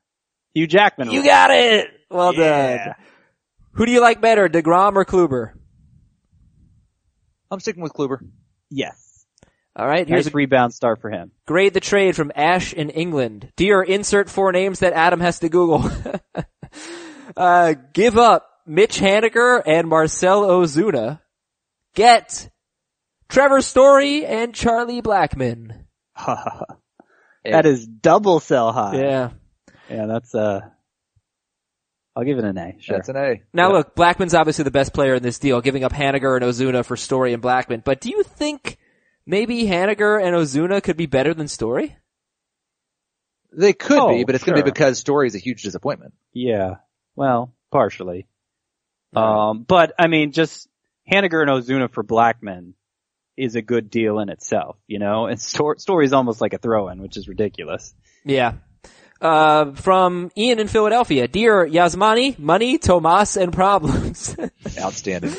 Hugh 0.54 0.68
Jackman. 0.68 1.12
You 1.12 1.24
got 1.24 1.50
it! 1.52 1.88
Well 2.10 2.34
Yeah. 2.36 2.86
done. 2.88 2.96
Who 3.76 3.86
do 3.86 3.94
you 3.94 4.02
like 4.02 4.20
better, 4.20 4.50
DeGrom 4.50 4.96
or 4.98 5.06
Kluber? 5.06 5.54
I'm 7.50 7.62
sticking 7.62 7.84
with 7.84 7.94
Kluber. 7.94 8.20
Yes. 8.70 9.11
Alright, 9.78 10.08
here's 10.10 10.26
Nice 10.26 10.34
a 10.34 10.36
rebound 10.36 10.74
start 10.74 11.00
for 11.00 11.10
him. 11.10 11.32
grade 11.48 11.74
the 11.74 11.80
trade 11.80 12.16
from 12.16 12.32
Ash 12.36 12.74
in 12.74 12.90
England. 12.90 13.52
Dear 13.56 13.82
insert 13.82 14.30
four 14.30 14.52
names 14.52 14.80
that 14.80 14.94
Adam 14.94 15.22
has 15.22 15.40
to 15.40 15.50
Google. 15.50 15.90
uh, 17.38 17.76
give 17.94 18.18
up 18.18 18.50
Mitch 18.66 19.00
Haniger 19.00 19.62
and 19.66 19.88
Marcel 19.88 20.44
Ozuna. 20.44 21.22
Get 21.96 22.50
Trevor 23.30 23.62
Story 23.62 24.26
and 24.26 24.54
Charlie 24.54 25.02
Blackmon. 25.02 25.86
that 27.46 27.66
is 27.66 27.88
double 27.88 28.42
sell 28.42 28.74
high. 28.74 28.96
Yeah. 29.02 29.30
Yeah, 29.90 30.06
that's 30.06 30.36
uh 30.36 30.62
I'll 32.14 32.26
give 32.26 32.38
it 32.38 32.44
an 32.44 32.58
A. 32.58 32.76
Sure. 32.80 32.98
That's 32.98 33.08
an 33.08 33.16
A. 33.16 33.42
Now 33.54 33.70
Yeah. 33.70 33.78
look, 33.78 33.96
Blackmon's 33.96 34.34
obviously 34.34 34.64
the 34.64 34.72
best 34.72 34.94
player 34.94 35.16
in 35.16 35.24
this 35.24 35.40
deal, 35.40 35.62
giving 35.62 35.86
up 35.86 35.94
Haniger 35.94 36.36
and 36.36 36.44
Ozuna 36.46 36.84
for 36.84 36.98
Story 36.98 37.32
and 37.34 37.42
Blackmon. 37.42 37.86
But 37.86 38.02
do 38.02 38.10
you 38.10 38.24
think 38.24 38.78
maybe 39.26 39.64
Haniger 39.66 40.22
and 40.24 40.36
Ozuna 40.36 40.82
could 40.84 40.98
be 40.98 41.06
better 41.06 41.34
than 41.34 41.48
Story? 41.48 41.96
They 43.54 43.74
could 43.74 43.98
Oh, 44.00 44.10
be, 44.10 44.24
but 44.24 44.36
it's 44.36 44.44
going 44.44 44.58
to 44.58 44.64
be 44.64 44.70
because 44.72 44.98
Story 45.00 45.28
is 45.28 45.36
a 45.36 45.40
huge 45.40 45.64
disappointment. 45.64 46.14
yeah. 46.34 46.76
Well, 47.16 47.54
partially. 47.72 48.26
Um 49.14 49.64
but 49.68 49.94
I 50.00 50.08
mean 50.08 50.32
just 50.32 50.70
Haniger 51.12 51.42
and 51.42 51.50
Ozuna 51.50 51.92
for 51.92 52.04
Blackmon 52.04 52.74
is 53.36 53.56
a 53.56 53.62
good 53.62 53.90
deal 53.90 54.20
in 54.20 54.30
itself, 54.30 54.78
you 54.88 55.00
know? 55.00 55.26
And 55.26 55.40
Stor- 55.42 55.78
Story 55.80 56.06
is 56.06 56.14
almost 56.14 56.40
like 56.40 56.54
a 56.54 56.58
throw 56.58 56.88
in, 56.90 57.02
which 57.02 57.18
is 57.18 57.28
ridiculous. 57.28 57.94
Yeah. 58.24 58.54
Uh, 59.20 59.74
from 59.74 60.32
Ian 60.38 60.60
in 60.60 60.68
Philadelphia. 60.68 61.28
Dear 61.28 61.68
Yasmani, 61.68 62.40
money, 62.40 62.78
Tomas, 62.78 63.36
and 63.38 63.52
problems. 63.54 64.36
Outstanding. 64.80 65.34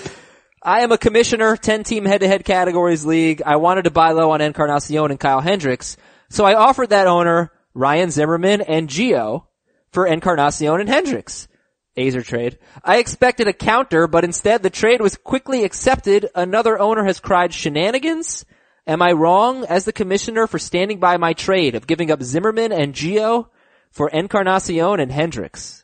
I 0.64 0.82
am 0.82 0.92
a 0.92 0.98
commissioner, 0.98 1.56
10 1.56 1.82
team 1.82 2.04
head 2.04 2.20
to 2.20 2.28
head 2.28 2.44
categories 2.44 3.04
league. 3.04 3.42
I 3.44 3.56
wanted 3.56 3.82
to 3.84 3.90
buy 3.90 4.12
low 4.12 4.30
on 4.30 4.40
Encarnacion 4.40 5.10
and 5.10 5.18
Kyle 5.18 5.40
Hendricks. 5.40 5.96
So 6.30 6.44
I 6.44 6.54
offered 6.54 6.90
that 6.90 7.08
owner 7.08 7.50
Ryan 7.74 8.12
Zimmerman 8.12 8.60
and 8.60 8.88
Gio 8.88 9.46
for 9.90 10.06
Encarnacion 10.06 10.78
and 10.78 10.88
Hendricks. 10.88 11.48
Aizer 11.96 12.24
trade. 12.24 12.58
I 12.84 12.98
expected 12.98 13.48
a 13.48 13.52
counter, 13.52 14.06
but 14.06 14.22
instead 14.22 14.62
the 14.62 14.70
trade 14.70 15.00
was 15.00 15.16
quickly 15.16 15.64
accepted. 15.64 16.28
Another 16.32 16.78
owner 16.78 17.04
has 17.04 17.18
cried 17.18 17.52
shenanigans. 17.52 18.44
Am 18.86 19.02
I 19.02 19.12
wrong 19.12 19.64
as 19.64 19.84
the 19.84 19.92
commissioner 19.92 20.46
for 20.46 20.60
standing 20.60 21.00
by 21.00 21.16
my 21.16 21.32
trade 21.32 21.74
of 21.74 21.88
giving 21.88 22.12
up 22.12 22.22
Zimmerman 22.22 22.70
and 22.70 22.94
Gio 22.94 23.48
for 23.90 24.08
Encarnacion 24.08 25.00
and 25.00 25.10
Hendricks? 25.10 25.81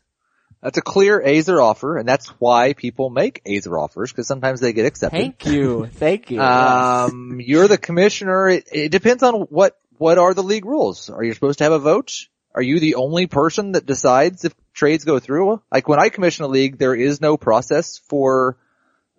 That's 0.63 0.77
a 0.77 0.83
clear 0.83 1.21
Aizer 1.21 1.63
offer, 1.63 1.99
and 1.99 2.09
that's 2.09 2.27
why 2.41 2.73
people 2.73 3.11
make 3.11 3.45
Aizer 3.45 3.81
offers, 3.81 4.11
because 4.11 4.27
sometimes 4.27 4.61
they 4.61 4.73
get 4.73 4.87
accepted. 4.87 5.17
Thank 5.17 5.47
you. 5.47 5.87
Thank 5.87 6.31
you. 6.31 6.43
Um, 6.43 7.41
you're 7.41 7.69
the 7.69 7.79
commissioner. 7.79 8.49
It, 8.49 8.69
it 8.73 8.89
depends 8.91 9.23
on 9.23 9.43
what, 9.43 9.79
what 9.99 10.19
are 10.19 10.35
the 10.35 10.43
league 10.43 10.65
rules? 10.65 11.11
Are 11.11 11.23
you 11.23 11.33
supposed 11.33 11.59
to 11.59 11.65
have 11.65 11.73
a 11.73 11.79
vote? 11.79 12.27
Are 12.55 12.63
you 12.63 12.81
the 12.81 12.97
only 12.97 13.29
person 13.29 13.73
that 13.73 13.87
decides 13.87 14.45
if 14.45 14.53
trades 14.73 15.05
go 15.05 15.21
through? 15.21 15.63
Like 15.71 15.87
when 15.87 16.01
I 16.01 16.09
commission 16.09 16.45
a 16.45 16.49
league, 16.49 16.77
there 16.79 16.95
is 16.95 17.21
no 17.21 17.37
process 17.37 17.99
for 17.99 18.57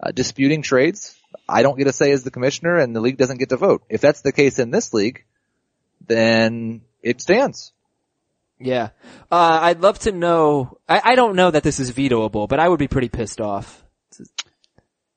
uh, 0.02 0.12
disputing 0.12 0.62
trades. 0.62 1.16
I 1.48 1.62
don't 1.62 1.78
get 1.78 1.88
a 1.88 1.94
say 1.94 2.12
as 2.12 2.24
the 2.24 2.32
commissioner 2.32 2.76
and 2.76 2.94
the 2.94 3.00
league 3.00 3.18
doesn't 3.18 3.38
get 3.38 3.50
to 3.50 3.58
vote. 3.58 3.84
If 3.88 4.02
that's 4.02 4.22
the 4.22 4.34
case 4.34 4.60
in 4.60 4.72
this 4.72 4.94
league, 4.94 5.24
then 6.06 6.82
it 7.02 7.22
stands. 7.22 7.72
Yeah. 8.60 8.90
Uh, 9.32 9.60
I'd 9.62 9.82
love 9.82 10.00
to 10.00 10.12
know, 10.12 10.78
I, 10.88 11.02
I 11.04 11.16
don't 11.16 11.36
know 11.36 11.50
that 11.52 11.64
this 11.64 11.80
is 11.80 11.92
vetoable, 11.92 12.48
but 12.48 12.60
I 12.60 12.68
would 12.68 12.80
be 12.80 12.88
pretty 12.88 13.10
pissed 13.10 13.40
off. 13.42 13.84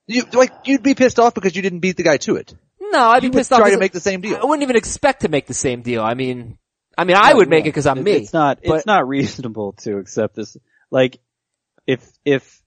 You, 0.07 0.25
like, 0.33 0.53
you'd 0.65 0.83
be 0.83 0.95
pissed 0.95 1.19
off 1.19 1.35
because 1.35 1.55
you 1.57 1.63
didn't 1.63 1.81
beat 1.81 1.97
the 1.97 2.03
guy 2.03 2.17
to 2.19 2.37
it. 2.37 2.55
No, 2.81 3.09
I'd 3.09 3.21
be 3.21 3.27
You 3.27 3.31
would 3.33 3.39
pissed 3.39 3.53
off. 3.53 3.61
try 3.61 3.71
to 3.71 3.77
'cause 3.77 3.81
make 3.81 3.93
the 3.93 4.01
same 4.01 4.21
deal. 4.21 4.37
I 4.37 4.45
wouldn't 4.45 4.63
even 4.63 4.77
expect 4.77 5.23
to 5.23 5.29
make 5.29 5.47
the 5.47 5.55
same 5.55 5.83
deal. 5.83 6.03
I 6.03 6.15
mean, 6.15 6.59
I 6.99 7.05
mean, 7.05 7.17
I 7.17 7.33
would 7.33 7.49
make 7.49 7.65
it 7.65 7.69
because 7.69 7.87
I'm 7.87 7.99
It- 7.99 8.05
me. 8.05 8.13
It's 8.13 8.33
not. 8.33 8.61
but- 8.65 8.77
it's 8.77 8.87
not 8.87 9.09
reasonable 9.09 9.73
to 9.83 9.97
accept 9.99 10.35
this. 10.35 10.57
Like, 10.91 11.19
if 11.87 12.07
if 12.25 12.63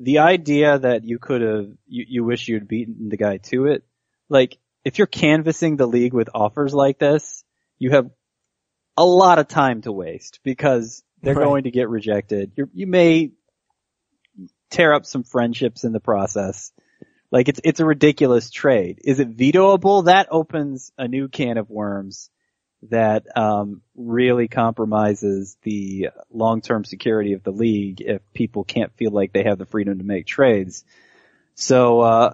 the 0.00 0.18
idea 0.18 0.78
that 0.78 1.04
you 1.04 1.18
could 1.18 1.42
have, 1.42 1.66
you, 1.86 2.04
you 2.08 2.24
wish 2.24 2.48
you'd 2.48 2.66
beaten 2.68 3.08
the 3.08 3.16
guy 3.16 3.36
to 3.38 3.66
it, 3.66 3.84
like 4.28 4.58
if 4.84 4.98
you're 4.98 5.06
canvassing 5.06 5.76
the 5.76 5.86
league 5.86 6.12
with 6.12 6.28
offers 6.34 6.72
like 6.74 6.98
this, 6.98 7.44
you 7.78 7.90
have 7.90 8.10
a 8.98 9.04
lot 9.04 9.38
of 9.38 9.46
time 9.48 9.82
to 9.82 9.92
waste 9.92 10.40
because 10.42 11.04
they're 11.22 11.34
Right. 11.34 11.44
going 11.44 11.64
to 11.64 11.70
get 11.70 11.88
rejected. 11.88 12.52
you 12.56 12.68
you 12.74 12.86
may 12.86 13.30
tear 14.70 14.92
up 14.92 15.06
some 15.06 15.22
friendships 15.22 15.84
in 15.84 15.92
the 15.92 16.00
process. 16.00 16.72
Like 17.30 17.48
it's 17.48 17.60
it's 17.62 17.80
a 17.80 17.84
ridiculous 17.84 18.50
trade. 18.50 19.00
Is 19.04 19.20
it 19.20 19.36
vetoable? 19.36 20.04
That 20.06 20.28
opens 20.30 20.92
a 20.98 21.06
new 21.06 21.28
can 21.28 21.58
of 21.58 21.70
worms 21.70 22.30
that 22.90 23.26
um, 23.36 23.82
really 23.96 24.48
compromises 24.48 25.56
the 25.62 26.10
long-term 26.32 26.84
security 26.84 27.32
of 27.32 27.42
the 27.42 27.50
league 27.50 28.00
if 28.00 28.22
people 28.32 28.64
can't 28.64 28.94
feel 28.96 29.10
like 29.10 29.32
they 29.32 29.44
have 29.44 29.58
the 29.58 29.66
freedom 29.66 29.98
to 29.98 30.04
make 30.04 30.26
trades. 30.26 30.84
So, 31.56 32.00
uh, 32.00 32.32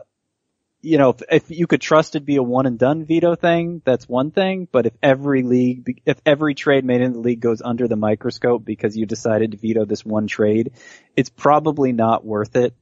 you 0.84 0.98
know, 0.98 1.10
if, 1.10 1.22
if 1.30 1.50
you 1.50 1.66
could 1.66 1.80
trust 1.80 2.14
it 2.14 2.24
be 2.24 2.36
a 2.36 2.42
one 2.42 2.66
and 2.66 2.78
done 2.78 3.04
veto 3.04 3.34
thing, 3.34 3.80
that's 3.84 4.08
one 4.08 4.30
thing. 4.30 4.68
But 4.70 4.86
if 4.86 4.92
every 5.02 5.42
league, 5.42 6.02
if 6.04 6.20
every 6.26 6.54
trade 6.54 6.84
made 6.84 7.00
in 7.00 7.14
the 7.14 7.18
league 7.18 7.40
goes 7.40 7.62
under 7.62 7.88
the 7.88 7.96
microscope 7.96 8.64
because 8.64 8.96
you 8.96 9.06
decided 9.06 9.52
to 9.52 9.56
veto 9.56 9.84
this 9.86 10.04
one 10.04 10.26
trade, 10.26 10.72
it's 11.16 11.30
probably 11.30 11.92
not 11.92 12.24
worth 12.24 12.54
it. 12.54 12.74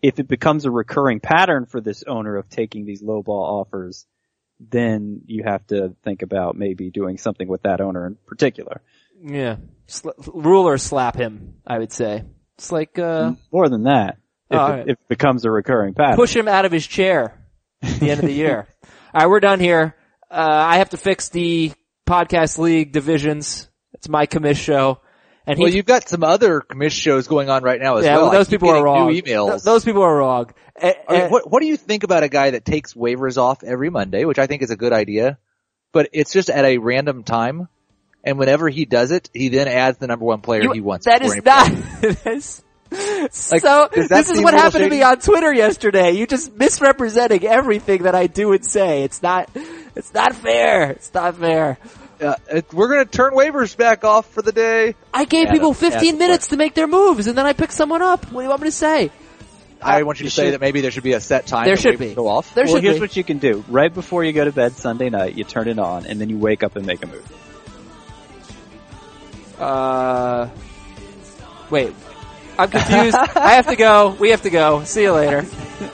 If 0.00 0.18
it 0.18 0.28
becomes 0.28 0.64
a 0.64 0.70
recurring 0.70 1.20
pattern 1.20 1.66
for 1.66 1.80
this 1.80 2.02
owner 2.04 2.36
of 2.36 2.48
taking 2.48 2.86
these 2.86 3.02
low 3.02 3.22
ball 3.22 3.60
offers, 3.60 4.06
then 4.58 5.20
you 5.26 5.42
have 5.44 5.66
to 5.66 5.94
think 6.04 6.22
about 6.22 6.56
maybe 6.56 6.90
doing 6.90 7.18
something 7.18 7.48
with 7.48 7.62
that 7.62 7.80
owner 7.80 8.06
in 8.06 8.16
particular. 8.26 8.80
yeah. 9.22 9.56
Sl- 9.88 10.10
ruler 10.34 10.78
slap 10.78 11.16
him, 11.16 11.56
I 11.66 11.78
would 11.78 11.92
say. 11.92 12.24
It's 12.58 12.72
like, 12.72 12.98
uh, 12.98 13.34
More 13.52 13.68
than 13.68 13.84
that, 13.84 14.16
if, 14.50 14.58
all 14.58 14.72
it, 14.72 14.80
if 14.88 14.88
it 14.92 15.08
becomes 15.08 15.44
a 15.44 15.50
recurring 15.50 15.94
pattern. 15.94 16.16
push 16.16 16.34
him 16.34 16.48
out 16.48 16.64
of 16.64 16.72
his 16.72 16.86
chair 16.86 17.38
at 17.82 18.00
the 18.00 18.10
end 18.10 18.20
of 18.20 18.26
the 18.26 18.32
year. 18.34 18.66
All 19.14 19.22
right, 19.22 19.28
we're 19.30 19.40
done 19.40 19.60
here. 19.60 19.96
Uh, 20.30 20.34
I 20.46 20.78
have 20.78 20.90
to 20.90 20.96
fix 20.98 21.30
the 21.30 21.72
podcast 22.06 22.58
league 22.58 22.92
divisions. 22.92 23.68
It's 23.94 24.08
my 24.08 24.26
commish 24.26 24.56
show. 24.56 25.00
And 25.46 25.58
Well, 25.58 25.68
you've 25.72 25.86
got 25.86 26.08
some 26.08 26.22
other 26.24 26.60
commish 26.60 26.90
shows 26.92 27.28
going 27.28 27.48
on 27.48 27.62
right 27.62 27.80
now 27.80 27.96
as 27.96 28.04
yeah, 28.04 28.16
well. 28.16 28.22
well, 28.24 28.32
I 28.32 28.36
those 28.38 28.48
keep 28.48 28.60
people 28.60 28.70
are 28.74 28.82
wrong. 28.84 29.08
New 29.12 29.22
emails. 29.22 29.50
Th- 29.50 29.62
those 29.62 29.84
people 29.84 30.02
are 30.02 30.16
wrong. 30.16 30.50
I 30.80 30.86
mean, 31.08 31.20
eh, 31.22 31.28
what, 31.28 31.50
what 31.50 31.60
do 31.60 31.66
you 31.66 31.76
think 31.76 32.02
about 32.02 32.24
a 32.24 32.28
guy 32.28 32.50
that 32.50 32.64
takes 32.64 32.94
waivers 32.94 33.38
off 33.38 33.62
every 33.62 33.88
Monday, 33.88 34.24
which 34.24 34.38
I 34.38 34.46
think 34.48 34.62
is 34.62 34.70
a 34.70 34.76
good 34.76 34.92
idea, 34.92 35.38
but 35.92 36.10
it's 36.12 36.32
just 36.32 36.50
at 36.50 36.64
a 36.64 36.78
random 36.78 37.22
time, 37.22 37.68
and 38.24 38.38
whenever 38.38 38.68
he 38.68 38.84
does 38.84 39.12
it, 39.12 39.30
he 39.32 39.48
then 39.48 39.68
adds 39.68 39.98
the 39.98 40.08
number 40.08 40.24
one 40.24 40.40
player 40.40 40.62
you- 40.64 40.72
he 40.72 40.80
wants. 40.80 41.06
that 41.06 41.20
before 41.22 41.36
is 41.36 41.42
anybody 41.46 41.74
not, 41.76 42.00
that's- 42.24 42.62
Like, 43.50 43.60
so, 43.60 43.88
this 43.92 44.30
is 44.30 44.40
what 44.40 44.54
a 44.54 44.56
little 44.56 44.60
happened 44.60 44.84
to 44.84 44.90
me 44.90 45.02
on 45.02 45.18
Twitter 45.18 45.52
yesterday. 45.52 46.12
You 46.12 46.26
just 46.26 46.54
misrepresenting 46.54 47.44
everything 47.44 48.04
that 48.04 48.14
I 48.14 48.26
do 48.28 48.52
and 48.52 48.64
say. 48.64 49.02
It's 49.02 49.22
not, 49.22 49.50
it's 49.94 50.14
not 50.14 50.34
fair. 50.34 50.90
It's 50.92 51.12
not 51.12 51.36
fair. 51.36 51.78
Uh, 52.20 52.34
it- 52.50 52.72
we're 52.72 52.88
gonna 52.88 53.04
turn 53.04 53.32
waivers 53.34 53.76
back 53.76 54.04
off 54.04 54.26
for 54.32 54.42
the 54.42 54.52
day. 54.52 54.94
I 55.12 55.24
gave 55.24 55.46
Yeah, 55.46 55.52
people 55.52 55.74
15 55.74 56.00
that's 56.00 56.18
minutes 56.18 56.46
to 56.48 56.56
make 56.56 56.74
their 56.74 56.86
moves 56.86 57.26
and 57.26 57.36
then 57.36 57.46
I 57.46 57.52
picked 57.52 57.72
someone 57.72 58.00
up. 58.02 58.30
What 58.32 58.40
do 58.40 58.44
you 58.44 58.48
want 58.48 58.62
me 58.62 58.68
to 58.68 58.72
say? 58.72 59.10
I 59.82 60.02
want 60.04 60.20
you 60.20 60.24
you 60.24 60.30
to 60.30 60.34
say 60.34 60.44
should- 60.46 60.54
that 60.54 60.60
maybe 60.60 60.80
there 60.80 60.90
should 60.90 61.02
be 61.02 61.12
a 61.12 61.20
set 61.20 61.46
time. 61.46 61.66
There 61.66 61.76
should 61.76 61.98
be. 61.98 62.14
Go 62.14 62.28
off. 62.28 62.54
There 62.54 62.64
well, 62.64 62.74
should 62.74 62.82
here's 62.84 62.96
be. 62.96 63.00
what 63.00 63.16
you 63.16 63.24
can 63.24 63.38
do. 63.38 63.64
Right 63.68 63.92
before 63.92 64.24
you 64.24 64.32
go 64.32 64.44
to 64.44 64.52
bed 64.52 64.72
Sunday 64.72 65.10
night, 65.10 65.34
you 65.34 65.44
turn 65.44 65.68
it 65.68 65.78
on, 65.78 66.06
and 66.06 66.18
then 66.20 66.30
you 66.30 66.38
wake 66.38 66.62
up 66.62 66.76
and 66.76 66.86
make 66.86 67.02
a 67.04 67.06
move. 67.06 67.32
Uh, 69.60 70.48
wait. 71.70 71.94
I'm 72.58 72.70
confused. 72.70 73.16
I 73.16 73.54
have 73.54 73.66
to 73.66 73.76
go. 73.76 74.16
We 74.18 74.30
have 74.30 74.42
to 74.42 74.50
go. 74.50 74.84
See 74.84 75.02
you 75.02 75.12
later. 75.12 75.44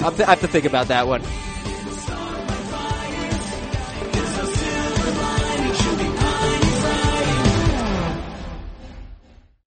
I 0.00 0.10
have 0.10 0.40
to 0.40 0.48
think 0.48 0.64
about 0.64 0.88
that 0.88 1.06
one. 1.06 1.22